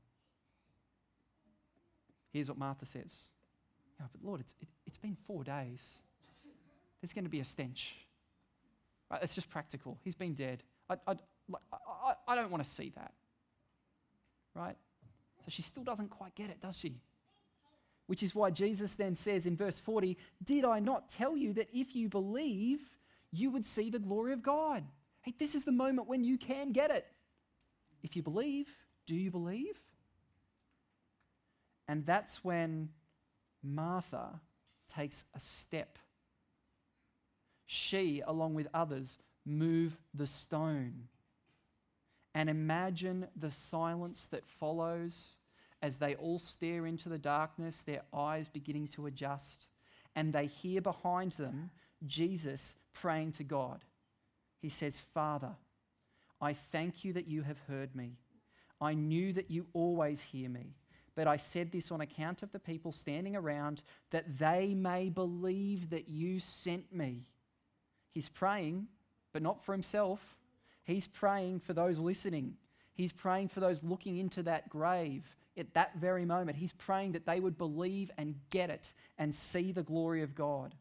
Here's 2.33 2.49
what 2.49 2.59
Martha 2.59 2.87
says 2.87 3.29
yeah, 4.01 4.07
But 4.11 4.27
Lord, 4.27 4.41
it's, 4.41 4.55
it, 4.61 4.69
has 4.89 4.97
been 4.97 5.17
four 5.27 5.45
days. 5.45 5.99
There's 7.01 7.13
going 7.13 7.25
to 7.25 7.31
be 7.31 7.41
a 7.41 7.45
stench. 7.45 7.95
Right, 9.11 9.23
it's 9.23 9.35
just 9.35 9.51
practical. 9.51 9.99
He's 10.03 10.15
been 10.15 10.35
dead. 10.35 10.63
I, 10.89 10.97
I, 11.07 11.15
I, 11.73 12.15
I 12.27 12.35
don't 12.35 12.51
want 12.51 12.65
to 12.65 12.71
see 12.71 12.93
that 12.97 13.13
right? 14.55 14.77
So 15.45 15.51
she 15.51 15.63
still 15.63 15.85
doesn't 15.85 16.11
quite 16.11 16.35
get 16.35 16.51
it, 16.51 16.61
does 16.61 16.79
she? 16.79 17.01
Which 18.07 18.23
is 18.23 18.35
why 18.35 18.51
Jesus 18.51 18.95
then 18.95 19.15
says 19.15 19.47
in 19.47 19.57
verse 19.57 19.79
40, 19.81 20.17
Did 20.43 20.65
I 20.65 20.79
not 20.79 21.11
tell 21.11 21.37
you 21.37 21.53
that 21.55 21.69
if 21.73 21.95
you 21.95 22.09
believe, 22.09 22.81
you 23.33 23.51
would 23.51 23.67
see 23.67 23.91
the 23.91 23.99
glory 23.99 24.33
of 24.33 24.43
God? 24.43 24.85
Hey, 25.23 25.35
this 25.39 25.55
is 25.55 25.65
the 25.65 25.73
moment 25.73 26.09
when 26.09 26.23
you 26.23 26.39
can 26.39 26.73
get 26.73 26.91
it. 26.91 27.07
If 28.03 28.15
you 28.15 28.23
believe, 28.23 28.69
do 29.07 29.15
you 29.15 29.31
believe? 29.31 29.81
And 31.89 32.05
that's 32.05 32.45
when 32.45 32.91
Martha 33.63 34.41
takes 34.95 35.25
a 35.35 35.41
step. 35.41 35.99
She, 37.67 38.23
along 38.27 38.55
with 38.55 38.69
others, 38.75 39.19
move 39.47 39.97
the 40.13 40.27
stone. 40.27 41.09
And 42.35 42.51
imagine 42.51 43.29
the 43.37 43.51
silence 43.51 44.27
that 44.33 44.45
follows 44.45 45.37
as 45.83 45.97
they 45.97 46.15
all 46.15 46.39
stare 46.39 46.87
into 46.87 47.09
the 47.09 47.19
darkness, 47.19 47.83
their 47.83 48.03
eyes 48.13 48.49
beginning 48.49 48.89
to 48.89 49.07
adjust, 49.07 49.67
and 50.17 50.33
they 50.33 50.47
hear 50.47 50.81
behind 50.81 51.33
them 51.33 51.71
Jesus 52.07 52.77
praying 52.93 53.33
to 53.33 53.45
God. 53.45 53.81
He 54.61 54.69
says, 54.69 55.01
Father, 55.13 55.53
I 56.41 56.55
thank 56.55 57.05
you 57.05 57.13
that 57.13 57.29
you 57.29 57.43
have 57.43 57.59
heard 57.69 57.95
me. 57.95 58.17
I 58.81 58.95
knew 58.95 59.33
that 59.35 59.51
you 59.51 59.67
always 59.73 60.21
hear 60.21 60.49
me, 60.49 60.75
but 61.15 61.29
I 61.29 61.37
said 61.37 61.71
this 61.71 61.93
on 61.93 62.01
account 62.01 62.43
of 62.43 62.51
the 62.51 62.59
people 62.59 62.91
standing 62.91 63.37
around, 63.37 63.83
that 64.11 64.39
they 64.39 64.75
may 64.75 65.09
believe 65.11 65.91
that 65.91 66.09
you 66.09 66.41
sent 66.41 66.93
me. 66.93 67.27
He's 68.13 68.29
praying, 68.29 68.89
but 69.33 69.43
not 69.43 69.63
for 69.65 69.73
himself. 69.73 70.21
He's 70.85 71.07
praying 71.07 71.61
for 71.61 71.73
those 71.73 71.99
listening. 71.99 72.55
He's 72.95 73.13
praying 73.13 73.49
for 73.49 73.61
those 73.61 73.83
looking 73.83 74.19
into 74.19 74.43
that 74.45 74.69
grave 74.69 75.25
at 75.57 75.73
that 75.75 75.97
very 75.97 76.25
moment. 76.25 76.57
He's 76.57 76.73
praying 76.73 77.13
that 77.13 77.27
they 77.27 77.41
would 77.41 77.59
believe 77.59 78.11
and 78.19 78.35
get 78.51 78.71
it 78.71 78.93
and 79.19 79.35
see 79.35 79.73
the 79.73 79.83
glory 79.83 80.23
of 80.23 80.35
God. 80.35 80.75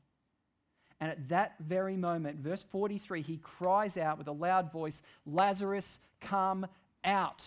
And 0.99 1.11
at 1.11 1.29
that 1.29 1.55
very 1.59 1.97
moment, 1.97 2.39
verse 2.39 2.63
43, 2.71 3.21
he 3.21 3.37
cries 3.37 3.97
out 3.97 4.17
with 4.17 4.27
a 4.27 4.31
loud 4.31 4.71
voice, 4.71 5.01
Lazarus, 5.25 5.99
come 6.21 6.65
out. 7.03 7.43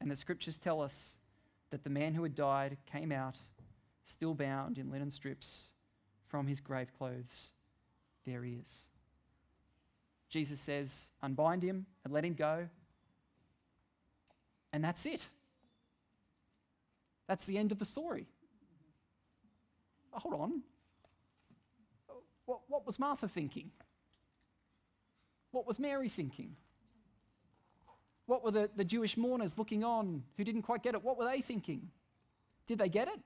And 0.00 0.10
the 0.10 0.16
scriptures 0.16 0.58
tell 0.58 0.82
us 0.82 1.16
that 1.70 1.84
the 1.84 1.90
man 1.90 2.14
who 2.14 2.22
had 2.22 2.34
died 2.34 2.76
came 2.90 3.12
out, 3.12 3.38
still 4.04 4.34
bound 4.34 4.76
in 4.76 4.90
linen 4.90 5.10
strips 5.10 5.70
from 6.28 6.46
his 6.46 6.60
grave 6.60 6.88
clothes. 6.98 7.50
There 8.26 8.42
he 8.42 8.58
is. 8.60 8.84
Jesus 10.34 10.58
says, 10.58 11.06
Unbind 11.22 11.62
him 11.62 11.86
and 12.02 12.12
let 12.12 12.24
him 12.24 12.34
go. 12.34 12.66
And 14.72 14.82
that's 14.82 15.06
it. 15.06 15.22
That's 17.28 17.46
the 17.46 17.56
end 17.56 17.70
of 17.70 17.78
the 17.78 17.84
story. 17.84 18.26
Hold 20.10 20.34
on. 20.34 20.62
What, 22.46 22.62
what 22.66 22.84
was 22.84 22.98
Martha 22.98 23.28
thinking? 23.28 23.70
What 25.52 25.68
was 25.68 25.78
Mary 25.78 26.08
thinking? 26.08 26.56
What 28.26 28.42
were 28.42 28.50
the, 28.50 28.68
the 28.74 28.84
Jewish 28.84 29.16
mourners 29.16 29.56
looking 29.56 29.84
on 29.84 30.24
who 30.36 30.42
didn't 30.42 30.62
quite 30.62 30.82
get 30.82 30.96
it? 30.96 31.04
What 31.04 31.16
were 31.16 31.30
they 31.30 31.42
thinking? 31.42 31.90
Did 32.66 32.78
they 32.78 32.88
get 32.88 33.06
it? 33.06 33.20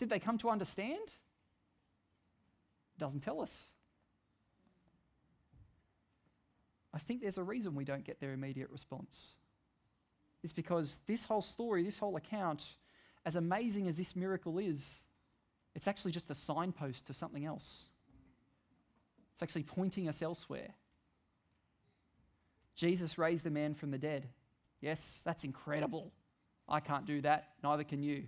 Did 0.00 0.10
they 0.10 0.18
come 0.18 0.38
to 0.38 0.50
understand? 0.50 0.96
It 0.96 1.12
Doesn't 2.98 3.20
tell 3.20 3.40
us. 3.40 3.56
I 6.92 6.98
think 6.98 7.20
there's 7.20 7.38
a 7.38 7.42
reason 7.42 7.74
we 7.74 7.84
don't 7.84 8.04
get 8.04 8.20
their 8.20 8.32
immediate 8.32 8.70
response. 8.70 9.28
It's 10.42 10.52
because 10.52 11.00
this 11.06 11.24
whole 11.24 11.42
story, 11.42 11.82
this 11.82 11.98
whole 11.98 12.16
account, 12.16 12.64
as 13.26 13.36
amazing 13.36 13.88
as 13.88 13.96
this 13.96 14.16
miracle 14.16 14.58
is, 14.58 15.00
it's 15.74 15.88
actually 15.88 16.12
just 16.12 16.30
a 16.30 16.34
signpost 16.34 17.06
to 17.06 17.14
something 17.14 17.44
else. 17.44 17.84
It's 19.34 19.42
actually 19.42 19.64
pointing 19.64 20.08
us 20.08 20.22
elsewhere. 20.22 20.74
Jesus 22.74 23.18
raised 23.18 23.44
the 23.44 23.50
man 23.50 23.74
from 23.74 23.90
the 23.90 23.98
dead. 23.98 24.28
Yes, 24.80 25.20
that's 25.24 25.44
incredible. 25.44 26.12
I 26.68 26.80
can't 26.80 27.06
do 27.06 27.20
that, 27.22 27.50
neither 27.62 27.84
can 27.84 28.02
you. 28.02 28.24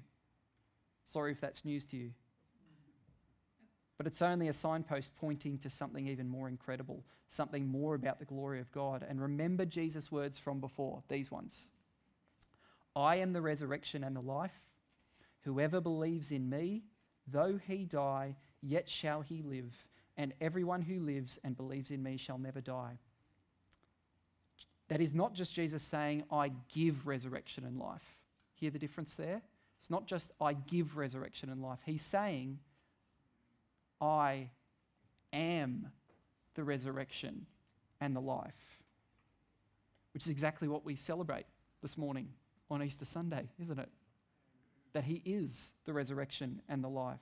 Sorry 1.05 1.33
if 1.33 1.41
that's 1.41 1.65
news 1.65 1.87
to 1.87 1.97
you. 1.97 2.11
But 4.01 4.07
it's 4.07 4.23
only 4.23 4.49
a 4.49 4.55
signpost 4.55 5.13
pointing 5.21 5.59
to 5.59 5.69
something 5.69 6.09
even 6.09 6.27
more 6.27 6.49
incredible, 6.49 7.05
something 7.29 7.67
more 7.67 7.95
about 7.95 8.19
the 8.19 8.25
glory 8.25 8.59
of 8.59 8.73
God. 8.73 9.05
And 9.07 9.21
remember 9.21 9.67
Jesus' 9.67 10.11
words 10.11 10.39
from 10.39 10.59
before, 10.59 11.03
these 11.11 11.31
ones 11.31 11.69
I 12.97 13.17
am 13.17 13.35
the 13.35 13.43
resurrection 13.43 14.03
and 14.03 14.17
the 14.17 14.23
life. 14.23 14.55
Whoever 15.43 15.83
believes 15.83 16.33
in 16.33 16.49
me, 16.49 16.85
though 17.27 17.61
he 17.67 17.85
die, 17.85 18.37
yet 18.63 18.89
shall 18.89 19.21
he 19.21 19.43
live. 19.43 19.75
And 20.17 20.33
everyone 20.41 20.81
who 20.81 21.01
lives 21.01 21.39
and 21.45 21.55
believes 21.55 21.91
in 21.91 22.03
me 22.03 22.17
shall 22.17 22.39
never 22.39 22.63
die. 22.63 23.01
That 24.89 25.03
is 25.03 25.13
not 25.13 25.35
just 25.35 25.55
Jesus 25.55 25.83
saying, 25.83 26.25
I 26.33 26.53
give 26.73 27.07
resurrection 27.07 27.67
and 27.67 27.79
life. 27.79 28.17
Hear 28.55 28.71
the 28.71 28.79
difference 28.79 29.15
there? 29.15 29.43
It's 29.79 29.91
not 29.91 30.07
just 30.07 30.31
I 30.41 30.55
give 30.55 30.97
resurrection 30.97 31.51
and 31.51 31.61
life. 31.61 31.81
He's 31.85 32.01
saying, 32.01 32.61
I 34.01 34.51
am 35.33 35.89
the 36.55 36.65
resurrection 36.65 37.47
and 38.01 38.15
the 38.17 38.21
life, 38.21 38.81
which 40.15 40.25
is 40.25 40.31
exactly 40.31 40.69
what 40.69 40.85
we 40.85 40.97
celebrate 40.97 41.47
this 41.83 41.97
morning 41.97 42.29
on 42.71 42.83
Easter 42.83 43.05
Sunday, 43.05 43.49
isn't 43.61 43.79
it? 43.79 43.89
That 44.93 45.05
He 45.05 45.23
is 45.25 45.73
the 45.85 45.93
resurrection 45.93 46.63
and 46.69 46.83
the 46.83 46.89
life. 46.89 47.19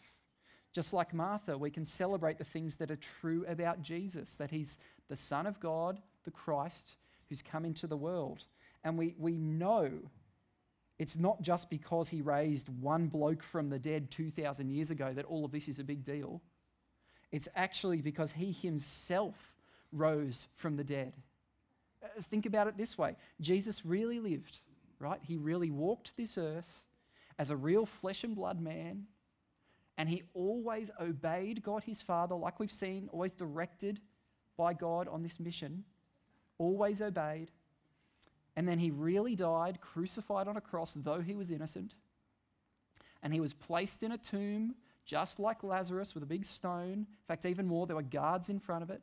Just 0.73 0.93
like 0.93 1.15
Martha, 1.15 1.57
we 1.57 1.71
can 1.71 1.85
celebrate 1.85 2.39
the 2.39 2.45
things 2.45 2.77
that 2.77 2.91
are 2.91 2.99
true 3.21 3.45
about 3.49 3.83
Jesus, 3.83 4.35
that 4.35 4.51
He's 4.51 4.77
the 5.09 5.17
Son 5.17 5.47
of 5.47 5.59
God, 5.61 6.01
the 6.25 6.31
Christ, 6.31 6.97
who's 7.29 7.43
come 7.43 7.65
into 7.65 7.87
the 7.87 7.97
world. 7.97 8.45
And 8.85 8.97
we, 8.97 9.15
we 9.19 9.37
know 9.37 9.91
it's 10.99 11.17
not 11.17 11.43
just 11.43 11.71
because 11.71 12.09
He 12.09 12.21
raised 12.21 12.69
one 12.81 13.09
bloke 13.09 13.43
from 13.43 13.71
the 13.71 13.79
dead 13.79 14.11
2,000 14.11 14.71
years 14.71 14.91
ago 14.91 15.13
that 15.15 15.25
all 15.25 15.45
of 15.45 15.53
this 15.53 15.69
is 15.69 15.79
a 15.79 15.85
big 15.85 16.05
deal. 16.05 16.43
It's 17.31 17.49
actually 17.55 18.01
because 18.01 18.33
he 18.33 18.53
himself 18.53 19.35
rose 19.93 20.49
from 20.57 20.77
the 20.77 20.85
dead. 20.85 21.13
Uh, 22.03 22.23
think 22.31 22.47
about 22.47 22.67
it 22.67 22.77
this 22.77 22.97
way 22.97 23.17
Jesus 23.41 23.85
really 23.85 24.21
lived, 24.21 24.61
right? 24.99 25.21
He 25.23 25.37
really 25.37 25.71
walked 25.71 26.17
this 26.17 26.39
earth 26.39 26.83
as 27.39 27.51
a 27.51 27.57
real 27.57 27.87
flesh 27.87 28.25
and 28.25 28.35
blood 28.35 28.61
man, 28.61 29.07
and 29.97 30.09
he 30.09 30.23
always 30.35 30.91
obeyed 31.01 31.63
God 31.63 31.85
his 31.85 32.01
Father, 32.01 32.35
like 32.35 32.59
we've 32.59 32.73
seen, 32.73 33.09
always 33.13 33.35
directed 33.35 34.01
by 34.57 34.75
God 34.75 35.09
on 35.09 35.23
this 35.23 35.39
mission, 35.39 35.85
always 36.59 37.01
obeyed. 37.01 37.51
And 38.57 38.69
then 38.69 38.81
he 38.81 38.91
really 38.91 39.37
died, 39.37 39.81
crucified 39.81 40.49
on 40.49 40.57
a 40.57 40.61
cross, 40.61 40.93
though 40.97 41.21
he 41.21 41.37
was 41.37 41.51
innocent. 41.53 41.95
And 43.23 43.33
he 43.33 43.41
was 43.41 43.53
placed 43.53 44.03
in 44.03 44.11
a 44.11 44.19
tomb 44.19 44.75
just 45.09 45.41
like 45.41 45.65
Lazarus 45.65 46.15
with 46.15 46.23
a 46.23 46.27
big 46.27 46.45
stone. 46.45 46.93
In 46.93 47.07
fact, 47.27 47.47
even 47.47 47.67
more, 47.67 47.87
there 47.87 47.97
were 47.97 48.03
guards 48.03 48.51
in 48.51 48.61
front 48.61 48.83
of 48.83 48.91
it. 48.91 49.01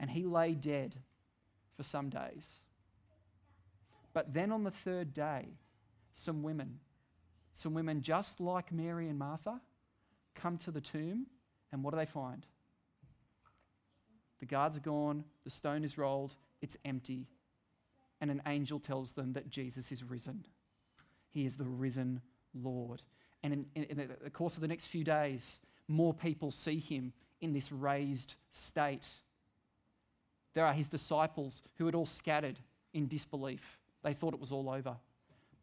And 0.00 0.10
he 0.10 0.24
lay 0.24 0.54
dead 0.54 0.96
for 1.76 1.84
some 1.84 2.10
days. 2.10 2.44
But 4.12 4.34
then 4.34 4.50
on 4.50 4.64
the 4.64 4.72
third 4.72 5.14
day, 5.14 5.46
some 6.12 6.42
women, 6.42 6.80
some 7.52 7.74
women 7.74 8.02
just 8.02 8.40
like 8.40 8.72
Mary 8.72 9.08
and 9.08 9.18
Martha, 9.18 9.60
come 10.34 10.58
to 10.58 10.72
the 10.72 10.80
tomb, 10.80 11.26
and 11.70 11.84
what 11.84 11.92
do 11.92 11.98
they 11.98 12.06
find? 12.06 12.44
The 14.40 14.46
guards 14.46 14.76
are 14.76 14.80
gone, 14.80 15.24
the 15.44 15.50
stone 15.50 15.84
is 15.84 15.96
rolled, 15.96 16.34
it's 16.60 16.76
empty. 16.84 17.28
And 18.20 18.32
an 18.32 18.42
angel 18.46 18.80
tells 18.80 19.12
them 19.12 19.34
that 19.34 19.48
Jesus 19.48 19.92
is 19.92 20.02
risen. 20.02 20.44
He 21.30 21.46
is 21.46 21.54
the 21.54 21.64
risen 21.64 22.20
Lord. 22.52 23.02
And 23.52 23.66
in, 23.74 23.82
in, 23.82 23.98
in, 23.98 24.10
the 24.22 24.28
course 24.28 24.56
of 24.56 24.60
the 24.60 24.68
next 24.68 24.88
few 24.88 25.04
days, 25.04 25.60
more 25.88 26.12
people 26.12 26.50
see 26.50 26.78
him 26.78 27.14
in 27.40 27.54
this 27.54 27.72
raised 27.72 28.34
state. 28.50 29.08
There 30.52 30.66
are 30.66 30.74
his 30.74 30.88
disciples 30.88 31.62
who 31.76 31.86
had 31.86 31.94
all 31.94 32.04
scattered 32.04 32.58
in 32.92 33.08
disbelief. 33.08 33.78
They 34.04 34.12
thought 34.12 34.34
it 34.34 34.40
was 34.40 34.52
all 34.52 34.68
over. 34.68 34.96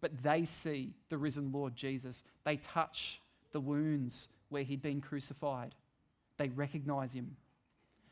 But 0.01 0.23
they 0.23 0.45
see 0.45 0.95
the 1.09 1.17
risen 1.19 1.51
Lord 1.51 1.75
Jesus. 1.75 2.23
They 2.43 2.57
touch 2.57 3.19
the 3.51 3.59
wounds 3.59 4.29
where 4.49 4.63
he'd 4.63 4.81
been 4.81 4.99
crucified. 4.99 5.75
They 6.37 6.49
recognize 6.49 7.13
him. 7.13 7.35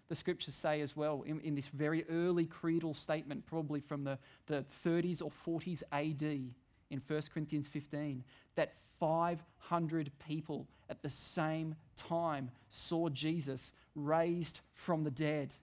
The 0.07 0.15
scriptures 0.15 0.53
say 0.53 0.81
as 0.81 0.95
well, 0.95 1.23
in, 1.23 1.39
in 1.41 1.55
this 1.55 1.67
very 1.67 2.05
early 2.09 2.45
creedal 2.45 2.93
statement, 2.93 3.47
probably 3.47 3.79
from 3.79 4.03
the, 4.03 4.19
the 4.45 4.65
30s 4.85 5.23
or 5.23 5.31
40s 5.47 5.81
AD, 5.91 6.53
in 6.89 7.01
1 7.05 7.21
Corinthians 7.33 7.67
15, 7.67 8.23
that 8.55 8.73
500 8.99 10.11
people 10.27 10.67
at 10.89 11.01
the 11.01 11.09
same 11.09 11.75
time 11.97 12.51
saw 12.69 13.09
Jesus 13.09 13.73
raised 13.95 14.59
from 14.73 15.03
the 15.03 15.11
dead. 15.11 15.53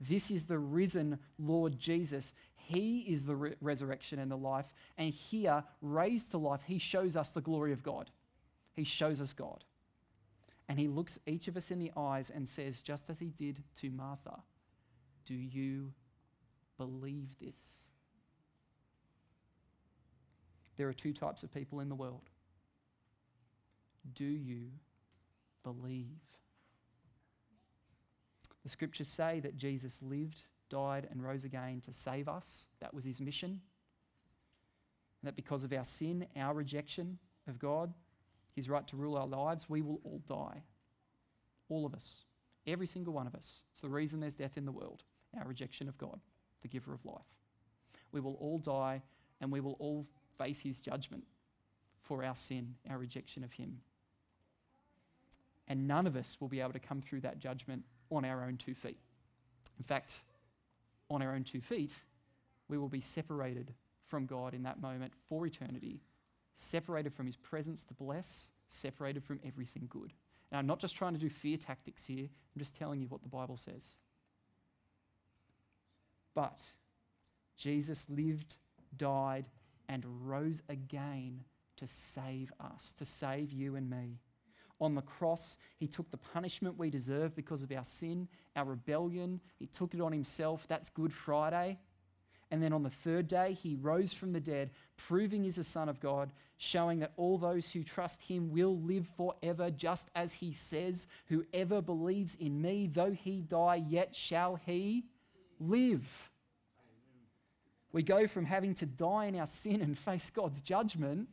This 0.00 0.30
is 0.30 0.44
the 0.44 0.58
risen 0.58 1.18
Lord 1.38 1.78
Jesus. 1.78 2.32
He 2.54 3.00
is 3.00 3.24
the 3.24 3.36
re- 3.36 3.54
resurrection 3.60 4.18
and 4.18 4.30
the 4.30 4.36
life. 4.36 4.66
And 4.96 5.12
here, 5.12 5.64
raised 5.82 6.30
to 6.30 6.38
life, 6.38 6.60
he 6.66 6.78
shows 6.78 7.16
us 7.16 7.30
the 7.30 7.40
glory 7.40 7.72
of 7.72 7.82
God. 7.82 8.10
He 8.74 8.84
shows 8.84 9.20
us 9.20 9.32
God. 9.32 9.64
And 10.68 10.78
he 10.78 10.88
looks 10.88 11.18
each 11.26 11.48
of 11.48 11.56
us 11.56 11.70
in 11.70 11.80
the 11.80 11.90
eyes 11.96 12.30
and 12.30 12.48
says, 12.48 12.80
just 12.80 13.10
as 13.10 13.18
he 13.18 13.26
did 13.26 13.62
to 13.80 13.90
Martha, 13.90 14.40
Do 15.26 15.34
you 15.34 15.92
believe 16.78 17.28
this? 17.40 17.56
There 20.80 20.88
are 20.88 20.94
two 20.94 21.12
types 21.12 21.42
of 21.42 21.52
people 21.52 21.80
in 21.80 21.90
the 21.90 21.94
world. 21.94 22.30
Do 24.14 24.24
you 24.24 24.68
believe? 25.62 26.16
The 28.62 28.70
scriptures 28.70 29.08
say 29.08 29.40
that 29.40 29.58
Jesus 29.58 29.98
lived, 30.00 30.40
died, 30.70 31.06
and 31.10 31.22
rose 31.22 31.44
again 31.44 31.82
to 31.84 31.92
save 31.92 32.30
us. 32.30 32.64
That 32.80 32.94
was 32.94 33.04
his 33.04 33.20
mission. 33.20 33.60
And 35.20 35.28
that 35.28 35.36
because 35.36 35.64
of 35.64 35.72
our 35.74 35.84
sin, 35.84 36.24
our 36.34 36.54
rejection 36.54 37.18
of 37.46 37.58
God, 37.58 37.92
his 38.56 38.70
right 38.70 38.88
to 38.88 38.96
rule 38.96 39.18
our 39.18 39.26
lives, 39.26 39.68
we 39.68 39.82
will 39.82 40.00
all 40.02 40.22
die. 40.26 40.62
All 41.68 41.84
of 41.84 41.92
us. 41.92 42.22
Every 42.66 42.86
single 42.86 43.12
one 43.12 43.26
of 43.26 43.34
us. 43.34 43.60
It's 43.72 43.82
the 43.82 43.90
reason 43.90 44.20
there's 44.20 44.34
death 44.34 44.56
in 44.56 44.64
the 44.64 44.72
world 44.72 45.02
our 45.38 45.46
rejection 45.46 45.90
of 45.90 45.98
God, 45.98 46.20
the 46.62 46.68
giver 46.68 46.94
of 46.94 47.04
life. 47.04 47.20
We 48.12 48.20
will 48.20 48.36
all 48.36 48.58
die 48.58 49.02
and 49.42 49.52
we 49.52 49.60
will 49.60 49.76
all 49.78 50.06
face 50.40 50.60
his 50.60 50.80
judgment 50.80 51.24
for 52.02 52.24
our 52.24 52.34
sin, 52.34 52.74
our 52.88 52.98
rejection 52.98 53.44
of 53.44 53.52
him. 53.52 53.80
And 55.68 55.86
none 55.86 56.06
of 56.06 56.16
us 56.16 56.36
will 56.40 56.48
be 56.48 56.60
able 56.60 56.72
to 56.72 56.80
come 56.80 57.02
through 57.02 57.20
that 57.20 57.38
judgment 57.38 57.84
on 58.10 58.24
our 58.24 58.42
own 58.44 58.56
two 58.56 58.74
feet. 58.74 58.98
In 59.78 59.84
fact, 59.84 60.16
on 61.10 61.22
our 61.22 61.34
own 61.34 61.44
two 61.44 61.60
feet, 61.60 61.92
we 62.68 62.78
will 62.78 62.88
be 62.88 63.00
separated 63.00 63.72
from 64.06 64.26
God 64.26 64.54
in 64.54 64.62
that 64.64 64.80
moment 64.80 65.12
for 65.28 65.46
eternity, 65.46 66.00
separated 66.54 67.14
from 67.14 67.26
his 67.26 67.36
presence 67.36 67.84
to 67.84 67.94
bless, 67.94 68.50
separated 68.68 69.22
from 69.22 69.40
everything 69.46 69.86
good. 69.88 70.12
And 70.50 70.58
I'm 70.58 70.66
not 70.66 70.80
just 70.80 70.96
trying 70.96 71.12
to 71.12 71.20
do 71.20 71.30
fear 71.30 71.56
tactics 71.56 72.04
here, 72.06 72.24
I'm 72.24 72.58
just 72.58 72.74
telling 72.74 73.00
you 73.00 73.06
what 73.06 73.22
the 73.22 73.28
Bible 73.28 73.56
says. 73.56 73.84
But 76.34 76.58
Jesus 77.56 78.06
lived, 78.08 78.54
died, 78.96 79.46
and 79.90 80.04
rose 80.22 80.62
again 80.68 81.42
to 81.76 81.86
save 81.86 82.52
us, 82.60 82.94
to 82.96 83.04
save 83.04 83.52
you 83.52 83.74
and 83.74 83.90
me. 83.90 84.20
On 84.80 84.94
the 84.94 85.02
cross, 85.02 85.58
he 85.76 85.86
took 85.86 86.10
the 86.10 86.16
punishment 86.16 86.78
we 86.78 86.88
deserve 86.88 87.34
because 87.34 87.62
of 87.62 87.72
our 87.72 87.84
sin, 87.84 88.28
our 88.56 88.64
rebellion. 88.64 89.40
He 89.58 89.66
took 89.66 89.92
it 89.92 90.00
on 90.00 90.12
himself. 90.12 90.64
That's 90.68 90.88
Good 90.88 91.12
Friday. 91.12 91.78
And 92.50 92.62
then 92.62 92.72
on 92.72 92.82
the 92.82 92.90
third 92.90 93.28
day, 93.28 93.56
he 93.60 93.76
rose 93.76 94.12
from 94.12 94.32
the 94.32 94.40
dead, 94.40 94.70
proving 94.96 95.44
he's 95.44 95.56
the 95.56 95.64
Son 95.64 95.88
of 95.88 96.00
God, 96.00 96.32
showing 96.56 97.00
that 97.00 97.12
all 97.16 97.36
those 97.36 97.68
who 97.68 97.84
trust 97.84 98.22
him 98.22 98.50
will 98.50 98.78
live 98.78 99.06
forever, 99.16 99.70
just 99.70 100.08
as 100.14 100.34
he 100.34 100.52
says, 100.52 101.06
Whoever 101.26 101.82
believes 101.82 102.36
in 102.36 102.62
me, 102.62 102.88
though 102.92 103.12
he 103.12 103.42
die, 103.42 103.84
yet 103.88 104.16
shall 104.16 104.56
he 104.66 105.04
live. 105.60 106.29
We 107.92 108.02
go 108.02 108.26
from 108.26 108.44
having 108.44 108.74
to 108.76 108.86
die 108.86 109.26
in 109.26 109.36
our 109.36 109.46
sin 109.46 109.80
and 109.80 109.98
face 109.98 110.30
God's 110.30 110.60
judgment 110.60 111.28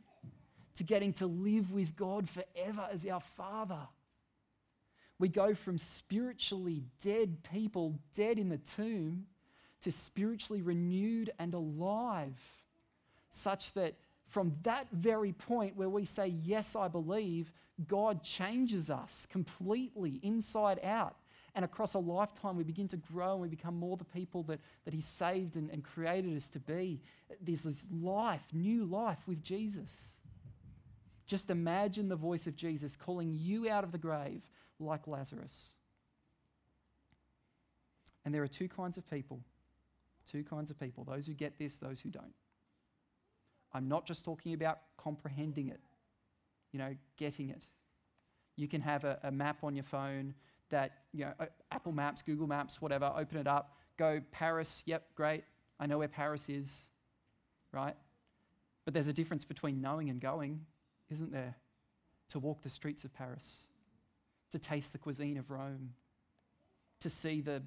to 0.76 0.84
getting 0.84 1.12
to 1.14 1.26
live 1.26 1.72
with 1.72 1.96
God 1.96 2.28
forever 2.28 2.88
as 2.92 3.06
our 3.06 3.22
Father. 3.36 3.80
We 5.18 5.28
go 5.28 5.54
from 5.54 5.78
spiritually 5.78 6.84
dead 7.02 7.38
people, 7.52 7.98
dead 8.14 8.38
in 8.38 8.48
the 8.48 8.58
tomb, 8.58 9.26
to 9.82 9.92
spiritually 9.92 10.62
renewed 10.62 11.30
and 11.38 11.54
alive, 11.54 12.38
such 13.30 13.72
that 13.72 13.94
from 14.28 14.54
that 14.62 14.88
very 14.92 15.32
point 15.32 15.76
where 15.76 15.88
we 15.88 16.04
say, 16.04 16.26
Yes, 16.26 16.76
I 16.76 16.88
believe, 16.88 17.52
God 17.86 18.22
changes 18.22 18.90
us 18.90 19.26
completely 19.30 20.20
inside 20.22 20.80
out. 20.82 21.16
And 21.54 21.64
across 21.64 21.94
a 21.94 21.98
lifetime, 21.98 22.56
we 22.56 22.64
begin 22.64 22.88
to 22.88 22.96
grow 22.96 23.32
and 23.32 23.42
we 23.42 23.48
become 23.48 23.78
more 23.78 23.96
the 23.96 24.04
people 24.04 24.42
that, 24.44 24.60
that 24.84 24.94
He 24.94 25.00
saved 25.00 25.56
and, 25.56 25.70
and 25.70 25.82
created 25.82 26.36
us 26.36 26.48
to 26.50 26.60
be. 26.60 27.00
There's 27.40 27.62
this 27.62 27.84
life, 27.90 28.42
new 28.52 28.84
life 28.84 29.18
with 29.26 29.42
Jesus. 29.42 30.08
Just 31.26 31.50
imagine 31.50 32.08
the 32.08 32.16
voice 32.16 32.46
of 32.46 32.56
Jesus 32.56 32.96
calling 32.96 33.34
you 33.34 33.68
out 33.68 33.84
of 33.84 33.92
the 33.92 33.98
grave 33.98 34.42
like 34.80 35.06
Lazarus. 35.06 35.70
And 38.24 38.34
there 38.34 38.42
are 38.42 38.48
two 38.48 38.68
kinds 38.68 38.98
of 38.98 39.08
people. 39.08 39.40
Two 40.30 40.44
kinds 40.44 40.70
of 40.70 40.78
people 40.78 41.04
those 41.04 41.26
who 41.26 41.32
get 41.32 41.58
this, 41.58 41.76
those 41.78 42.00
who 42.00 42.10
don't. 42.10 42.34
I'm 43.72 43.88
not 43.88 44.06
just 44.06 44.24
talking 44.24 44.54
about 44.54 44.80
comprehending 44.96 45.68
it, 45.68 45.80
you 46.72 46.78
know, 46.78 46.94
getting 47.16 47.50
it. 47.50 47.66
You 48.56 48.68
can 48.68 48.80
have 48.80 49.04
a, 49.04 49.18
a 49.22 49.30
map 49.30 49.58
on 49.62 49.74
your 49.74 49.84
phone 49.84 50.34
that, 50.70 50.92
you 51.12 51.24
know, 51.24 51.32
uh, 51.40 51.46
Apple 51.70 51.92
Maps, 51.92 52.22
Google 52.22 52.46
Maps, 52.46 52.80
whatever, 52.80 53.12
open 53.16 53.38
it 53.38 53.46
up, 53.46 53.76
go 53.96 54.20
Paris, 54.30 54.82
yep, 54.86 55.04
great, 55.14 55.44
I 55.80 55.86
know 55.86 55.98
where 55.98 56.08
Paris 56.08 56.48
is, 56.48 56.88
right? 57.72 57.96
But 58.84 58.94
there's 58.94 59.08
a 59.08 59.12
difference 59.12 59.44
between 59.44 59.80
knowing 59.80 60.10
and 60.10 60.20
going 60.20 60.60
isn't 61.10 61.32
there? 61.32 61.56
To 62.30 62.38
walk 62.38 62.62
the 62.62 62.70
streets 62.70 63.04
of 63.04 63.14
Paris, 63.14 63.64
to 64.52 64.58
taste 64.58 64.92
the 64.92 64.98
cuisine 64.98 65.38
of 65.38 65.50
Rome, 65.50 65.94
to 67.00 67.08
see 67.08 67.40
the 67.40 67.62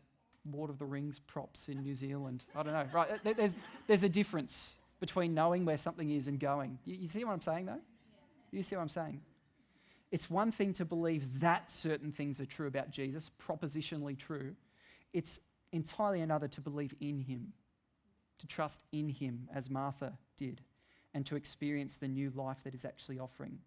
Lord 0.51 0.69
of 0.69 0.77
the 0.77 0.85
Rings 0.85 1.19
props 1.19 1.67
in 1.67 1.81
New 1.81 1.95
Zealand. 1.95 2.43
I 2.55 2.63
don't 2.63 2.73
know, 2.73 2.85
right? 2.93 3.09
Uh, 3.25 3.33
there's, 3.35 3.55
there's 3.87 4.03
a 4.03 4.09
difference 4.09 4.75
between 4.99 5.33
knowing 5.33 5.65
where 5.65 5.77
something 5.77 6.09
is 6.11 6.27
and 6.27 6.39
going. 6.39 6.77
You, 6.85 6.95
you 6.95 7.07
see 7.07 7.23
what 7.23 7.33
I'm 7.33 7.41
saying, 7.41 7.65
though? 7.65 7.81
You 8.51 8.61
see 8.61 8.75
what 8.75 8.83
I'm 8.83 8.89
saying? 8.89 9.21
It's 10.11 10.29
one 10.29 10.51
thing 10.51 10.73
to 10.73 10.85
believe 10.85 11.39
that 11.39 11.71
certain 11.71 12.11
things 12.11 12.41
are 12.41 12.45
true 12.45 12.67
about 12.67 12.91
Jesus, 12.91 13.31
propositionally 13.41 14.17
true. 14.17 14.55
It's 15.13 15.39
entirely 15.71 16.21
another 16.21 16.49
to 16.49 16.61
believe 16.61 16.93
in 16.99 17.19
him, 17.19 17.53
to 18.39 18.47
trust 18.47 18.81
in 18.91 19.09
him, 19.09 19.47
as 19.53 19.69
Martha 19.69 20.17
did 20.37 20.61
and 21.13 21.25
to 21.25 21.35
experience 21.35 21.97
the 21.97 22.07
new 22.07 22.31
life 22.35 22.57
that 22.63 22.73
is 22.73 22.85
actually 22.85 23.19
offering. 23.19 23.59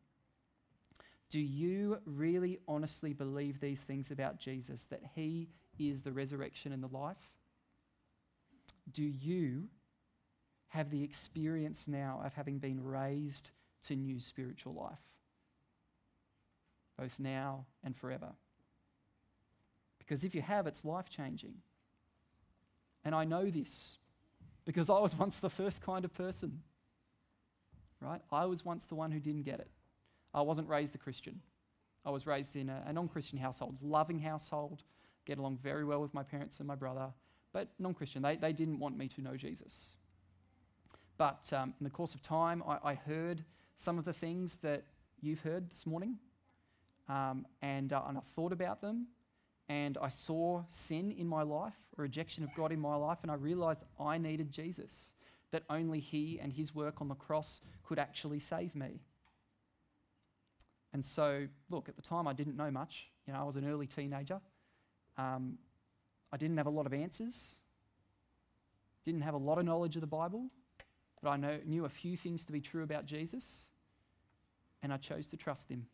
Do 1.31 1.39
you 1.39 1.99
really 2.05 2.59
honestly 2.69 3.13
believe 3.13 3.61
these 3.61 3.81
things 3.81 4.11
about 4.11 4.39
Jesus, 4.39 4.85
that 4.85 5.03
he 5.15 5.49
is 5.79 6.03
the 6.03 6.13
resurrection 6.13 6.73
and 6.73 6.83
the 6.83 6.89
life? 6.89 7.17
Do 8.93 9.03
you 9.03 9.65
have 10.69 10.91
the 10.91 11.03
experience 11.03 11.87
now 11.89 12.21
of 12.25 12.35
having 12.35 12.59
been 12.59 12.83
raised 12.83 13.51
to 13.87 13.97
new 13.97 14.21
spiritual 14.21 14.75
life, 14.75 14.99
both 16.99 17.19
now 17.19 17.67
and 17.83 17.97
forever? 17.97 18.33
Because 19.99 20.25
if 20.25 20.35
you 20.35 20.43
have, 20.43 20.67
it's 20.67 20.85
life 20.85 21.09
changing. 21.09 21.55
And 23.05 23.15
I 23.15 23.25
know 23.25 23.51
this 23.51 23.97
because 24.65 24.91
I 24.91 24.99
was 24.99 25.15
once 25.19 25.41
the 25.41 25.51
first 25.51 25.83
kind 25.83 26.05
of 26.05 26.13
person 26.15 26.63
right? 28.05 28.21
I 28.31 28.45
was 28.45 28.65
once 28.65 28.87
the 28.87 28.95
one 28.95 29.11
who 29.11 29.21
didn't 29.21 29.43
get 29.43 29.61
it. 29.61 29.71
I 30.33 30.43
wasn't 30.43 30.69
raised 30.69 30.95
a 30.95 30.99
Christian. 30.99 31.41
I 32.05 32.11
was 32.11 32.27
raised 32.27 32.55
in 32.55 32.69
a, 32.69 32.83
a 32.87 32.93
non 32.93 33.09
Christian 33.09 33.39
household, 33.39 33.77
loving 33.83 34.19
household, 34.19 34.83
get 35.25 35.39
along 35.39 35.59
very 35.63 35.85
well 35.85 36.01
with 36.01 36.13
my 36.13 36.23
parents 36.23 36.59
and 36.59 36.69
my 36.69 36.75
brother, 36.75 37.09
but 37.53 37.69
non 37.79 37.95
Christian. 37.95 38.23
They, 38.23 38.37
they 38.37 38.53
didn't 38.53 38.79
want 38.79 38.97
me 38.97 39.09
to 39.09 39.21
know 39.23 39.37
Jesus. 39.37 39.97
But 41.17 41.51
um, 41.53 41.75
in 41.81 41.85
the 41.85 41.91
course 41.91 42.15
of 42.15 42.23
time, 42.23 42.63
I, 42.67 42.91
I, 42.91 42.95
heard 42.95 43.45
some 43.77 43.99
of 44.01 44.05
the 44.05 44.13
things 44.13 44.57
that 44.63 44.83
you've 45.21 45.41
heard 45.41 45.71
this 45.71 45.87
morning, 45.87 46.17
um, 47.09 47.47
and, 47.63 47.93
uh, 47.93 48.03
and 48.09 48.19
I 48.19 48.21
thought 48.35 48.53
about 48.53 48.81
them, 48.81 49.09
and 49.69 49.99
I 50.01 50.09
saw 50.09 50.63
sin 50.69 51.11
in 51.11 51.27
my 51.27 51.43
life, 51.43 51.75
a 51.99 52.03
rejection 52.03 52.45
of 52.45 52.55
God 52.55 52.73
in 52.73 52.81
my 52.81 52.97
life, 52.97 53.19
and 53.23 53.31
I 53.31 53.35
realized 53.35 53.81
I 53.99 54.19
needed 54.19 54.51
Jesus 54.51 55.13
that 55.51 55.63
only 55.71 56.01
He 56.01 56.39
and 56.41 56.53
His 56.53 56.75
work 56.75 57.01
on 57.01 57.09
the 57.09 57.15
cross 57.15 57.61
could 57.85 57.99
actually 57.99 58.41
save 58.41 58.75
me. 58.75 59.01
And 60.93 61.05
so, 61.05 61.47
look, 61.71 61.89
at 61.89 61.97
the 61.97 62.03
time 62.03 62.27
I 62.27 62.33
didn't 62.33 62.57
know 62.57 62.71
much. 62.71 63.09
You 63.27 63.33
know, 63.33 63.41
I 63.41 63.45
was 63.45 63.57
an 63.57 63.69
early 63.69 63.87
teenager. 63.87 64.41
Um, 65.17 65.59
I 66.33 66.37
didn't 66.37 66.57
have 66.57 66.67
a 66.67 66.71
lot 66.71 66.87
of 66.87 66.93
answers, 66.93 67.55
didn't 69.05 69.21
have 69.21 69.35
a 69.35 69.39
lot 69.39 69.59
of 69.59 69.65
knowledge 69.65 69.95
of 69.95 70.01
the 70.01 70.07
Bible, 70.09 70.51
but 71.23 71.31
I 71.31 71.37
know, 71.37 71.59
knew 71.65 71.85
a 71.85 71.89
few 71.89 72.17
things 72.17 72.45
to 72.47 72.53
be 72.53 72.61
true 72.61 72.83
about 72.83 73.07
Jesus, 73.07 73.67
and 74.83 74.93
I 74.93 74.97
chose 74.97 75.29
to 75.29 75.37
trust 75.37 75.69
Him. 75.69 75.87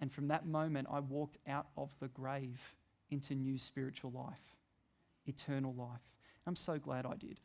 And 0.00 0.12
from 0.12 0.28
that 0.28 0.46
moment, 0.46 0.88
I 0.90 1.00
walked 1.00 1.38
out 1.48 1.66
of 1.76 1.90
the 2.00 2.08
grave 2.08 2.60
into 3.10 3.34
new 3.34 3.58
spiritual 3.58 4.12
life, 4.12 4.56
eternal 5.26 5.74
life. 5.74 6.00
I'm 6.46 6.56
so 6.56 6.78
glad 6.78 7.04
I 7.04 7.16
did. 7.16 7.40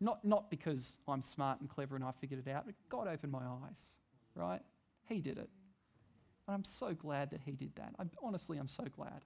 Not, 0.00 0.24
not 0.24 0.50
because 0.50 0.98
I'm 1.08 1.22
smart 1.22 1.60
and 1.60 1.68
clever 1.68 1.96
and 1.96 2.04
I 2.04 2.12
figured 2.20 2.46
it 2.46 2.50
out, 2.50 2.66
but 2.66 2.74
God 2.88 3.08
opened 3.08 3.32
my 3.32 3.44
eyes, 3.44 3.80
right? 4.34 4.60
He 5.08 5.20
did 5.20 5.38
it. 5.38 5.48
And 6.46 6.54
I'm 6.54 6.64
so 6.64 6.92
glad 6.92 7.30
that 7.30 7.40
He 7.44 7.52
did 7.52 7.74
that. 7.76 7.94
I, 7.98 8.04
honestly, 8.22 8.58
I'm 8.58 8.68
so 8.68 8.84
glad. 8.96 9.24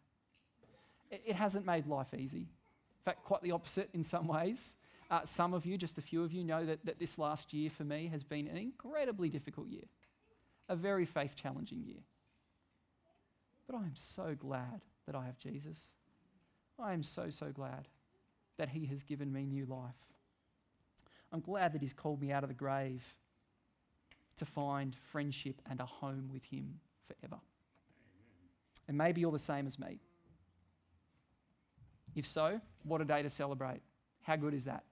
it, 1.10 1.22
it 1.26 1.36
hasn't 1.36 1.66
made 1.66 1.86
life 1.86 2.14
easy. 2.16 2.38
In 2.38 3.04
fact, 3.04 3.24
quite 3.24 3.42
the 3.42 3.52
opposite 3.52 3.88
in 3.94 4.04
some 4.04 4.26
ways. 4.28 4.76
Uh, 5.10 5.20
some 5.24 5.54
of 5.54 5.64
you, 5.64 5.78
just 5.78 5.96
a 5.96 6.02
few 6.02 6.22
of 6.22 6.32
you, 6.32 6.44
know 6.44 6.66
that, 6.66 6.84
that 6.84 6.98
this 6.98 7.18
last 7.18 7.52
year 7.54 7.70
for 7.70 7.84
me 7.84 8.08
has 8.08 8.22
been 8.22 8.46
an 8.46 8.58
incredibly 8.58 9.30
difficult 9.30 9.68
year, 9.68 9.84
a 10.68 10.76
very 10.76 11.06
faith 11.06 11.34
challenging 11.36 11.82
year. 11.84 12.02
But 13.66 13.76
I 13.76 13.82
am 13.82 13.94
so 13.94 14.34
glad 14.38 14.82
that 15.06 15.14
I 15.14 15.24
have 15.24 15.38
Jesus. 15.38 15.78
I 16.78 16.92
am 16.92 17.02
so, 17.02 17.30
so 17.30 17.46
glad 17.52 17.88
that 18.56 18.68
He 18.68 18.86
has 18.86 19.02
given 19.02 19.32
me 19.32 19.44
new 19.44 19.66
life. 19.66 19.94
I'm 21.32 21.40
glad 21.40 21.72
that 21.72 21.82
He's 21.82 21.92
called 21.92 22.20
me 22.20 22.32
out 22.32 22.42
of 22.42 22.48
the 22.48 22.54
grave 22.54 23.02
to 24.38 24.44
find 24.44 24.96
friendship 25.10 25.60
and 25.68 25.80
a 25.80 25.86
home 25.86 26.28
with 26.32 26.44
Him 26.44 26.80
forever. 27.06 27.40
And 28.86 28.96
maybe 28.96 29.20
you're 29.20 29.32
the 29.32 29.38
same 29.38 29.66
as 29.66 29.78
me. 29.78 30.00
If 32.14 32.26
so, 32.26 32.60
what 32.84 33.00
a 33.00 33.04
day 33.04 33.22
to 33.22 33.30
celebrate. 33.30 33.80
How 34.22 34.36
good 34.36 34.54
is 34.54 34.64
that? 34.64 34.84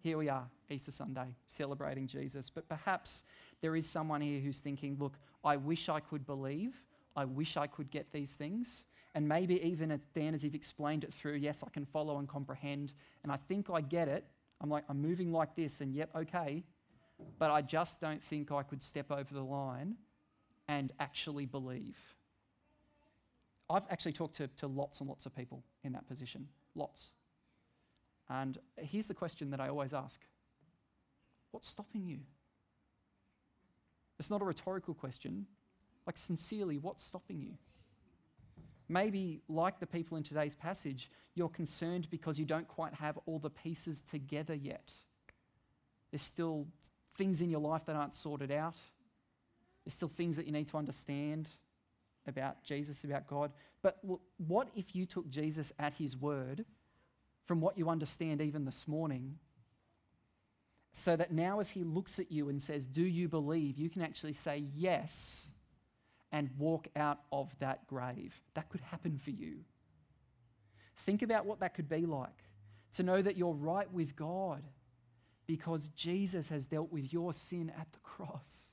Here 0.00 0.16
we 0.16 0.28
are, 0.28 0.46
Easter 0.70 0.92
Sunday, 0.92 1.34
celebrating 1.48 2.06
Jesus. 2.06 2.50
But 2.50 2.68
perhaps 2.68 3.24
there 3.60 3.76
is 3.76 3.88
someone 3.88 4.20
here 4.20 4.40
who's 4.40 4.58
thinking, 4.58 4.96
look, 4.98 5.14
I 5.44 5.56
wish 5.56 5.88
I 5.88 6.00
could 6.00 6.26
believe. 6.26 6.74
I 7.16 7.24
wish 7.24 7.56
I 7.56 7.66
could 7.66 7.90
get 7.90 8.12
these 8.12 8.30
things. 8.30 8.84
And 9.14 9.28
maybe 9.28 9.60
even 9.62 9.90
as 9.90 10.00
Dan, 10.14 10.34
as 10.34 10.44
you've 10.44 10.54
explained 10.54 11.04
it 11.04 11.12
through, 11.12 11.34
yes, 11.34 11.64
I 11.66 11.70
can 11.70 11.84
follow 11.84 12.18
and 12.18 12.28
comprehend. 12.28 12.92
And 13.22 13.32
I 13.32 13.36
think 13.48 13.68
I 13.70 13.80
get 13.80 14.08
it. 14.08 14.24
I'm 14.60 14.70
like, 14.70 14.84
I'm 14.88 15.00
moving 15.00 15.32
like 15.32 15.54
this, 15.54 15.80
and 15.80 15.94
yep, 15.94 16.10
okay. 16.14 16.64
But 17.38 17.50
I 17.50 17.62
just 17.62 18.00
don't 18.00 18.22
think 18.22 18.52
I 18.52 18.62
could 18.62 18.82
step 18.82 19.10
over 19.10 19.32
the 19.32 19.42
line 19.42 19.96
and 20.68 20.92
actually 21.00 21.46
believe. 21.46 21.96
I've 23.70 23.84
actually 23.90 24.12
talked 24.12 24.36
to, 24.36 24.48
to 24.58 24.66
lots 24.66 25.00
and 25.00 25.08
lots 25.08 25.26
of 25.26 25.34
people 25.34 25.62
in 25.84 25.92
that 25.92 26.06
position. 26.08 26.48
Lots. 26.74 27.08
And 28.28 28.58
here's 28.76 29.06
the 29.06 29.14
question 29.14 29.50
that 29.50 29.60
I 29.60 29.68
always 29.68 29.92
ask 29.92 30.20
What's 31.50 31.68
stopping 31.68 32.06
you? 32.06 32.18
It's 34.18 34.30
not 34.30 34.42
a 34.42 34.44
rhetorical 34.44 34.94
question. 34.94 35.46
Like, 36.06 36.18
sincerely, 36.18 36.78
what's 36.78 37.04
stopping 37.04 37.40
you? 37.40 37.54
Maybe, 38.88 39.42
like 39.48 39.80
the 39.80 39.86
people 39.86 40.16
in 40.16 40.22
today's 40.22 40.54
passage, 40.54 41.10
you're 41.34 41.48
concerned 41.48 42.08
because 42.10 42.38
you 42.38 42.46
don't 42.46 42.66
quite 42.66 42.94
have 42.94 43.18
all 43.26 43.38
the 43.38 43.50
pieces 43.50 44.00
together 44.00 44.54
yet. 44.54 44.92
There's 46.10 46.22
still 46.22 46.66
things 47.16 47.40
in 47.40 47.50
your 47.50 47.60
life 47.60 47.82
that 47.86 47.96
aren't 47.96 48.14
sorted 48.14 48.50
out. 48.50 48.76
There's 49.84 49.94
still 49.94 50.10
things 50.16 50.36
that 50.36 50.46
you 50.46 50.52
need 50.52 50.68
to 50.68 50.78
understand 50.78 51.50
about 52.26 52.64
Jesus, 52.64 53.04
about 53.04 53.26
God. 53.26 53.52
But 53.82 53.98
what 54.38 54.68
if 54.74 54.94
you 54.94 55.06
took 55.06 55.28
Jesus 55.28 55.72
at 55.78 55.94
his 55.94 56.16
word 56.16 56.64
from 57.46 57.60
what 57.60 57.76
you 57.76 57.88
understand 57.88 58.40
even 58.40 58.64
this 58.64 58.88
morning? 58.88 59.38
So 60.98 61.14
that 61.16 61.32
now, 61.32 61.60
as 61.60 61.70
he 61.70 61.84
looks 61.84 62.18
at 62.18 62.32
you 62.32 62.48
and 62.48 62.60
says, 62.60 62.86
Do 62.86 63.02
you 63.02 63.28
believe? 63.28 63.78
you 63.78 63.88
can 63.88 64.02
actually 64.02 64.32
say 64.32 64.64
yes 64.74 65.50
and 66.32 66.50
walk 66.58 66.88
out 66.96 67.20
of 67.32 67.54
that 67.60 67.86
grave. 67.86 68.34
That 68.54 68.68
could 68.68 68.80
happen 68.80 69.18
for 69.22 69.30
you. 69.30 69.58
Think 71.06 71.22
about 71.22 71.46
what 71.46 71.60
that 71.60 71.74
could 71.74 71.88
be 71.88 72.04
like 72.04 72.44
to 72.96 73.02
know 73.02 73.22
that 73.22 73.36
you're 73.36 73.54
right 73.54 73.90
with 73.92 74.16
God 74.16 74.62
because 75.46 75.88
Jesus 75.88 76.48
has 76.48 76.66
dealt 76.66 76.92
with 76.92 77.12
your 77.12 77.32
sin 77.32 77.72
at 77.78 77.90
the 77.92 77.98
cross. 78.00 78.64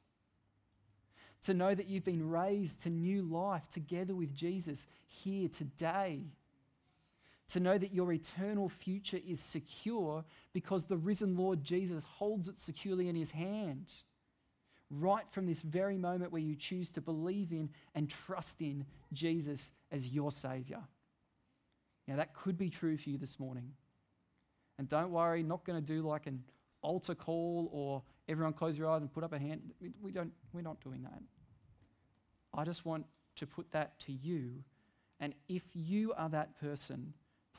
To 1.45 1.53
know 1.53 1.75
that 1.75 1.87
you've 1.87 2.03
been 2.03 2.27
raised 2.27 2.81
to 2.83 2.89
new 2.89 3.21
life 3.21 3.69
together 3.71 4.15
with 4.15 4.33
Jesus 4.33 4.87
here 5.05 5.47
today. 5.47 6.23
To 7.49 7.59
know 7.59 7.77
that 7.77 7.93
your 7.93 8.11
eternal 8.11 8.69
future 8.69 9.19
is 9.25 9.39
secure 9.39 10.25
because 10.51 10.85
the 10.85 10.97
risen 10.97 11.37
Lord 11.37 11.63
Jesus 11.63 12.03
holds 12.03 12.49
it 12.49 12.59
securely 12.59 13.07
in 13.07 13.15
his 13.15 13.31
hand 13.31 13.91
right 14.89 15.25
from 15.31 15.45
this 15.45 15.61
very 15.61 15.97
moment 15.97 16.31
where 16.31 16.41
you 16.41 16.55
choose 16.55 16.91
to 16.91 17.01
believe 17.01 17.51
in 17.51 17.69
and 17.93 18.09
trust 18.09 18.61
in 18.61 18.85
Jesus 19.13 19.71
as 19.91 20.07
your 20.07 20.31
Savior. 20.31 20.81
Now, 22.07 22.17
that 22.17 22.33
could 22.33 22.57
be 22.57 22.69
true 22.69 22.97
for 22.97 23.09
you 23.09 23.17
this 23.17 23.39
morning. 23.39 23.71
And 24.77 24.87
don't 24.87 25.11
worry, 25.11 25.41
not 25.41 25.65
going 25.65 25.83
to 25.83 25.85
do 25.85 26.01
like 26.07 26.27
an 26.27 26.43
altar 26.81 27.15
call 27.15 27.69
or 27.71 28.03
everyone 28.29 28.53
close 28.53 28.77
your 28.77 28.89
eyes 28.89 29.01
and 29.01 29.11
put 29.11 29.23
up 29.23 29.33
a 29.33 29.39
hand. 29.39 29.61
We, 30.01 30.11
don't, 30.11 30.31
we're 30.53 30.61
not 30.61 30.79
doing 30.81 31.01
that. 31.03 31.21
I 32.53 32.63
just 32.63 32.85
want 32.85 33.05
to 33.37 33.47
put 33.47 33.71
that 33.71 33.99
to 34.01 34.11
you. 34.11 34.51
And 35.19 35.33
if 35.49 35.63
you 35.73 36.13
are 36.13 36.29
that 36.29 36.59
person, 36.59 37.13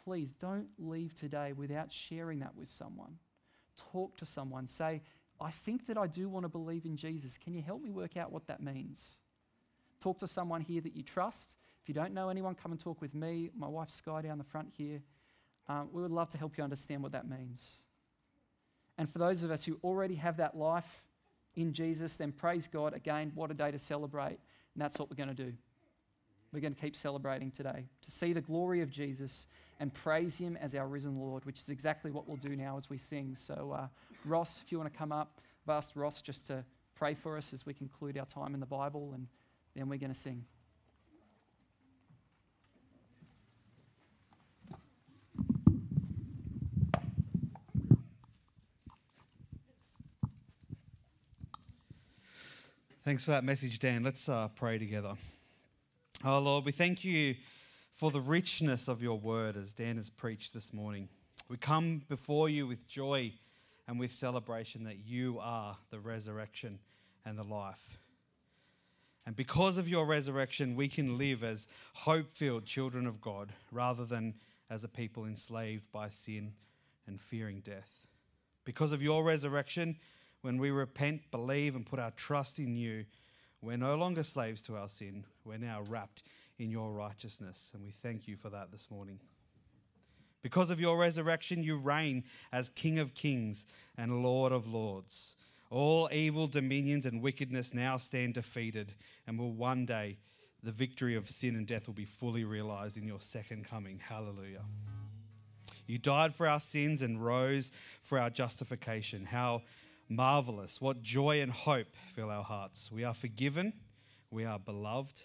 please 0.06 0.32
don't 0.34 0.68
leave 0.78 1.12
today 1.14 1.52
without 1.52 1.92
sharing 1.92 2.38
that 2.38 2.54
with 2.56 2.68
someone. 2.68 3.18
Talk 3.92 4.16
to 4.18 4.24
someone. 4.24 4.68
Say, 4.68 5.02
I 5.40 5.50
think 5.50 5.88
that 5.88 5.98
I 5.98 6.06
do 6.06 6.28
want 6.28 6.44
to 6.44 6.48
believe 6.48 6.84
in 6.84 6.96
Jesus. 6.96 7.36
Can 7.36 7.52
you 7.54 7.60
help 7.60 7.82
me 7.82 7.90
work 7.90 8.16
out 8.16 8.30
what 8.30 8.46
that 8.46 8.62
means? 8.62 9.16
Talk 10.00 10.18
to 10.20 10.28
someone 10.28 10.60
here 10.60 10.80
that 10.80 10.94
you 10.94 11.02
trust. 11.02 11.56
If 11.82 11.88
you 11.88 11.94
don't 11.94 12.14
know 12.14 12.28
anyone, 12.28 12.54
come 12.54 12.70
and 12.70 12.80
talk 12.80 13.00
with 13.00 13.14
me, 13.14 13.50
my 13.58 13.66
wife 13.66 13.90
Sky 13.90 14.22
down 14.22 14.38
the 14.38 14.44
front 14.44 14.68
here. 14.78 15.00
Um, 15.68 15.88
we 15.92 16.00
would 16.00 16.12
love 16.12 16.30
to 16.30 16.38
help 16.38 16.56
you 16.56 16.62
understand 16.62 17.02
what 17.02 17.10
that 17.10 17.28
means. 17.28 17.78
And 18.98 19.10
for 19.10 19.18
those 19.18 19.42
of 19.42 19.50
us 19.50 19.64
who 19.64 19.76
already 19.82 20.14
have 20.14 20.36
that 20.36 20.56
life 20.56 21.02
in 21.56 21.72
Jesus, 21.72 22.14
then 22.14 22.30
praise 22.30 22.68
God 22.68 22.94
again. 22.94 23.32
What 23.34 23.50
a 23.50 23.54
day 23.54 23.72
to 23.72 23.78
celebrate. 23.80 24.38
And 24.74 24.78
that's 24.78 25.00
what 25.00 25.10
we're 25.10 25.16
going 25.16 25.34
to 25.34 25.44
do. 25.44 25.52
We're 26.52 26.60
going 26.60 26.76
to 26.76 26.80
keep 26.80 26.94
celebrating 26.94 27.50
today 27.50 27.86
to 28.02 28.10
see 28.10 28.32
the 28.32 28.40
glory 28.40 28.82
of 28.82 28.90
Jesus 28.90 29.46
and 29.80 29.92
praise 29.92 30.38
Him 30.38 30.56
as 30.60 30.74
our 30.74 30.86
risen 30.86 31.18
Lord, 31.18 31.44
which 31.44 31.58
is 31.58 31.68
exactly 31.68 32.10
what 32.10 32.26
we'll 32.26 32.36
do 32.36 32.56
now 32.56 32.76
as 32.78 32.88
we 32.88 32.98
sing. 32.98 33.34
So, 33.34 33.74
uh, 33.76 33.88
Ross, 34.24 34.60
if 34.64 34.72
you 34.72 34.78
want 34.78 34.92
to 34.92 34.98
come 34.98 35.12
up, 35.12 35.40
I've 35.66 35.76
asked 35.76 35.96
Ross 35.96 36.20
just 36.20 36.46
to 36.46 36.64
pray 36.94 37.14
for 37.14 37.36
us 37.36 37.52
as 37.52 37.66
we 37.66 37.74
conclude 37.74 38.16
our 38.16 38.26
time 38.26 38.54
in 38.54 38.60
the 38.60 38.66
Bible, 38.66 39.12
and 39.14 39.26
then 39.74 39.88
we're 39.88 39.98
going 39.98 40.12
to 40.12 40.18
sing. 40.18 40.44
Thanks 53.04 53.24
for 53.24 53.30
that 53.30 53.44
message, 53.44 53.78
Dan. 53.78 54.02
Let's 54.02 54.28
uh, 54.28 54.48
pray 54.48 54.78
together. 54.78 55.14
Oh, 56.24 56.40
Lord, 56.40 56.64
we 56.64 56.72
thank 56.72 57.04
you 57.04 57.36
for 57.96 58.10
the 58.10 58.20
richness 58.20 58.88
of 58.88 59.02
your 59.02 59.18
word 59.18 59.56
as 59.56 59.72
Dan 59.72 59.96
has 59.96 60.10
preached 60.10 60.52
this 60.52 60.74
morning. 60.74 61.08
We 61.48 61.56
come 61.56 62.02
before 62.10 62.50
you 62.50 62.66
with 62.66 62.86
joy 62.86 63.32
and 63.88 63.98
with 63.98 64.12
celebration 64.12 64.84
that 64.84 64.98
you 65.06 65.38
are 65.40 65.78
the 65.90 65.98
resurrection 65.98 66.78
and 67.24 67.38
the 67.38 67.42
life. 67.42 67.98
And 69.24 69.34
because 69.34 69.78
of 69.78 69.88
your 69.88 70.04
resurrection, 70.04 70.76
we 70.76 70.88
can 70.88 71.16
live 71.16 71.42
as 71.42 71.68
hope 71.94 72.34
filled 72.34 72.66
children 72.66 73.06
of 73.06 73.22
God 73.22 73.50
rather 73.72 74.04
than 74.04 74.34
as 74.68 74.84
a 74.84 74.88
people 74.88 75.24
enslaved 75.24 75.90
by 75.90 76.10
sin 76.10 76.52
and 77.06 77.18
fearing 77.18 77.60
death. 77.60 78.04
Because 78.66 78.92
of 78.92 79.02
your 79.02 79.24
resurrection, 79.24 79.96
when 80.42 80.58
we 80.58 80.70
repent, 80.70 81.30
believe, 81.30 81.74
and 81.74 81.86
put 81.86 81.98
our 81.98 82.10
trust 82.10 82.58
in 82.58 82.76
you, 82.76 83.06
we're 83.62 83.78
no 83.78 83.94
longer 83.94 84.22
slaves 84.22 84.60
to 84.62 84.76
our 84.76 84.90
sin. 84.90 85.24
We're 85.46 85.56
now 85.56 85.80
wrapped 85.88 86.22
in 86.58 86.70
your 86.70 86.92
righteousness. 86.92 87.70
And 87.74 87.82
we 87.82 87.90
thank 87.90 88.26
you 88.26 88.36
for 88.36 88.50
that 88.50 88.70
this 88.70 88.90
morning. 88.90 89.20
Because 90.42 90.70
of 90.70 90.80
your 90.80 90.98
resurrection, 90.98 91.62
you 91.62 91.76
reign 91.76 92.24
as 92.52 92.68
King 92.70 92.98
of 92.98 93.14
kings 93.14 93.66
and 93.96 94.22
Lord 94.22 94.52
of 94.52 94.66
lords. 94.66 95.36
All 95.70 96.08
evil 96.12 96.46
dominions 96.46 97.06
and 97.06 97.20
wickedness 97.20 97.74
now 97.74 97.96
stand 97.96 98.34
defeated, 98.34 98.92
and 99.26 99.38
will 99.38 99.50
one 99.50 99.84
day 99.84 100.18
the 100.62 100.70
victory 100.70 101.16
of 101.16 101.28
sin 101.28 101.56
and 101.56 101.66
death 101.66 101.86
will 101.86 101.94
be 101.94 102.04
fully 102.04 102.44
realized 102.44 102.96
in 102.96 103.06
your 103.06 103.20
second 103.20 103.66
coming. 103.68 103.98
Hallelujah. 103.98 104.62
You 105.86 105.98
died 105.98 106.34
for 106.34 106.46
our 106.46 106.60
sins 106.60 107.02
and 107.02 107.24
rose 107.24 107.72
for 108.02 108.18
our 108.18 108.30
justification. 108.30 109.24
How 109.24 109.62
marvelous. 110.08 110.80
What 110.80 111.02
joy 111.02 111.40
and 111.40 111.50
hope 111.50 111.88
fill 112.14 112.30
our 112.30 112.44
hearts. 112.44 112.90
We 112.92 113.04
are 113.04 113.14
forgiven, 113.14 113.72
we 114.30 114.44
are 114.44 114.58
beloved, 114.58 115.22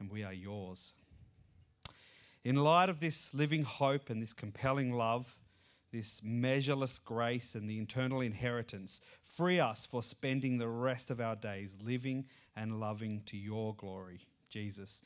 and 0.00 0.10
we 0.10 0.24
are 0.24 0.32
yours. 0.32 0.94
In 2.42 2.56
light 2.56 2.88
of 2.88 3.00
this 3.00 3.34
living 3.34 3.64
hope 3.64 4.08
and 4.08 4.22
this 4.22 4.32
compelling 4.32 4.92
love, 4.92 5.36
this 5.92 6.20
measureless 6.22 6.98
grace 6.98 7.54
and 7.54 7.68
the 7.68 7.78
eternal 7.78 8.20
inheritance, 8.20 9.00
free 9.22 9.60
us 9.60 9.84
for 9.84 10.02
spending 10.02 10.58
the 10.58 10.68
rest 10.68 11.10
of 11.10 11.20
our 11.20 11.36
days 11.36 11.78
living 11.82 12.24
and 12.56 12.80
loving 12.80 13.22
to 13.26 13.36
your 13.36 13.74
glory. 13.74 14.20
Jesus, 14.48 15.02